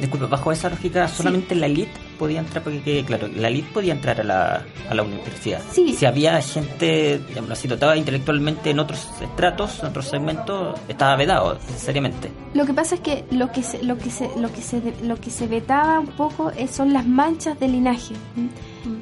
Disculpa, 0.00 0.26
bajo 0.26 0.52
esa 0.52 0.68
lógica, 0.68 1.08
solamente 1.08 1.54
la 1.54 1.66
elite 1.66 1.90
podía 2.18 2.40
entrar, 2.40 2.62
porque 2.62 2.80
que, 2.82 3.04
claro, 3.04 3.28
la 3.28 3.48
elite 3.48 3.68
podía 3.72 3.92
entrar 3.94 4.20
a 4.20 4.24
la, 4.24 4.62
a 4.90 4.94
la 4.94 5.02
universidad. 5.02 5.60
Sí. 5.72 5.94
Si 5.94 6.04
había 6.04 6.40
gente, 6.42 7.18
digamos, 7.28 7.50
así, 7.52 7.66
dotada 7.66 7.96
intelectualmente 7.96 8.70
en 8.70 8.78
otros 8.78 9.08
estratos, 9.22 9.80
en 9.80 9.86
otros 9.86 10.06
segmentos, 10.08 10.78
estaba 10.88 11.16
vedado, 11.16 11.54
necesariamente. 11.70 12.30
Lo 12.54 12.66
que 12.66 12.74
pasa 12.74 12.96
es 12.96 13.00
que 13.00 13.24
lo 13.30 13.50
que 13.52 13.62
se, 13.62 13.82
lo 13.82 13.96
que 13.98 14.10
se, 14.10 14.28
lo 14.36 14.52
que 14.52 14.60
se, 14.62 14.82
lo 15.02 15.16
que 15.16 15.30
se 15.30 15.46
vetaba 15.46 16.00
un 16.00 16.08
poco 16.08 16.50
es- 16.50 16.70
son 16.72 16.92
las 16.92 17.06
manchas 17.06 17.58
de 17.58 17.68
linaje, 17.68 18.14
¿m? 18.36 18.48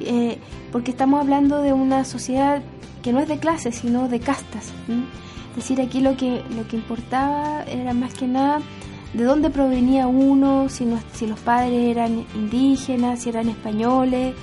Eh, 0.01 0.37
porque 0.71 0.91
estamos 0.91 1.19
hablando 1.21 1.61
de 1.61 1.73
una 1.73 2.05
sociedad 2.05 2.61
que 3.03 3.11
no 3.13 3.19
es 3.19 3.27
de 3.27 3.37
clases, 3.37 3.75
sino 3.75 4.07
de 4.07 4.19
castas. 4.19 4.71
Es 5.51 5.55
decir, 5.57 5.79
aquí 5.81 6.01
lo 6.01 6.17
que 6.17 6.41
lo 6.55 6.67
que 6.67 6.75
importaba 6.77 7.63
era 7.63 7.93
más 7.93 8.13
que 8.13 8.27
nada 8.27 8.59
de 9.15 9.23
dónde 9.23 9.49
provenía 9.49 10.07
uno, 10.07 10.67
si, 10.69 10.85
no- 10.85 10.99
si 11.13 11.25
los 11.27 11.39
padres 11.39 11.89
eran 11.89 12.25
indígenas, 12.35 13.21
si 13.21 13.29
eran 13.29 13.47
españoles, 13.49 14.33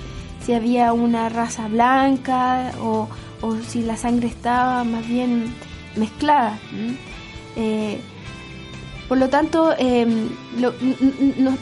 si 0.45 0.53
había 0.53 0.93
una 0.93 1.29
raza 1.29 1.67
blanca 1.67 2.71
o, 2.81 3.07
o 3.41 3.55
si 3.67 3.81
la 3.83 3.95
sangre 3.97 4.27
estaba 4.27 4.83
más 4.83 5.07
bien 5.07 5.53
mezclada. 5.95 6.57
Eh, 7.55 7.99
por 9.07 9.17
lo 9.19 9.29
tanto, 9.29 9.73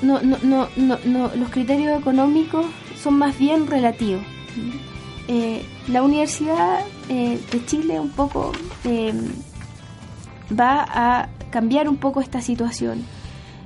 no- 0.04 1.32
los 1.36 1.50
criterios 1.50 2.00
económicos 2.00 2.66
son 3.02 3.16
más 3.18 3.38
bien 3.38 3.68
relativos. 3.68 4.22
Eh, 5.28 5.64
la 5.88 6.04
Universidad 6.04 6.80
eh, 7.10 7.40
de 7.52 7.66
Chile 7.66 8.00
un 8.00 8.10
poco 8.10 8.52
eh, 8.84 9.14
va 10.60 10.86
a 10.90 11.30
cambiar 11.52 11.88
un 11.88 11.98
poco 11.98 12.20
esta 12.22 12.42
situación 12.42 13.04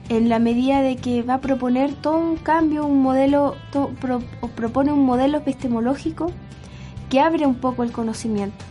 en 0.10 0.30
la 0.30 0.38
medida 0.40 0.82
de 0.82 0.98
que 0.98 1.24
va 1.24 1.36
a 1.36 1.42
proponer 1.42 1.94
todo 1.94 2.18
un 2.18 2.36
cambio, 2.36 2.86
un 2.86 3.02
modelo, 3.02 3.56
propone 4.56 4.92
un 4.92 5.04
modelo 5.06 5.38
epistemológico 5.40 6.32
que 7.10 7.20
abre 7.20 7.46
un 7.46 7.56
poco 7.56 7.84
el 7.84 7.92
conocimiento. 7.92 8.64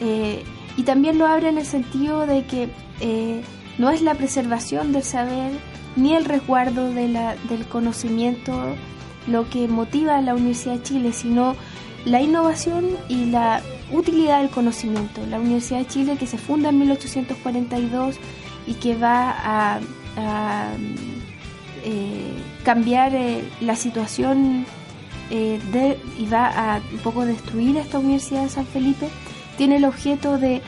Eh, 0.00 0.42
y 0.76 0.82
también 0.82 1.18
lo 1.18 1.26
abre 1.26 1.48
en 1.48 1.58
el 1.58 1.64
sentido 1.66 2.26
de 2.26 2.44
que 2.44 2.68
eh, 3.00 3.42
no 3.78 3.90
es 3.90 4.02
la 4.02 4.14
preservación 4.14 4.92
del 4.92 5.02
saber 5.04 5.52
ni 5.96 6.14
el 6.14 6.24
resguardo 6.24 6.92
de 6.92 7.08
la- 7.08 7.36
del 7.48 7.66
conocimiento 7.66 8.52
lo 9.26 9.48
que 9.48 9.68
motiva 9.68 10.16
a 10.16 10.20
la 10.22 10.34
Universidad 10.34 10.74
de 10.76 10.82
Chile, 10.82 11.12
sino 11.12 11.54
la 12.04 12.20
innovación 12.20 12.84
y 13.08 13.26
la 13.26 13.60
utilidad 13.92 14.40
del 14.40 14.50
conocimiento. 14.50 15.24
La 15.26 15.38
Universidad 15.38 15.80
de 15.80 15.86
Chile 15.86 16.16
que 16.18 16.26
se 16.26 16.38
funda 16.38 16.70
en 16.70 16.78
1842 16.78 18.16
y 18.66 18.74
que 18.74 18.96
va 18.96 19.34
a, 19.44 19.80
eh, 21.84 22.34
cambiar 22.64 23.14
eh, 23.14 23.42
la 23.60 23.74
situación 23.74 24.64
eh, 25.30 25.58
y 26.18 26.26
va 26.26 26.76
a 26.76 26.80
poco 27.02 27.24
destruir 27.24 27.76
esta 27.76 27.98
Universidad 27.98 28.42
de 28.42 28.48
San 28.50 28.66
Felipe, 28.66 29.08
tiene 29.56 29.76
el 29.76 29.84
objeto 29.84 30.38
de 30.38 30.62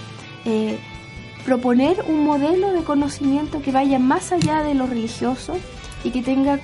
proponer 1.44 2.04
un 2.06 2.24
modelo 2.24 2.72
de 2.72 2.82
conocimiento 2.82 3.62
que 3.62 3.70
vaya 3.72 3.98
más 3.98 4.32
allá 4.32 4.62
de 4.62 4.74
lo 4.74 4.86
religioso 4.86 5.56
y 6.02 6.10
que 6.10 6.22
tenga 6.22 6.58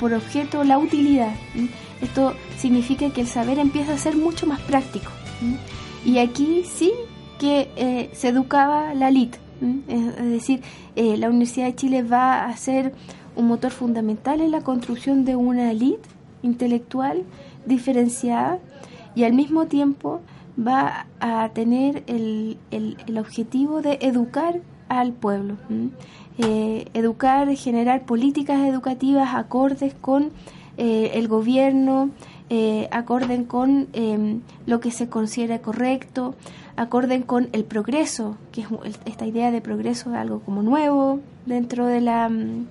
por 0.00 0.12
objeto 0.12 0.64
la 0.64 0.78
utilidad. 0.78 1.34
Esto 2.00 2.34
significa 2.58 3.10
que 3.10 3.22
el 3.22 3.26
saber 3.26 3.58
empieza 3.58 3.94
a 3.94 3.98
ser 3.98 4.16
mucho 4.16 4.46
más 4.46 4.60
práctico. 4.60 5.10
Y 6.06 6.18
aquí 6.18 6.62
sí 6.64 6.92
que 7.40 7.68
eh, 7.76 8.10
se 8.14 8.28
educaba 8.28 8.94
la 8.94 9.08
elite. 9.08 9.38
¿m? 9.60 9.80
Es 9.88 10.30
decir, 10.30 10.62
eh, 10.94 11.16
la 11.16 11.28
Universidad 11.28 11.66
de 11.66 11.74
Chile 11.74 12.02
va 12.02 12.46
a 12.46 12.56
ser 12.56 12.94
un 13.34 13.46
motor 13.48 13.70
fundamental 13.72 14.40
en 14.40 14.50
la 14.52 14.60
construcción 14.62 15.24
de 15.24 15.36
una 15.36 15.70
elite 15.72 16.08
intelectual 16.42 17.24
diferenciada 17.66 18.58
y 19.14 19.24
al 19.24 19.32
mismo 19.32 19.66
tiempo 19.66 20.20
va 20.56 21.06
a 21.20 21.48
tener 21.50 22.02
el, 22.06 22.56
el- 22.70 22.96
el 23.06 23.18
objetivo 23.18 23.82
de 23.82 23.98
educar 24.00 24.60
al 24.88 25.12
pueblo. 25.12 25.56
Eh, 26.38 26.86
educar, 26.94 27.48
generar 27.56 28.04
políticas 28.06 28.60
educativas 28.66 29.34
acordes 29.34 29.94
con 30.00 30.30
eh, 30.78 31.12
el 31.14 31.26
gobierno, 31.28 32.10
eh, 32.50 32.88
acorden 32.92 33.44
con 33.44 33.88
eh, 33.92 34.38
lo 34.66 34.80
que 34.80 34.90
se 34.90 35.08
considera 35.08 35.60
correcto, 35.60 36.34
acorden 36.76 37.22
con 37.22 37.48
el 37.52 37.64
progreso, 37.64 38.36
que 38.52 38.60
es 38.62 38.68
esta 39.04 39.26
idea 39.26 39.50
de 39.50 39.60
progreso 39.60 40.10
es 40.10 40.16
algo 40.16 40.40
como 40.40 40.62
nuevo 40.62 41.20
dentro 41.46 41.86
de 41.86 42.00
la 42.00 42.28
mm, 42.28 42.66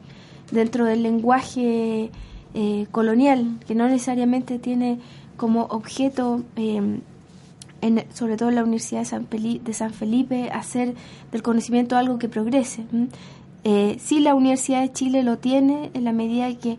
dentro 0.51 0.85
del 0.85 1.01
lenguaje 1.03 2.11
eh, 2.53 2.87
colonial, 2.91 3.57
que 3.67 3.75
no 3.75 3.87
necesariamente 3.87 4.59
tiene 4.59 4.99
como 5.37 5.63
objeto 5.63 6.43
eh, 6.55 6.99
en- 7.81 8.05
sobre 8.13 8.37
todo 8.37 8.49
en 8.49 8.55
la 8.55 8.63
Universidad 8.63 9.01
de 9.01 9.05
San, 9.05 9.27
de 9.29 9.73
San 9.73 9.91
Felipe, 9.91 10.49
hacer 10.51 10.93
del 11.31 11.41
conocimiento 11.43 11.97
algo 11.97 12.17
que 12.19 12.29
progrese. 12.29 12.83
Eh, 13.63 13.97
sí, 13.99 14.19
la 14.19 14.35
Universidad 14.35 14.81
de 14.81 14.91
Chile 14.93 15.23
lo 15.23 15.37
tiene 15.39 15.89
en 15.95 16.03
la 16.05 16.13
medida 16.13 16.53
que 16.55 16.77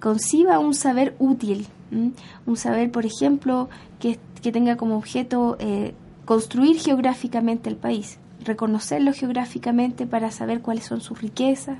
conciba 0.00 0.58
un 0.58 0.74
saber 0.74 1.14
útil, 1.18 1.66
un 1.90 2.56
saber, 2.56 2.90
por 2.90 3.06
ejemplo, 3.06 3.68
que, 3.98 4.18
que 4.42 4.52
tenga 4.52 4.76
como 4.76 4.96
objeto 4.96 5.56
eh, 5.60 5.94
construir 6.24 6.78
geográficamente 6.78 7.70
el 7.70 7.76
país, 7.76 8.18
reconocerlo 8.44 9.12
geográficamente 9.12 10.06
para 10.06 10.30
saber 10.30 10.60
cuáles 10.60 10.84
son 10.84 11.00
sus 11.00 11.20
riquezas 11.20 11.78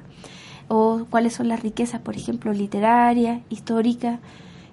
o 0.68 1.06
cuáles 1.10 1.34
son 1.34 1.48
las 1.48 1.60
riquezas, 1.60 2.00
por 2.00 2.16
ejemplo, 2.16 2.52
literarias, 2.52 3.40
históricas, 3.50 4.20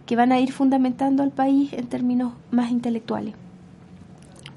que 0.05 0.15
van 0.15 0.31
a 0.31 0.39
ir 0.39 0.51
fundamentando 0.51 1.23
al 1.23 1.31
país 1.31 1.73
en 1.73 1.87
términos 1.87 2.33
más 2.51 2.71
intelectuales. 2.71 3.35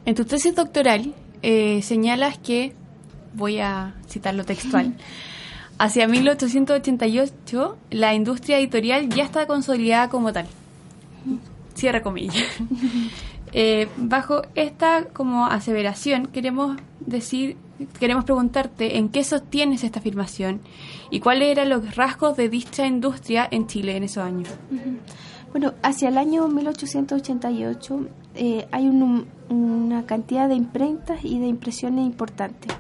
En 0.04 0.14
tu 0.14 0.24
tesis 0.24 0.54
doctoral 0.54 1.14
eh, 1.42 1.82
señalas 1.82 2.38
que, 2.38 2.74
voy 3.34 3.58
a 3.58 3.94
citarlo 4.08 4.44
textual, 4.44 4.94
hacia 5.78 6.08
1888 6.08 7.76
la 7.90 8.14
industria 8.14 8.58
editorial 8.58 9.08
ya 9.10 9.24
está 9.24 9.46
consolidada 9.46 10.08
como 10.08 10.32
tal. 10.32 10.46
Cierra 11.76 12.02
comillas. 12.02 12.34
Eh, 13.52 13.88
bajo 13.96 14.42
esta 14.54 15.04
como 15.14 15.46
aseveración 15.46 16.26
queremos 16.26 16.76
decir, 17.00 17.56
queremos 17.98 18.24
preguntarte 18.24 18.98
en 18.98 19.08
qué 19.08 19.22
sostienes 19.24 19.82
esta 19.84 20.00
afirmación 20.00 20.60
y 21.10 21.20
cuáles 21.20 21.48
eran 21.50 21.70
los 21.70 21.94
rasgos 21.96 22.36
de 22.36 22.48
dicha 22.50 22.86
industria 22.86 23.48
en 23.50 23.66
Chile 23.68 23.96
en 23.96 24.02
esos 24.02 24.24
años. 24.24 24.48
Bueno, 25.52 25.72
hacia 25.82 26.08
el 26.08 26.18
año 26.18 26.48
1888 26.48 28.00
eh, 28.34 28.66
hay 28.72 28.88
un- 28.88 29.26
una 29.48 30.04
cantidad 30.04 30.48
de 30.48 30.56
imprentas 30.56 31.24
y 31.24 31.38
de 31.38 31.46
impresiones 31.46 32.04
importantes. 32.04 32.76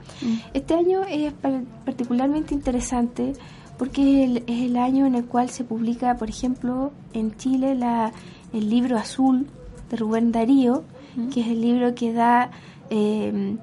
Este 0.52 0.74
año 0.74 1.02
es 1.08 1.32
par- 1.32 1.62
particularmente 1.86 2.52
interesante 2.54 3.32
porque 3.78 4.24
es 4.24 4.30
el, 4.30 4.36
es 4.46 4.62
el 4.70 4.76
año 4.76 5.06
en 5.06 5.14
el 5.14 5.24
cual 5.26 5.48
se 5.48 5.62
publica, 5.64 6.16
por 6.16 6.28
ejemplo, 6.28 6.92
en 7.14 7.34
Chile 7.36 7.74
la, 7.74 8.10
el 8.52 8.70
libro 8.70 8.96
azul 8.96 9.46
de 9.90 9.96
Rubén 9.96 10.32
Darío, 10.32 10.84
que 11.32 11.40
es 11.40 11.46
el 11.48 11.60
libro 11.60 11.94
que 11.94 12.12
da 12.12 12.50
eh, 12.90 13.56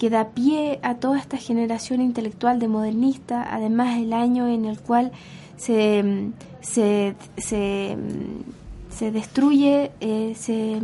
que 0.00 0.08
da 0.08 0.30
pie 0.30 0.80
a 0.82 0.94
toda 0.94 1.18
esta 1.18 1.36
generación 1.36 2.00
intelectual 2.00 2.58
de 2.58 2.68
modernista, 2.68 3.46
además 3.54 3.98
el 3.98 4.14
año 4.14 4.48
en 4.48 4.64
el 4.64 4.78
cual 4.80 5.12
se, 5.58 6.30
se, 6.62 7.14
se, 7.36 7.98
se 8.88 9.10
destruye, 9.10 9.90
eh, 10.00 10.32
se, 10.38 10.80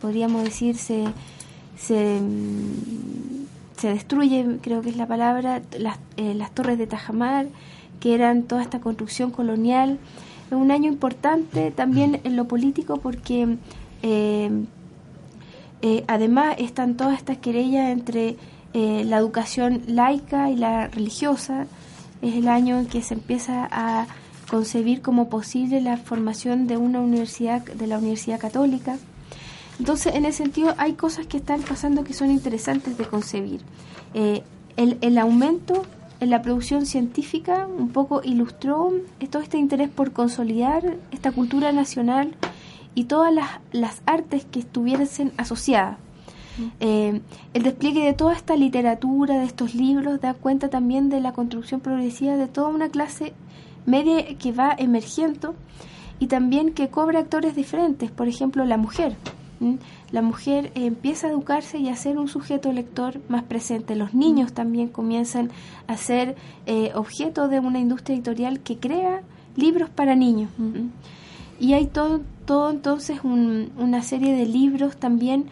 podríamos 0.00 0.42
decir, 0.42 0.76
se, 0.76 1.04
se, 1.78 2.20
se 3.76 3.88
destruye, 3.94 4.58
creo 4.60 4.82
que 4.82 4.90
es 4.90 4.96
la 4.96 5.06
palabra, 5.06 5.62
las, 5.78 6.00
eh, 6.16 6.34
las 6.34 6.50
torres 6.50 6.78
de 6.78 6.88
Tajamar, 6.88 7.46
que 8.00 8.16
eran 8.16 8.42
toda 8.42 8.62
esta 8.62 8.80
construcción 8.80 9.30
colonial. 9.30 10.00
Es 10.52 10.58
un 10.58 10.70
año 10.70 10.92
importante 10.92 11.70
también 11.70 12.20
en 12.24 12.36
lo 12.36 12.46
político 12.46 12.98
porque 12.98 13.56
eh, 14.02 14.50
eh, 15.80 16.04
además 16.06 16.56
están 16.58 16.94
todas 16.98 17.16
estas 17.16 17.38
querellas 17.38 17.90
entre 17.90 18.36
eh, 18.74 19.02
la 19.06 19.16
educación 19.16 19.80
laica 19.86 20.50
y 20.50 20.56
la 20.56 20.88
religiosa. 20.88 21.64
Es 22.20 22.34
el 22.34 22.48
año 22.48 22.80
en 22.80 22.86
que 22.86 23.00
se 23.00 23.14
empieza 23.14 23.66
a 23.72 24.06
concebir 24.50 25.00
como 25.00 25.30
posible 25.30 25.80
la 25.80 25.96
formación 25.96 26.66
de 26.66 26.76
una 26.76 27.00
universidad, 27.00 27.62
de 27.64 27.86
la 27.86 27.96
Universidad 27.96 28.38
Católica. 28.38 28.98
Entonces, 29.78 30.14
en 30.14 30.26
ese 30.26 30.42
sentido, 30.44 30.74
hay 30.76 30.92
cosas 30.92 31.26
que 31.26 31.38
están 31.38 31.62
pasando 31.62 32.04
que 32.04 32.12
son 32.12 32.30
interesantes 32.30 32.98
de 32.98 33.06
concebir. 33.06 33.62
El, 34.12 34.98
el 35.00 35.16
aumento 35.16 35.86
en 36.22 36.30
la 36.30 36.40
producción 36.40 36.86
científica 36.86 37.66
un 37.66 37.88
poco 37.88 38.20
ilustró 38.22 38.92
todo 39.28 39.42
este 39.42 39.58
interés 39.58 39.90
por 39.90 40.12
consolidar 40.12 40.98
esta 41.10 41.32
cultura 41.32 41.72
nacional 41.72 42.36
y 42.94 43.04
todas 43.04 43.34
las, 43.34 43.50
las 43.72 44.02
artes 44.06 44.44
que 44.44 44.60
estuviesen 44.60 45.32
asociadas. 45.36 45.98
Eh, 46.78 47.20
el 47.54 47.62
despliegue 47.64 48.04
de 48.04 48.12
toda 48.12 48.34
esta 48.34 48.54
literatura, 48.54 49.40
de 49.40 49.46
estos 49.46 49.74
libros, 49.74 50.20
da 50.20 50.34
cuenta 50.34 50.68
también 50.70 51.08
de 51.08 51.18
la 51.20 51.32
construcción 51.32 51.80
progresiva 51.80 52.36
de 52.36 52.46
toda 52.46 52.68
una 52.68 52.88
clase 52.88 53.32
media 53.84 54.38
que 54.38 54.52
va 54.52 54.76
emergiendo 54.78 55.56
y 56.20 56.28
también 56.28 56.72
que 56.72 56.88
cobra 56.88 57.18
actores 57.18 57.56
diferentes, 57.56 58.12
por 58.12 58.28
ejemplo 58.28 58.64
la 58.64 58.76
mujer. 58.76 59.16
¿M? 59.62 59.78
La 60.10 60.20
mujer 60.20 60.72
empieza 60.74 61.28
a 61.28 61.30
educarse 61.30 61.78
y 61.78 61.88
a 61.88 61.96
ser 61.96 62.18
un 62.18 62.28
sujeto 62.28 62.72
lector 62.72 63.20
más 63.28 63.44
presente. 63.44 63.96
Los 63.96 64.12
niños 64.12 64.52
también 64.52 64.88
comienzan 64.88 65.50
a 65.86 65.96
ser 65.96 66.36
eh, 66.66 66.90
objeto 66.94 67.48
de 67.48 67.60
una 67.60 67.78
industria 67.78 68.14
editorial 68.16 68.60
que 68.60 68.76
crea 68.78 69.22
libros 69.56 69.88
para 69.88 70.14
niños. 70.16 70.50
¿m? 70.58 70.90
Y 71.60 71.74
hay 71.74 71.86
todo, 71.86 72.20
todo 72.44 72.70
entonces 72.70 73.20
un- 73.22 73.70
una 73.78 74.02
serie 74.02 74.34
de 74.34 74.46
libros 74.46 74.96
también 74.96 75.46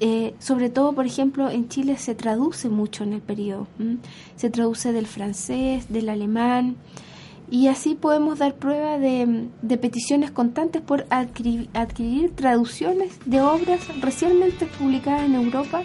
eh, 0.00 0.34
sobre 0.40 0.68
todo, 0.68 0.94
por 0.94 1.06
ejemplo, 1.06 1.48
en 1.48 1.68
Chile 1.68 1.96
se 1.96 2.16
traduce 2.16 2.68
mucho 2.68 3.04
en 3.04 3.12
el 3.12 3.20
periodo. 3.20 3.68
¿m? 3.78 3.98
Se 4.34 4.50
traduce 4.50 4.90
del 4.92 5.06
francés, 5.06 5.92
del 5.92 6.08
alemán, 6.08 6.74
y 7.52 7.68
así 7.68 7.94
podemos 7.94 8.38
dar 8.38 8.54
prueba 8.54 8.98
de, 8.98 9.46
de 9.60 9.76
peticiones 9.76 10.30
constantes 10.30 10.80
por 10.80 11.06
adquirir, 11.10 11.68
traducciones 12.34 13.10
de 13.26 13.42
obras 13.42 13.80
recientemente 14.00 14.64
publicadas 14.64 15.24
en 15.26 15.34
Europa 15.34 15.82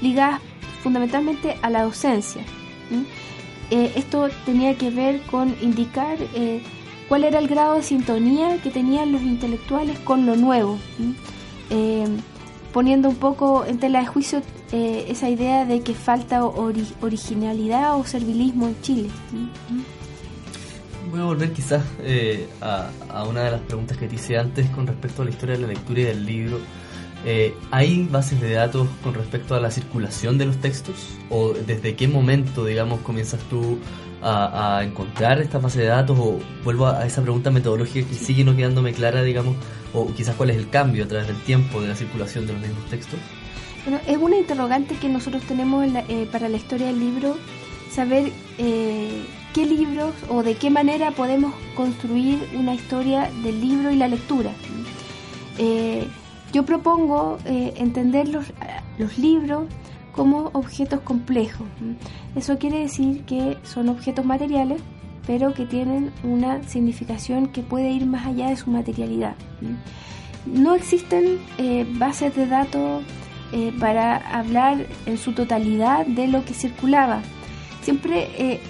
ligadas 0.00 0.40
fundamentalmente 0.82 1.56
a 1.60 1.68
la 1.68 1.82
docencia. 1.82 2.42
Eh, 3.70 3.92
esto 3.94 4.28
tenía 4.46 4.74
que 4.78 4.88
ver 4.90 5.20
con 5.30 5.54
indicar 5.60 6.16
eh, 6.34 6.62
cuál 7.08 7.24
era 7.24 7.38
el 7.40 7.46
grado 7.46 7.74
de 7.74 7.82
sintonía 7.82 8.56
que 8.62 8.70
tenían 8.70 9.12
los 9.12 9.20
intelectuales 9.20 9.98
con 9.98 10.24
lo 10.24 10.34
nuevo. 10.34 10.78
Eh, 11.68 12.06
poniendo 12.72 13.10
un 13.10 13.16
poco 13.16 13.66
en 13.66 13.78
tela 13.78 14.00
de 14.00 14.06
juicio 14.06 14.40
esa 14.72 15.28
idea 15.28 15.66
de 15.66 15.82
que 15.82 15.92
falta 15.92 16.42
ori- 16.42 16.94
originalidad 17.02 17.98
o 17.98 18.04
servilismo 18.04 18.68
en 18.68 18.80
Chile. 18.80 19.08
Voy 21.12 21.20
a 21.20 21.24
volver 21.24 21.52
quizás 21.52 21.84
eh, 22.02 22.48
a, 22.62 22.88
a 23.10 23.24
una 23.24 23.42
de 23.44 23.50
las 23.52 23.60
preguntas 23.60 23.98
que 23.98 24.08
te 24.08 24.14
hice 24.16 24.36
antes 24.38 24.66
con 24.70 24.86
respecto 24.86 25.20
a 25.22 25.26
la 25.26 25.30
historia 25.30 25.56
de 25.56 25.60
la 25.62 25.68
lectura 25.68 26.00
y 26.00 26.04
del 26.04 26.24
libro. 26.26 26.58
Eh, 27.26 27.54
¿Hay 27.70 28.08
bases 28.10 28.40
de 28.40 28.52
datos 28.54 28.88
con 29.04 29.12
respecto 29.14 29.54
a 29.54 29.60
la 29.60 29.70
circulación 29.70 30.38
de 30.38 30.46
los 30.46 30.56
textos? 30.56 30.96
¿O 31.28 31.52
desde 31.52 31.94
qué 31.96 32.08
momento, 32.08 32.64
digamos, 32.64 33.00
comienzas 33.02 33.40
tú 33.50 33.78
a, 34.22 34.78
a 34.78 34.84
encontrar 34.84 35.40
esta 35.42 35.58
base 35.58 35.80
de 35.82 35.86
datos? 35.88 36.18
¿O 36.18 36.40
vuelvo 36.64 36.86
a, 36.86 37.00
a 37.00 37.06
esa 37.06 37.20
pregunta 37.20 37.50
metodológica 37.50 38.08
que 38.08 38.14
sigue 38.14 38.42
no 38.42 38.56
quedándome 38.56 38.94
clara, 38.94 39.22
digamos? 39.22 39.54
¿O 39.92 40.12
quizás 40.14 40.34
cuál 40.34 40.48
es 40.50 40.56
el 40.56 40.70
cambio 40.70 41.04
a 41.04 41.08
través 41.08 41.28
del 41.28 41.36
tiempo 41.42 41.82
de 41.82 41.88
la 41.88 41.94
circulación 41.94 42.46
de 42.46 42.54
los 42.54 42.62
mismos 42.62 42.86
textos? 42.88 43.20
Bueno, 43.84 44.00
es 44.06 44.16
una 44.16 44.38
interrogante 44.38 44.94
que 44.96 45.10
nosotros 45.10 45.42
tenemos 45.42 45.84
en 45.84 45.92
la- 45.92 46.04
eh, 46.08 46.26
para 46.32 46.48
la 46.48 46.56
historia 46.56 46.86
del 46.86 46.98
libro, 47.00 47.36
saber 47.94 48.32
eh, 48.56 49.22
qué 49.52 49.66
libros 49.66 50.14
o 50.28 50.42
de 50.42 50.54
qué 50.54 50.70
manera 50.70 51.10
podemos 51.10 51.54
construir 51.74 52.48
una 52.54 52.74
historia 52.74 53.30
del 53.42 53.60
libro 53.60 53.90
y 53.90 53.96
la 53.96 54.08
lectura. 54.08 54.50
Eh, 55.58 56.06
yo 56.52 56.64
propongo 56.64 57.38
eh, 57.44 57.74
entender 57.76 58.28
los, 58.28 58.46
los 58.98 59.18
libros 59.18 59.64
como 60.12 60.50
objetos 60.52 61.00
complejos. 61.00 61.66
Eso 62.36 62.58
quiere 62.58 62.80
decir 62.80 63.24
que 63.24 63.56
son 63.64 63.88
objetos 63.88 64.24
materiales, 64.24 64.80
pero 65.26 65.54
que 65.54 65.66
tienen 65.66 66.12
una 66.22 66.62
significación 66.64 67.48
que 67.48 67.62
puede 67.62 67.90
ir 67.90 68.06
más 68.06 68.26
allá 68.26 68.48
de 68.48 68.56
su 68.56 68.70
materialidad. 68.70 69.34
No 70.46 70.74
existen 70.74 71.38
eh, 71.58 71.86
bases 71.88 72.34
de 72.34 72.46
datos 72.46 73.02
eh, 73.52 73.72
para 73.78 74.16
hablar 74.16 74.86
en 75.06 75.18
su 75.18 75.32
totalidad 75.32 76.06
de 76.06 76.26
lo 76.26 76.44
que 76.44 76.54
circulaba. 76.54 77.22
Siempre 77.82 78.28
eh, 78.38 78.60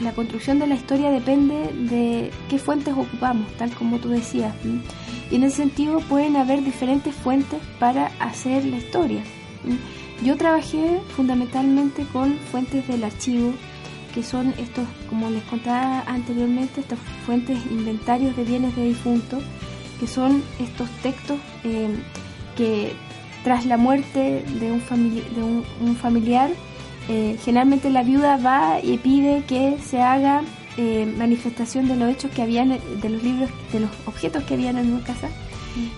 la, 0.00 0.12
construcción 0.12 0.58
de 0.58 0.66
la 0.66 0.74
historia 0.74 1.10
depende 1.10 1.72
de 1.88 2.30
qué 2.48 2.58
fuentes 2.58 2.94
ocupamos, 2.94 3.46
tal 3.56 3.70
como 3.74 3.98
tú 3.98 4.08
decías. 4.08 4.54
Y 5.30 5.36
en 5.36 5.44
ese 5.44 5.56
sentido 5.56 6.00
pueden 6.00 6.36
haber 6.36 6.64
diferentes 6.64 7.14
fuentes 7.14 7.60
para 7.78 8.06
hacer 8.18 8.64
la 8.64 8.78
historia. 8.78 9.22
Yo 10.24 10.36
trabajé 10.36 11.00
fundamentalmente 11.16 12.04
con 12.12 12.34
fuentes 12.50 12.86
del 12.88 13.04
archivo, 13.04 13.52
que 14.14 14.22
son 14.22 14.54
estos, 14.58 14.84
como 15.08 15.30
les 15.30 15.42
contaba 15.44 16.00
anteriormente, 16.06 16.80
estas 16.80 16.98
fuentes 17.24 17.58
inventarios 17.70 18.34
de 18.36 18.44
bienes 18.44 18.74
de 18.74 18.86
difuntos, 18.88 19.42
que 20.00 20.06
son 20.06 20.42
estos 20.58 20.88
textos 21.02 21.38
eh, 21.64 21.88
que 22.56 22.92
tras 23.44 23.66
la 23.66 23.76
muerte 23.76 24.44
de 24.60 24.72
un, 24.72 24.80
famili- 24.80 25.28
de 25.30 25.42
un 25.42 25.96
familiar, 25.96 26.50
eh, 27.08 27.38
generalmente 27.42 27.90
la 27.90 28.02
viuda 28.02 28.36
va 28.36 28.80
y 28.82 28.98
pide 28.98 29.44
que 29.46 29.78
se 29.78 30.02
haga 30.02 30.42
eh, 30.76 31.12
manifestación 31.16 31.88
de 31.88 31.96
los 31.96 32.10
hechos 32.10 32.30
que 32.30 32.42
habían, 32.42 32.68
de 32.68 33.08
los 33.08 33.22
libros, 33.22 33.50
de 33.72 33.80
los 33.80 33.90
objetos 34.06 34.44
que 34.44 34.54
habían 34.54 34.78
en 34.78 34.92
una 34.92 35.04
casa. 35.04 35.28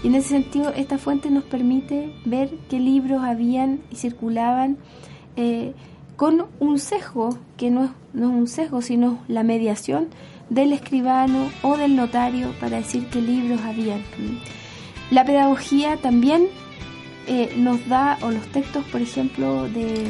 Y 0.03 0.09
en 0.09 0.15
ese 0.15 0.29
sentido, 0.29 0.73
esta 0.75 0.99
fuente 0.99 1.31
nos 1.31 1.45
permite 1.45 2.13
ver 2.25 2.51
qué 2.69 2.79
libros 2.79 3.23
habían 3.23 3.81
y 3.91 3.97
circulaban 3.97 4.79
eh, 5.37 5.75
con 6.17 6.47
un 6.61 6.79
sesgo, 6.79 7.39
que 7.57 7.71
no 7.71 7.85
es, 7.85 7.91
no 8.13 8.29
es 8.29 8.35
un 8.35 8.47
sesgo, 8.47 8.83
sino 8.83 9.19
la 9.27 9.43
mediación 9.43 10.09
del 10.49 10.73
escribano 10.73 11.51
o 11.63 11.77
del 11.77 11.97
notario 11.97 12.53
para 12.61 12.79
decir 12.79 13.07
qué 13.07 13.21
libros 13.21 13.61
habían. 13.63 14.03
La 15.11 15.25
pedagogía 15.25 15.97
también 15.97 16.47
eh, 17.27 17.55
nos 17.57 17.87
da, 17.89 18.19
o 18.23 18.31
los 18.31 18.47
textos, 18.49 18.85
por 18.87 19.01
ejemplo, 19.01 19.69
de 19.69 20.05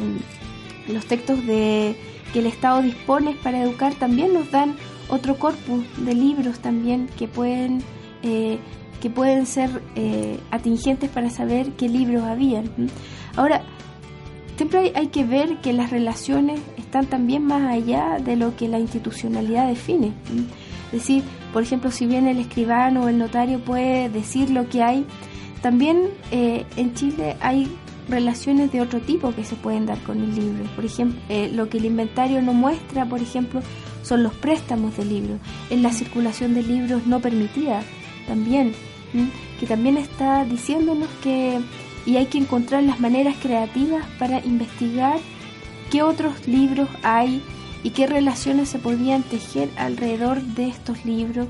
los 0.87 1.05
textos 1.05 1.45
de 1.45 1.95
que 2.33 2.39
el 2.39 2.45
Estado 2.45 2.81
dispone 2.81 3.35
para 3.43 3.61
educar 3.61 3.93
también 3.95 4.33
nos 4.33 4.51
dan 4.51 4.75
otro 5.09 5.37
corpus 5.37 5.83
de 5.97 6.13
libros 6.13 6.59
también 6.59 7.09
que 7.17 7.27
pueden 7.27 7.83
eh, 8.23 8.59
que 9.01 9.09
pueden 9.09 9.45
ser 9.45 9.81
eh, 9.95 10.39
atingentes 10.51 11.09
para 11.09 11.29
saber 11.29 11.71
qué 11.71 11.89
libros 11.89 12.23
habían. 12.23 12.69
Ahora, 13.35 13.63
siempre 14.55 14.93
hay, 14.95 15.07
que 15.07 15.25
ver 15.25 15.57
que 15.57 15.73
las 15.73 15.89
relaciones 15.89 16.61
están 16.77 17.07
también 17.07 17.43
más 17.43 17.63
allá 17.63 18.19
de 18.23 18.35
lo 18.35 18.55
que 18.55 18.67
la 18.67 18.79
institucionalidad 18.79 19.67
define. 19.67 20.13
Es 20.85 20.91
decir, 20.91 21.23
por 21.51 21.63
ejemplo, 21.63 21.89
si 21.89 22.05
bien 22.05 22.27
el 22.27 22.37
escribano 22.37 23.03
o 23.03 23.09
el 23.09 23.17
notario 23.17 23.59
puede 23.59 24.07
decir 24.09 24.51
lo 24.51 24.69
que 24.69 24.83
hay, 24.83 25.05
también 25.63 26.09
eh, 26.31 26.65
en 26.77 26.93
Chile 26.93 27.37
hay 27.39 27.75
relaciones 28.09 28.71
de 28.71 28.81
otro 28.81 28.99
tipo 28.99 29.33
que 29.33 29.43
se 29.43 29.55
pueden 29.55 29.85
dar 29.85 29.99
con 30.03 30.21
el 30.21 30.35
libro. 30.35 30.63
Por 30.75 30.85
ejemplo, 30.85 31.19
eh, 31.29 31.49
lo 31.53 31.69
que 31.69 31.77
el 31.77 31.85
inventario 31.85 32.41
no 32.41 32.53
muestra, 32.53 33.05
por 33.05 33.21
ejemplo, 33.21 33.61
son 34.03 34.23
los 34.23 34.33
préstamos 34.33 34.97
de 34.97 35.05
libros. 35.05 35.39
En 35.69 35.83
la 35.83 35.91
circulación 35.91 36.53
de 36.53 36.63
libros 36.63 37.05
no 37.07 37.19
permitida 37.19 37.81
también, 38.27 38.73
que 39.59 39.65
también 39.65 39.97
está 39.97 40.45
diciéndonos 40.45 41.09
que 41.21 41.59
y 42.05 42.17
hay 42.17 42.25
que 42.25 42.37
encontrar 42.37 42.83
las 42.83 42.99
maneras 42.99 43.35
creativas 43.41 44.05
para 44.17 44.43
investigar 44.43 45.19
qué 45.91 46.01
otros 46.01 46.47
libros 46.47 46.89
hay 47.03 47.43
y 47.83 47.91
qué 47.91 48.07
relaciones 48.07 48.69
se 48.69 48.79
podían 48.79 49.23
tejer 49.23 49.69
alrededor 49.77 50.41
de 50.41 50.67
estos 50.67 51.05
libros, 51.05 51.47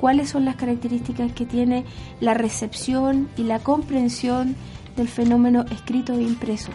cuáles 0.00 0.30
son 0.30 0.44
las 0.44 0.56
características 0.56 1.32
que 1.32 1.46
tiene 1.46 1.84
la 2.20 2.34
recepción 2.34 3.28
y 3.36 3.44
la 3.44 3.60
comprensión 3.60 4.56
del 4.96 5.08
fenómeno 5.08 5.64
escrito 5.70 6.14
e 6.14 6.22
impreso. 6.22 6.70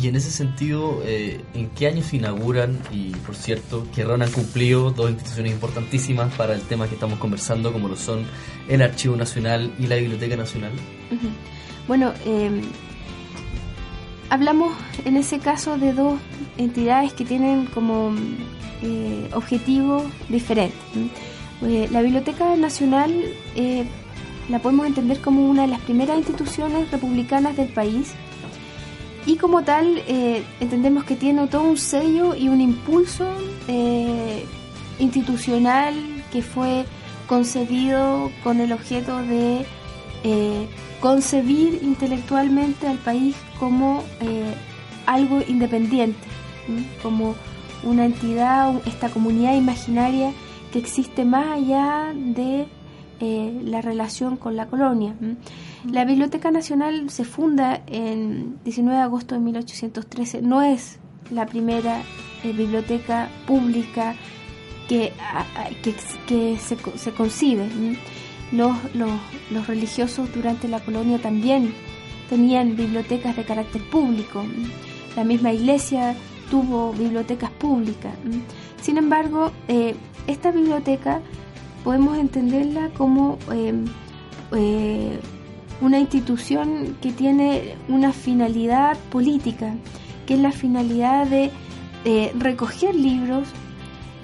Y 0.00 0.08
en 0.08 0.16
ese 0.16 0.30
sentido, 0.30 1.00
eh, 1.04 1.42
¿en 1.54 1.70
qué 1.70 1.86
años 1.86 2.06
se 2.06 2.16
inauguran? 2.16 2.78
Y 2.92 3.10
por 3.10 3.34
cierto, 3.34 3.86
que 3.94 4.04
RAN 4.04 4.20
han 4.22 4.30
cumplido 4.30 4.90
dos 4.90 5.10
instituciones 5.10 5.52
importantísimas 5.52 6.32
para 6.34 6.54
el 6.54 6.60
tema 6.60 6.86
que 6.88 6.94
estamos 6.94 7.18
conversando, 7.18 7.72
como 7.72 7.88
lo 7.88 7.96
son 7.96 8.24
el 8.68 8.82
Archivo 8.82 9.16
Nacional 9.16 9.72
y 9.78 9.86
la 9.86 9.96
Biblioteca 9.96 10.36
Nacional. 10.36 10.72
Bueno, 11.86 12.12
eh, 12.26 12.60
hablamos 14.28 14.76
en 15.06 15.16
ese 15.16 15.38
caso 15.38 15.78
de 15.78 15.94
dos 15.94 16.18
entidades 16.58 17.14
que 17.14 17.24
tienen 17.24 17.66
como 17.66 18.14
eh, 18.82 19.28
objetivos 19.32 20.04
diferentes. 20.28 20.78
¿m? 20.94 21.08
Eh, 21.62 21.88
la 21.90 22.02
Biblioteca 22.02 22.56
Nacional 22.56 23.12
eh, 23.56 23.84
la 24.48 24.58
podemos 24.60 24.86
entender 24.86 25.20
como 25.20 25.48
una 25.48 25.62
de 25.62 25.68
las 25.68 25.80
primeras 25.80 26.18
instituciones 26.18 26.90
republicanas 26.90 27.56
del 27.56 27.68
país. 27.68 28.14
Y 29.26 29.36
como 29.36 29.62
tal 29.62 30.02
eh, 30.06 30.42
entendemos 30.60 31.04
que 31.04 31.14
tiene 31.14 31.46
todo 31.48 31.62
un 31.62 31.76
sello 31.76 32.34
y 32.34 32.48
un 32.48 32.60
impulso 32.60 33.26
eh, 33.66 34.46
institucional 34.98 35.94
que 36.32 36.40
fue 36.42 36.86
concebido 37.26 38.30
con 38.42 38.60
el 38.60 38.72
objeto 38.72 39.18
de 39.18 39.66
eh, 40.24 40.66
concebir 41.00 41.80
intelectualmente 41.82 42.86
al 42.86 42.96
país 42.98 43.36
como 43.60 44.02
algo 45.04 45.42
independiente, 45.46 46.26
como 47.02 47.34
una 47.82 48.06
entidad, 48.06 48.74
esta 48.86 49.10
comunidad 49.10 49.54
imaginaria 49.54 50.32
que 50.72 50.78
existe 50.78 51.24
más 51.24 51.58
allá 51.58 52.12
de 52.14 52.66
eh, 53.20 53.60
la 53.64 53.80
relación 53.80 54.36
con 54.36 54.56
la 54.56 54.66
colonia. 54.66 55.14
¿m? 55.20 55.36
La 55.90 56.04
Biblioteca 56.04 56.50
Nacional 56.50 57.10
se 57.10 57.24
funda 57.24 57.82
en 57.86 58.58
19 58.64 58.96
de 58.96 59.02
agosto 59.02 59.34
de 59.34 59.40
1813, 59.40 60.42
no 60.42 60.62
es 60.62 60.98
la 61.30 61.46
primera 61.46 62.02
eh, 62.44 62.52
biblioteca 62.52 63.28
pública 63.46 64.14
que, 64.88 65.12
que, 66.26 66.56
se, 66.56 66.76
se 66.96 67.12
concibe. 67.12 67.64
¿m? 67.64 67.98
Los, 68.52 68.76
los, 68.94 69.10
los 69.50 69.66
religiosos 69.66 70.32
durante 70.32 70.68
la 70.68 70.80
colonia 70.80 71.18
también 71.18 71.74
tenían 72.30 72.76
bibliotecas 72.76 73.36
de 73.36 73.44
carácter 73.44 73.82
público. 73.90 74.40
¿m? 74.40 74.68
La 75.16 75.24
misma 75.24 75.52
iglesia 75.52 76.14
tuvo 76.50 76.92
bibliotecas 76.92 77.50
públicas. 77.50 78.12
Sin 78.80 78.96
embargo, 78.96 79.52
eh, 79.68 79.94
esta 80.26 80.50
biblioteca 80.50 81.20
podemos 81.88 82.18
entenderla 82.18 82.90
como 82.90 83.38
eh, 83.50 83.72
eh, 84.52 85.18
una 85.80 85.98
institución 85.98 86.98
que 87.00 87.12
tiene 87.12 87.76
una 87.88 88.12
finalidad 88.12 88.98
política, 89.08 89.74
que 90.26 90.34
es 90.34 90.40
la 90.40 90.52
finalidad 90.52 91.26
de 91.26 91.50
eh, 92.04 92.30
recoger 92.38 92.94
libros 92.94 93.48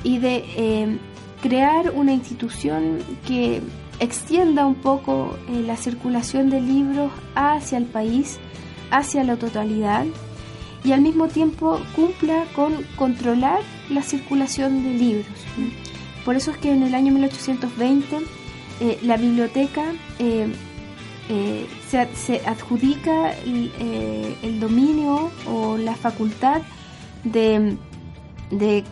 y 0.03 0.19
de 0.19 0.45
eh, 0.59 0.99
crear 1.41 1.91
una 1.93 2.13
institución 2.13 2.99
que 3.27 3.63
extienda 3.99 4.67
un 4.67 4.75
poco 4.75 5.35
eh, 5.49 5.63
la 5.67 5.79
circulación 5.79 6.51
de 6.51 6.61
libros 6.61 7.13
hacia 7.35 7.79
el 7.79 7.87
país, 7.87 8.41
hacia 8.91 9.25
la 9.25 9.37
totalidad 9.37 10.05
y 10.85 10.93
al 10.93 11.01
mismo 11.01 11.29
tiempo 11.29 11.81
cumpla 11.97 12.45
con 12.55 12.83
controlar 12.97 13.61
la 13.89 14.03
circulación 14.03 14.85
de 14.85 14.91
libros. 14.91 15.84
Por 16.25 16.37
eso 16.37 16.51
es 16.51 16.57
que 16.57 16.73
en 16.73 16.83
el 16.83 16.95
año 16.95 17.13
1820 17.13 18.19
eh, 18.81 18.99
la 19.03 19.17
biblioteca 19.17 19.85
eh, 20.19 20.53
eh, 21.29 21.67
se, 21.87 22.41
adjudica 22.47 23.33
el, 23.33 24.59
dominio 24.59 25.31
o 25.47 25.77
la 25.77 25.95
facultad 25.95 26.63
de, 27.23 27.77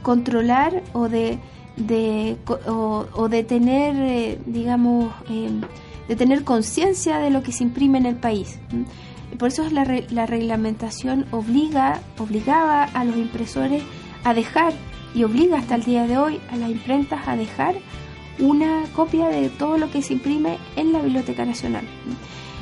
controlar 0.03 0.83
o 0.93 1.09
de, 1.09 1.39
tener, 3.49 4.39
digamos, 4.47 5.13
de 6.09 6.17
tener 6.17 6.45
conciencia 6.45 7.19
de 7.19 7.31
lo 7.31 7.43
que 7.43 7.53
se 7.53 7.65
imprime 7.65 7.99
en 7.99 8.07
el 8.07 8.17
país. 8.17 8.59
Por 9.39 9.49
eso 9.49 9.65
es 9.65 9.73
la, 9.73 9.85
la 10.11 10.27
reglamentación 10.27 11.27
obliga, 11.33 12.01
obligaba 12.19 12.85
a 12.85 13.05
los 13.05 13.17
impresores 13.17 13.83
a 14.25 14.35
dejar 14.35 14.75
y 15.15 15.25
obliga 15.25 15.59
hasta 15.59 15.75
el 15.75 15.85
día 15.85 16.07
de 16.07 16.19
hoy 16.19 16.41
a 16.51 16.57
las 16.57 16.71
imprentas 16.71 17.27
a 17.27 17.37
dejar 17.37 17.77
una 18.39 18.85
copia 18.95 19.29
de 19.29 19.49
todo 19.51 19.79
lo 19.79 19.91
que 19.91 20.03
se 20.03 20.15
imprime 20.15 20.59
en 20.77 20.93
la 20.93 21.01
Biblioteca 21.01 21.45
Nacional. 21.45 21.85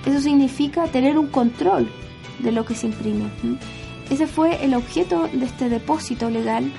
Eso 0.04 0.20
significa 0.20 0.86
tener 0.88 1.18
un 1.18 1.28
control 1.28 1.90
de 2.38 2.52
lo 2.52 2.64
que 2.64 2.74
se 2.74 2.86
imprime. 2.86 3.24
Ese 4.10 4.26
fue 4.26 4.64
el 4.64 4.74
objeto 4.74 5.28
de 5.32 5.46
este 5.46 5.68
depósito 5.68 6.30
legal, 6.30 6.72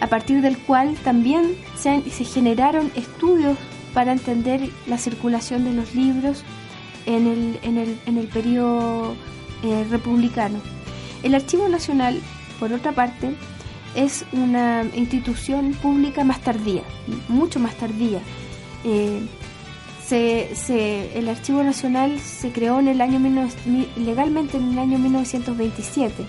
a 0.00 0.08
partir 0.08 0.40
del 0.40 0.58
cual 0.58 0.96
también 1.04 1.54
se, 1.76 2.00
generaron 2.24 2.90
estudios 2.96 3.56
para 3.94 4.12
entender 4.12 4.68
la 4.86 4.98
circulación 4.98 5.64
de 5.64 5.74
los 5.74 5.94
libros 5.94 6.42
en 7.06 7.26
el, 7.26 7.58
en 7.62 7.78
el, 7.78 7.98
en 8.06 8.18
el 8.18 8.26
periodo 8.26 9.14
eh, 9.62 9.86
republicano. 9.90 10.60
El 11.22 11.34
Archivo 11.34 11.68
Nacional, 11.68 12.20
por 12.58 12.72
otra 12.72 12.92
parte, 12.92 13.36
es 13.94 14.24
una 14.32 14.84
institución 14.94 15.72
pública 15.74 16.24
más 16.24 16.40
tardía, 16.40 16.82
mucho 17.28 17.60
más 17.60 17.74
tardía. 17.74 18.20
Eh, 18.84 19.20
el 20.14 21.28
Archivo 21.30 21.62
Nacional 21.62 22.20
se 22.20 22.52
creó 22.52 22.80
en 22.80 22.88
el 22.88 23.00
año 23.00 23.18
legalmente 23.96 24.58
en 24.58 24.72
el 24.72 24.78
año 24.78 24.98
1927 24.98 26.26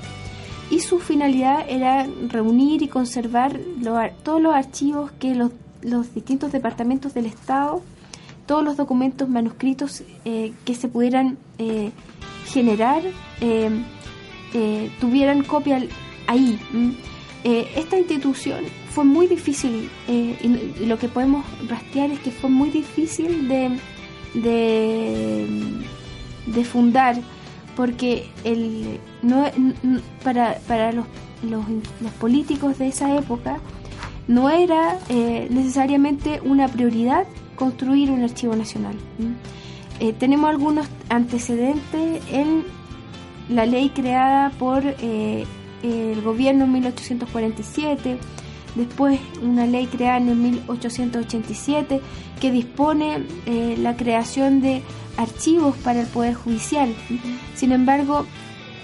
y 0.70 0.80
su 0.80 1.00
finalidad 1.00 1.66
era 1.68 2.08
reunir 2.30 2.82
y 2.82 2.88
conservar 2.88 3.60
todos 4.24 4.42
los 4.42 4.56
archivos 4.56 5.12
que 5.20 5.36
los, 5.36 5.52
distintos 6.14 6.54
departamentos 6.54 7.14
del 7.14 7.26
Estado, 7.26 7.82
todos 8.46 8.64
los 8.64 8.78
documentos 8.78 9.28
manuscritos 9.28 10.04
eh, 10.24 10.54
que 10.64 10.76
se 10.76 10.88
pudieran 10.88 11.38
eh, 11.58 11.92
generar, 12.46 13.02
tuvieran 15.02 15.44
copia 15.44 15.86
ahí. 16.28 16.58
Eh, 17.44 17.68
esta 17.76 17.98
institución 18.00 18.64
fue 18.92 19.04
muy 19.04 19.28
difícil, 19.28 19.90
eh, 20.08 20.38
y, 20.42 20.86
lo 20.86 20.98
que 20.98 21.10
podemos 21.10 21.46
rastrear 21.68 22.10
es 22.12 22.20
que 22.20 22.32
fue 22.32 22.50
muy 22.50 22.70
difícil 22.70 23.50
de, 23.50 23.78
de, 26.46 26.64
fundar, 26.64 27.18
porque 27.76 28.30
el, 28.46 28.98
no, 29.22 29.46
para, 30.24 30.60
para 30.68 30.94
los, 30.94 31.06
los, 31.44 31.66
políticos 32.14 32.78
de 32.80 32.88
esa 32.88 33.14
época 33.18 33.60
no 34.30 34.50
era 34.50 35.00
eh, 35.10 35.48
necesariamente 35.50 36.40
una 36.46 36.70
prioridad 36.70 37.26
construir 37.58 38.10
un 38.10 38.24
archivo 38.24 38.56
nacional. 38.56 38.96
tenemos 40.18 40.50
algunos 40.50 40.88
antecedentes 41.10 42.22
en 42.32 42.64
la 43.50 43.66
ley 43.66 43.90
creada 43.90 44.50
por 44.52 44.82
el 45.84 46.22
gobierno 46.22 46.66
en 46.66 46.72
1847, 46.74 48.18
después 48.76 49.20
una 49.42 49.66
ley 49.66 49.88
creada 49.88 50.18
en 50.18 50.42
1887 50.42 52.02
que 52.42 52.52
dispone 52.52 53.26
eh, 53.46 53.76
la 53.78 53.96
creación 53.96 54.62
de 54.62 54.82
archivos 55.18 55.76
para 55.78 56.02
el 56.02 56.08
Poder 56.08 56.34
Judicial. 56.34 56.94
Sin 57.56 57.72
embargo, 57.72 58.26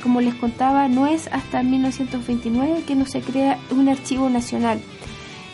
como 0.04 0.22
les 0.22 0.36
contaba, 0.36 0.88
no 0.88 1.08
es 1.08 1.28
hasta 1.28 1.64
1929 1.64 2.84
que 2.88 2.96
no 2.96 3.06
se 3.06 3.22
crea 3.22 3.58
un 3.72 3.90
archivo 3.90 4.30
nacional. 4.30 4.80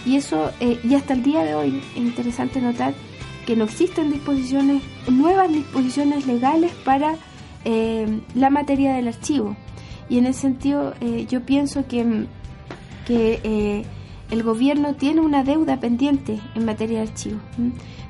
Y 0.06 0.18
eso, 0.18 0.52
eh, 0.60 0.80
y 0.84 0.94
hasta 0.94 1.14
el 1.14 1.24
día 1.24 1.44
de 1.44 1.56
hoy, 1.56 1.82
es 1.96 1.98
interesante 1.98 2.62
notar 2.62 2.94
que 3.46 3.56
no 3.56 3.64
existen 3.64 4.12
disposiciones, 4.12 4.84
nuevas 5.08 5.52
disposiciones 5.52 6.28
legales 6.28 6.72
para 6.84 7.16
eh, 7.64 8.20
la 8.36 8.50
materia 8.50 8.94
del 8.94 9.08
archivo. 9.08 9.56
Y 10.10 10.18
en 10.18 10.28
ese 10.28 10.42
sentido 10.42 10.94
eh, 11.02 11.26
yo 11.30 11.42
pienso 11.42 11.88
que, 11.88 12.28
que 13.06 13.40
eh, 13.44 13.86
el 14.32 14.44
gobierno 14.44 14.96
tiene 14.96 15.22
una 15.22 15.44
deuda 15.44 15.80
pendiente 15.80 16.40
en 16.56 16.66
materia 16.66 17.00
de 17.00 17.10
archivos, 17.10 17.42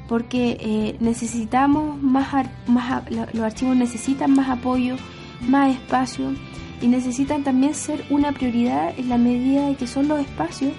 porque 0.08 0.58
eh, 0.60 0.96
necesitamos 1.00 2.02
más, 2.02 2.48
más, 2.68 3.04
los 3.10 3.43
archivos 3.43 3.76
necesitan 3.76 4.34
más 4.34 4.50
apoyo, 4.50 4.96
más 5.41 5.74
espacio 5.74 6.34
y 6.82 6.88
necesitan 6.88 7.43
también 7.43 7.74
ser 7.74 8.04
una 8.10 8.32
prioridad 8.32 8.98
en 8.98 9.10
la 9.10 9.18
medida 9.18 9.68
de 9.68 9.76
que 9.76 9.88
son 9.88 10.08
los 10.08 10.20
espacios 10.20 10.74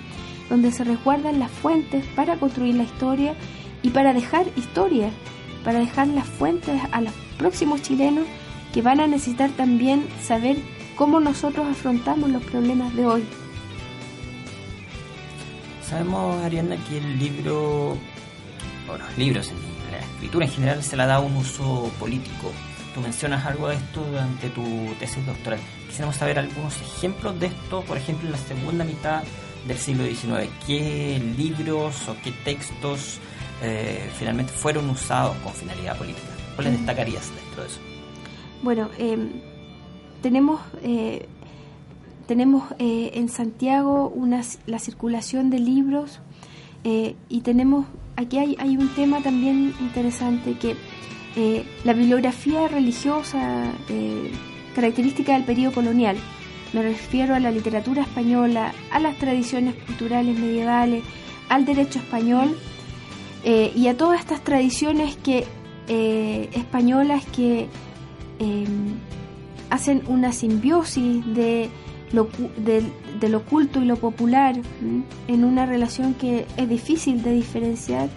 donde 0.49 0.71
se 0.71 0.85
resguardan 0.85 1.39
las 1.39 1.51
fuentes 1.51 2.05
para 2.15 2.37
construir 2.37 2.77
la 2.77 2.85
historia 2.85 3.35
y 3.83 3.91
para 3.91 4.15
dejar 4.15 4.47
historia, 4.57 5.11
para 5.65 5.81
dejar 5.81 6.09
las 6.09 6.27
fuentes 6.27 6.81
a 6.93 7.01
los 7.01 7.13
próximos 7.39 7.83
chilenos 7.83 8.25
que 8.73 8.83
van 8.83 9.01
a 9.01 9.07
necesitar 9.07 9.51
también 9.51 10.05
saber 10.23 10.57
cómo 10.97 11.21
nosotros 11.21 11.67
afrontamos 11.67 12.31
los 12.31 12.43
problemas 12.45 12.95
de 12.97 13.07
hoy. 13.07 13.25
Sabemos, 15.89 16.43
Ariana, 16.43 16.77
que 16.89 16.99
el 16.99 17.19
libro, 17.19 17.91
o 18.89 18.99
los 18.99 19.19
libros, 19.19 19.53
la 19.93 19.99
escritura 19.99 20.47
en 20.47 20.51
general 20.51 20.83
se 20.83 20.97
le 20.97 21.07
da 21.07 21.21
un 21.21 21.37
uso 21.37 21.93
político. 22.01 22.51
Tú 22.95 23.01
mencionas 23.01 23.45
algo 23.47 23.69
de 23.69 23.77
esto 23.77 24.03
durante 24.03 24.49
tu 24.49 24.65
tesis 24.99 25.25
doctoral. 25.25 25.61
Quisiéramos 25.87 26.17
saber 26.17 26.39
algunos 26.39 26.81
ejemplos 26.81 27.39
de 27.39 27.47
esto, 27.47 27.83
por 27.83 27.99
ejemplo, 27.99 28.27
en 28.27 28.33
la 28.33 28.39
segunda 28.39 28.85
mitad 28.85 29.23
del 29.69 29.79
siglo 29.79 30.05
XIX. 30.05 30.51
¿Qué 30.67 31.23
libros 31.37 32.09
o 32.09 32.17
qué 32.25 32.33
textos 32.45 33.21
eh, 33.63 34.11
finalmente 34.19 34.53
fueron 34.53 34.89
usados 34.91 35.37
con 35.45 35.53
finalidad 35.53 35.97
política? 35.97 36.27
¿Cuáles 36.55 36.73
mm. 36.73 36.77
destacarías 36.79 37.31
dentro 37.35 37.63
de 37.63 37.69
eso? 37.69 37.81
Bueno, 38.63 38.91
eh, 38.99 39.19
tenemos 40.23 40.61
eh, 40.83 41.27
tenemos 42.27 42.65
eh, 42.79 43.13
en 43.15 43.29
Santiago 43.29 44.09
una, 44.09 44.43
la 44.67 44.81
circulación 44.81 45.49
de 45.49 45.61
libros 45.61 46.21
eh, 46.83 47.15
y 47.29 47.43
tenemos 47.43 47.87
aquí 48.17 48.39
hay, 48.39 48.57
hay, 48.59 48.77
un 48.77 48.89
tema 48.95 49.23
también 49.23 49.75
interesante 49.81 50.55
que 50.55 50.75
la 51.85 51.93
bibliografía 51.93 52.67
religiosa 52.67 53.71
característica 54.75 55.35
del 55.35 55.45
periodo 55.45 55.75
colonial. 55.75 56.17
Me 56.73 56.81
refiero 56.81 57.35
a 57.35 57.41
la 57.41 57.51
literatura 57.51 58.03
española 58.03 58.73
a 58.91 58.99
las 59.01 59.19
tradiciones 59.19 59.75
culturales 59.75 60.39
medievales 60.39 61.05
al 61.51 61.67
derecho 61.67 61.99
español 61.99 62.57
y 63.45 63.87
a 63.87 63.97
todas 63.99 64.21
estas 64.21 64.43
tradiciones 64.45 65.19
que 65.19 65.45
españolas 66.55 67.23
que 67.27 67.69
hacen 69.71 70.03
una 70.07 70.33
simbiosis 70.33 71.25
de 71.35 71.71
lo, 72.13 72.29
de, 72.57 73.29
lo 73.29 73.39
oculto 73.39 73.83
y 73.83 73.85
lo 73.85 73.97
popular 73.97 74.57
en 75.29 75.45
una 75.45 75.67
relación 75.67 76.15
que 76.15 76.47
es 76.57 76.69
difícil 76.69 77.23
de 77.23 77.33
diferenciar. 77.33 78.09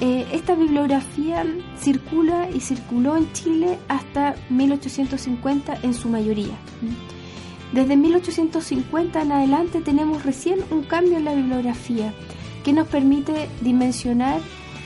Eh, 0.00 0.26
esta 0.32 0.54
bibliografía 0.54 1.44
circula 1.78 2.48
y 2.50 2.60
circuló 2.60 3.16
en 3.16 3.32
Chile 3.32 3.78
hasta 3.88 4.34
1850 4.50 5.78
en 5.82 5.94
su 5.94 6.08
mayoría. 6.08 6.56
Desde 7.72 7.96
1850 7.96 9.22
en 9.22 9.32
adelante 9.32 9.80
tenemos 9.80 10.24
recién 10.24 10.60
un 10.70 10.82
cambio 10.82 11.16
en 11.16 11.24
la 11.24 11.34
bibliografía 11.34 12.12
que 12.64 12.72
nos 12.72 12.88
permite 12.88 13.48
dimensionar 13.62 14.40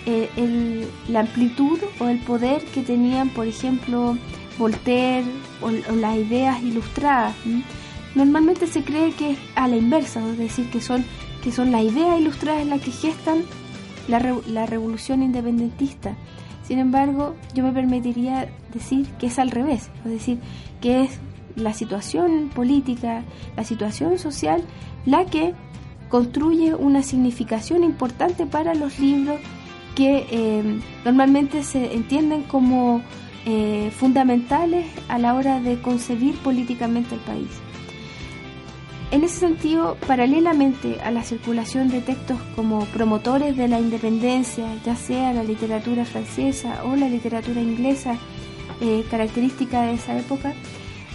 eh, 0.06 0.86
la 1.08 1.20
amplitud 1.20 1.78
o 2.00 2.08
el 2.08 2.18
poder 2.20 2.64
que 2.66 2.82
tenían, 2.82 3.28
por 3.30 3.46
ejemplo, 3.46 4.16
Voltaire 4.58 5.24
o, 5.60 5.70
las 5.70 6.16
ideas 6.16 6.62
ilustradas. 6.62 7.34
Normalmente 8.14 8.66
se 8.66 8.82
cree 8.82 9.12
que 9.12 9.32
es 9.32 9.38
a 9.54 9.68
la 9.68 9.76
inversa, 9.76 10.20
es 10.30 10.38
decir, 10.38 10.70
que 10.70 10.80
son, 10.80 11.04
que 11.42 11.52
son 11.52 11.70
las 11.70 11.82
ideas 11.82 12.20
ilustradas 12.20 12.66
las 12.66 12.80
que 12.80 12.90
gestan 12.90 13.44
la, 14.08 14.66
revolución 14.66 15.22
independentista. 15.22 16.16
Sin 16.62 16.78
embargo, 16.78 17.34
yo 17.54 17.62
me 17.62 17.72
permitiría 17.72 18.48
decir 18.72 19.06
que 19.18 19.26
es 19.26 19.38
al 19.38 19.50
revés, 19.50 19.90
es 20.04 20.10
decir, 20.10 20.38
que 20.80 21.02
es 21.02 21.18
la 21.56 21.72
situación 21.72 22.50
política, 22.54 23.22
la 23.56 23.64
situación 23.64 24.18
social, 24.18 24.62
la 25.06 25.24
que 25.24 25.54
construye 26.08 26.74
una 26.74 27.02
significación 27.02 27.84
importante 27.84 28.46
para 28.46 28.74
los 28.74 28.98
libros 28.98 29.38
que 29.94 30.26
eh, 30.30 30.80
normalmente 31.04 31.62
se 31.62 31.94
entienden 31.94 32.42
como 32.44 33.02
eh, 33.50 33.90
fundamentales 33.98 34.84
a 35.08 35.16
la 35.16 35.34
hora 35.34 35.58
de 35.58 35.80
concebir 35.80 36.34
políticamente 36.40 37.14
el 37.14 37.22
país. 37.22 37.48
En 39.10 39.24
ese 39.24 39.40
sentido, 39.40 39.96
paralelamente 40.06 41.00
a 41.00 41.10
la 41.10 41.22
circulación 41.22 41.88
de 41.88 42.02
textos 42.02 42.38
como 42.54 42.84
promotores 42.86 43.56
de 43.56 43.66
la 43.66 43.80
independencia, 43.80 44.66
ya 44.84 44.96
sea 44.96 45.32
la 45.32 45.44
literatura 45.44 46.04
francesa 46.04 46.84
o 46.84 46.94
la 46.94 47.08
literatura 47.08 47.62
inglesa, 47.62 48.18
eh, 48.82 49.06
característica 49.10 49.80
de 49.80 49.94
esa 49.94 50.18
época, 50.18 50.52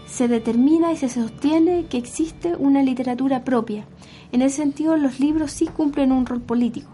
se 0.05 0.28
determina 0.28 0.91
y 0.91 0.97
se 0.97 1.07
sostiene 1.07 1.86
que 1.89 1.97
existe 1.97 2.57
una 2.57 2.84
literatura 2.84 3.45
propia. 3.45 3.86
En 4.34 4.41
ese 4.41 4.57
sentido, 4.57 4.97
los 4.97 5.22
libros 5.22 5.53
sí 5.53 5.66
cumplen 5.66 6.12
un 6.12 6.26
rol 6.26 6.41
político. 6.41 6.89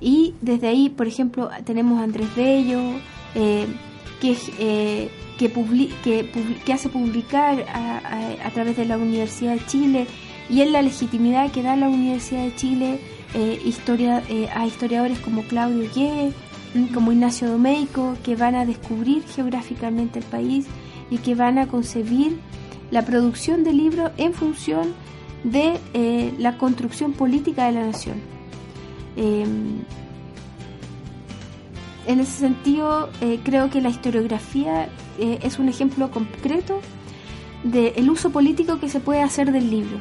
Y 0.00 0.32
desde 0.40 0.68
ahí, 0.68 0.88
por 0.88 1.06
ejemplo, 1.06 1.50
tenemos 1.66 2.00
a 2.00 2.04
Andrés 2.04 2.34
Bello, 2.34 2.80
eh, 3.34 3.66
que, 4.18 4.34
eh, 4.58 5.10
que, 5.38 5.50
que, 6.64 6.72
hace 6.72 6.88
publicar 6.88 7.64
a, 7.68 8.50
través 8.50 8.76
de 8.76 8.84
la 8.84 8.98
Universidad 8.98 9.54
de 9.54 9.66
Chile 9.66 10.06
y 10.48 10.60
en 10.60 10.72
la 10.72 10.82
legitimidad 10.82 11.50
que 11.50 11.62
da 11.62 11.76
la 11.76 11.88
Universidad 11.88 12.44
de 12.44 12.54
Chile 12.54 13.00
eh, 13.34 13.60
historia, 13.64 14.22
a 14.54 14.66
historiadores 14.66 15.18
como 15.18 15.42
Claudio 15.42 15.88
Gue, 15.94 16.32
como 16.94 17.12
Ignacio 17.12 17.48
Domeico, 17.48 18.16
que 18.22 18.36
van 18.36 18.54
a 18.54 18.64
descubrir 18.64 19.22
geográficamente 19.24 20.18
el 20.18 20.24
país 20.24 20.66
y 21.10 21.18
que 21.18 21.34
van 21.34 21.58
a 21.58 21.66
concebir 21.66 22.38
la 22.90 23.04
producción 23.04 23.64
de 23.64 23.72
libros 23.72 24.12
en 24.16 24.32
función 24.34 24.94
de 25.44 25.80
eh, 25.94 26.32
la 26.38 26.58
construcción 26.58 27.12
política 27.12 27.66
de 27.66 27.72
la 27.72 27.86
nación. 27.86 28.16
Eh, 32.06 32.12
en 32.12 32.20
ese 32.20 32.38
sentido, 32.38 33.08
eh, 33.20 33.40
creo 33.42 33.70
que 33.70 33.80
la 33.80 33.90
historiografía 33.90 34.88
es 35.18 35.58
un 35.58 35.68
ejemplo 35.68 36.10
concreto 36.10 36.80
del 37.64 38.10
uso 38.10 38.30
político 38.30 38.80
que 38.80 38.88
se 38.88 39.00
puede 39.00 39.22
hacer 39.22 39.52
del 39.52 39.70
libro. 39.70 39.98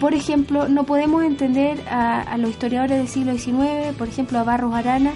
por 0.00 0.14
ejemplo, 0.14 0.68
no 0.68 0.84
podemos 0.84 1.22
entender 1.22 1.80
a, 1.88 2.20
a, 2.20 2.38
los 2.38 2.50
historiadores 2.50 2.98
del 2.98 3.08
siglo 3.08 3.32
XIX, 3.32 3.94
por 3.96 4.08
ejemplo 4.08 4.38
a 4.38 4.44
Barros 4.44 4.74
Arana, 4.74 5.12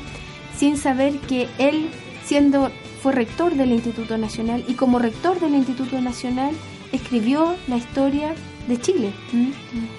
sin 0.57 0.77
saber 0.77 1.19
que 1.19 1.49
él, 1.59 1.89
siendo 2.25 2.71
fue 3.03 3.13
rector 3.13 3.55
del 3.55 3.73
Instituto 3.73 4.19
Nacional 4.19 4.63
y 4.69 4.75
como 4.75 4.99
rector 4.99 5.41
del 5.41 5.55
Instituto 5.55 6.01
Nacional 6.01 6.55
escribió 6.93 7.55
la 7.67 7.77
historia 7.77 8.35
de 8.69 8.81
Chile. 8.81 9.13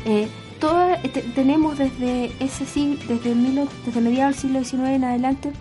Eh, 0.05 0.27
este, 1.03 1.21
tenemos 1.21 1.77
desde 1.77 2.31
ese 2.39 2.65
desde, 3.07 3.35
desde 3.85 4.01
mediados 4.01 4.41
del 4.41 4.65
siglo 4.65 4.85
XIX 4.85 4.95
en 4.95 5.03
adelante 5.03 5.51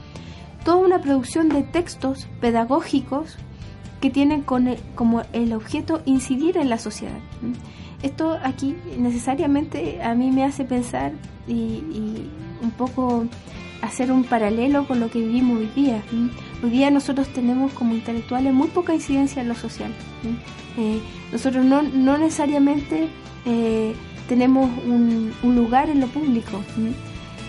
toda 0.64 0.76
una 0.76 1.00
producción 1.00 1.48
de 1.48 1.62
textos 1.62 2.28
pedagógicos 2.40 3.38
que 4.00 4.10
tienen 4.10 4.42
como 4.42 5.22
el 5.32 5.52
objeto 5.52 6.02
incidir 6.04 6.56
en 6.56 6.70
la 6.70 6.78
sociedad. 6.78 7.18
Esto 8.02 8.38
aquí 8.42 8.76
necesariamente 8.98 10.02
a 10.02 10.14
mí 10.14 10.30
me 10.30 10.44
hace 10.44 10.64
pensar 10.64 11.12
y, 11.46 11.52
y 11.52 12.30
un 12.62 12.70
poco 12.70 13.26
hacer 13.82 14.12
un 14.12 14.24
paralelo 14.24 14.86
con 14.86 15.00
lo 15.00 15.10
que 15.10 15.20
vivimos 15.20 15.58
hoy 15.58 15.70
día. 15.74 16.02
Hoy 16.62 16.70
día 16.70 16.90
nosotros 16.90 17.28
tenemos 17.28 17.72
como 17.72 17.94
intelectuales 17.94 18.52
muy 18.52 18.68
poca 18.68 18.94
incidencia 18.94 19.42
en 19.42 19.48
lo 19.48 19.54
social. 19.54 19.92
Eh, 20.76 21.00
nosotros 21.32 21.64
no, 21.64 21.82
no 21.82 22.18
necesariamente 22.18 23.08
eh, 23.46 23.94
tenemos 24.30 24.70
un, 24.86 25.32
lugar 25.42 25.90
en 25.90 26.00
lo 26.00 26.06
público. 26.06 26.62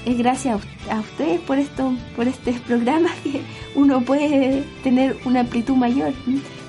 Es 0.04 0.18
gracias 0.18 0.60
a, 0.90 1.00
ustedes 1.00 1.40
por 1.42 1.60
esto, 1.60 1.94
por 2.16 2.28
este 2.28 2.54
programa 2.68 3.10
que 3.24 3.44
uno 3.76 4.02
puede 4.02 4.64
tener 4.84 5.16
una 5.24 5.42
amplitud 5.42 5.76
mayor, 5.76 6.12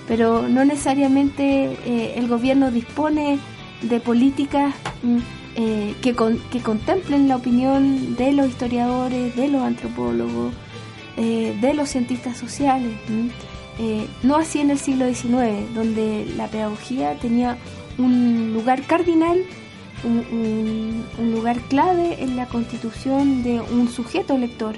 pero 0.07 0.47
no 0.49 0.67
necesariamente 0.67 1.79
eh, 1.87 2.13
el 2.17 2.29
gobierno 2.29 2.71
dispone 2.71 3.39
de 3.81 4.01
políticas 4.01 4.75
eh, 5.57 5.95
que, 6.03 6.15
que 6.51 6.61
contemplen 6.61 7.27
la 7.27 7.37
opinión 7.37 8.15
de 8.15 8.33
los 8.33 8.49
historiadores, 8.49 9.35
de 9.35 9.49
los 9.49 9.63
antropólogos, 9.63 10.53
eh, 11.17 11.57
de 11.59 11.73
los 11.73 11.89
cientistas 11.89 12.37
sociales. 12.37 12.93
Eh, 13.79 14.07
no 14.23 14.37
así 14.37 14.61
en 14.61 14.71
el 14.71 14.79
siglo 14.79 15.07
XIX, 15.07 15.75
donde 15.75 16.27
la 16.37 16.49
pedagogía 16.49 17.15
tenía 17.15 17.57
un 17.97 18.53
lugar 18.53 18.83
cardinal, 18.83 19.39
un, 20.05 21.05
lugar 21.33 21.61
clave 21.69 22.23
en 22.23 22.37
la 22.37 22.47
constitución 22.47 23.43
de 23.43 23.61
un 23.61 23.89
sujeto 23.89 24.37
lector, 24.39 24.77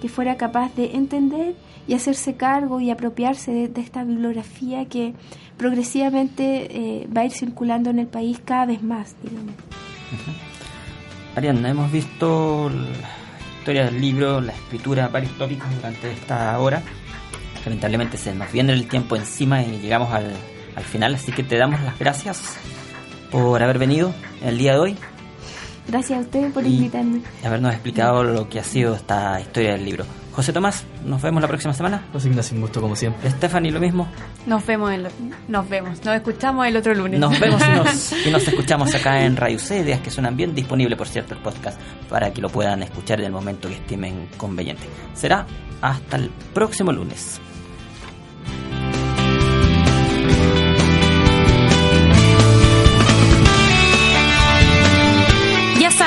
que 0.00 0.08
fuera 0.08 0.36
capaz 0.36 0.74
de 0.74 0.94
entender 0.94 1.54
y 1.88 1.94
hacerse 1.94 2.34
cargo 2.34 2.80
y 2.80 2.90
apropiarse 2.90 3.68
de, 3.68 3.80
esta 3.80 4.04
bibliografía 4.04 4.86
que 4.86 5.14
progresivamente 5.56 7.06
va 7.14 7.22
a 7.22 7.24
ir 7.24 7.32
circulando 7.32 7.90
en 7.90 7.98
el 7.98 8.06
país 8.06 8.40
cada 8.44 8.66
vez 8.66 8.82
más, 8.82 9.14
digamos. 9.22 9.54
Ariana, 11.36 11.68
hemos 11.68 11.92
visto 11.92 12.70
la 12.70 13.58
historia 13.58 13.84
del 13.84 14.00
libro, 14.00 14.40
la 14.40 14.52
escritura, 14.52 15.08
varios 15.08 15.32
tópicos 15.32 15.68
durante 15.76 16.10
esta 16.10 16.58
hora. 16.58 16.82
Lamentablemente 17.64 18.16
se 18.16 18.34
nos 18.34 18.50
viene 18.52 18.72
el 18.72 18.86
tiempo 18.86 19.16
encima 19.16 19.62
y 19.62 19.78
llegamos 19.80 20.12
al, 20.12 20.32
al 20.74 20.84
final, 20.84 21.14
así 21.14 21.32
que 21.32 21.42
te 21.42 21.58
damos 21.58 21.80
las 21.82 21.98
gracias 21.98 22.56
por 23.30 23.62
haber 23.62 23.78
venido 23.78 24.14
el 24.42 24.58
día 24.58 24.72
de 24.72 24.78
hoy. 24.78 24.96
Gracias 25.88 26.18
a 26.18 26.22
ustedes 26.22 26.52
por 26.52 26.66
invitarme. 26.66 27.20
Y 27.42 27.46
habernos 27.46 27.72
explicado 27.72 28.24
lo 28.24 28.48
que 28.48 28.58
ha 28.58 28.64
sido 28.64 28.94
esta 28.94 29.40
historia 29.40 29.72
del 29.72 29.84
libro. 29.84 30.04
José 30.32 30.52
Tomás, 30.52 30.84
nos 31.04 31.22
vemos 31.22 31.40
la 31.40 31.48
próxima 31.48 31.72
semana. 31.72 32.08
José 32.12 32.28
Ignacio, 32.28 32.56
un 32.56 32.60
gusto 32.60 32.82
como 32.82 32.94
siempre. 32.94 33.30
Stephanie, 33.30 33.70
lo 33.70 33.80
mismo. 33.80 34.06
Nos 34.46 34.66
vemos, 34.66 34.92
nos 35.48 35.68
vemos, 35.68 36.04
nos 36.04 36.14
escuchamos 36.14 36.66
el 36.66 36.76
otro 36.76 36.94
lunes. 36.94 37.18
Nos 37.18 37.40
vemos 37.40 37.62
y 38.26 38.30
nos, 38.30 38.46
escuchamos 38.48 38.94
acá 38.94 39.24
en 39.24 39.34
Radio 39.34 39.58
C, 39.58 39.78
ideas 39.78 40.00
que 40.00 40.10
suenan 40.10 40.36
bien, 40.36 40.54
disponible 40.54 40.94
por 40.94 41.08
cierto 41.08 41.32
el 41.32 41.40
podcast 41.40 41.80
para 42.10 42.32
que 42.34 42.42
lo 42.42 42.50
puedan 42.50 42.82
escuchar 42.82 43.20
en 43.20 43.26
el 43.26 43.32
momento 43.32 43.68
que 43.68 43.76
estimen 43.76 44.28
conveniente. 44.36 44.82
Será 45.14 45.46
hasta 45.80 46.16
el 46.16 46.30
próximo 46.52 46.92
lunes. 46.92 47.40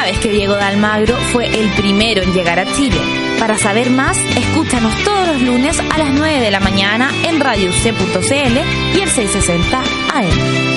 Sabes 0.09 0.23
que 0.23 0.31
Diego 0.31 0.55
de 0.55 0.63
Almagro 0.63 1.15
fue 1.31 1.45
el 1.45 1.69
primero 1.73 2.23
en 2.23 2.33
llegar 2.33 2.57
a 2.57 2.65
Chile 2.73 2.99
para 3.37 3.59
saber 3.59 3.91
más, 3.91 4.17
escúchanos 4.17 4.91
todos 5.03 5.27
los 5.27 5.41
lunes 5.43 5.79
a 5.79 5.99
las 5.99 6.11
9 6.11 6.39
de 6.39 6.49
la 6.49 6.59
mañana 6.59 7.11
en 7.27 7.39
Radio 7.39 7.71
C.cl 7.71 8.97
y 8.97 9.01
el 9.01 9.09
660 9.09 9.77
AM. 10.15 10.68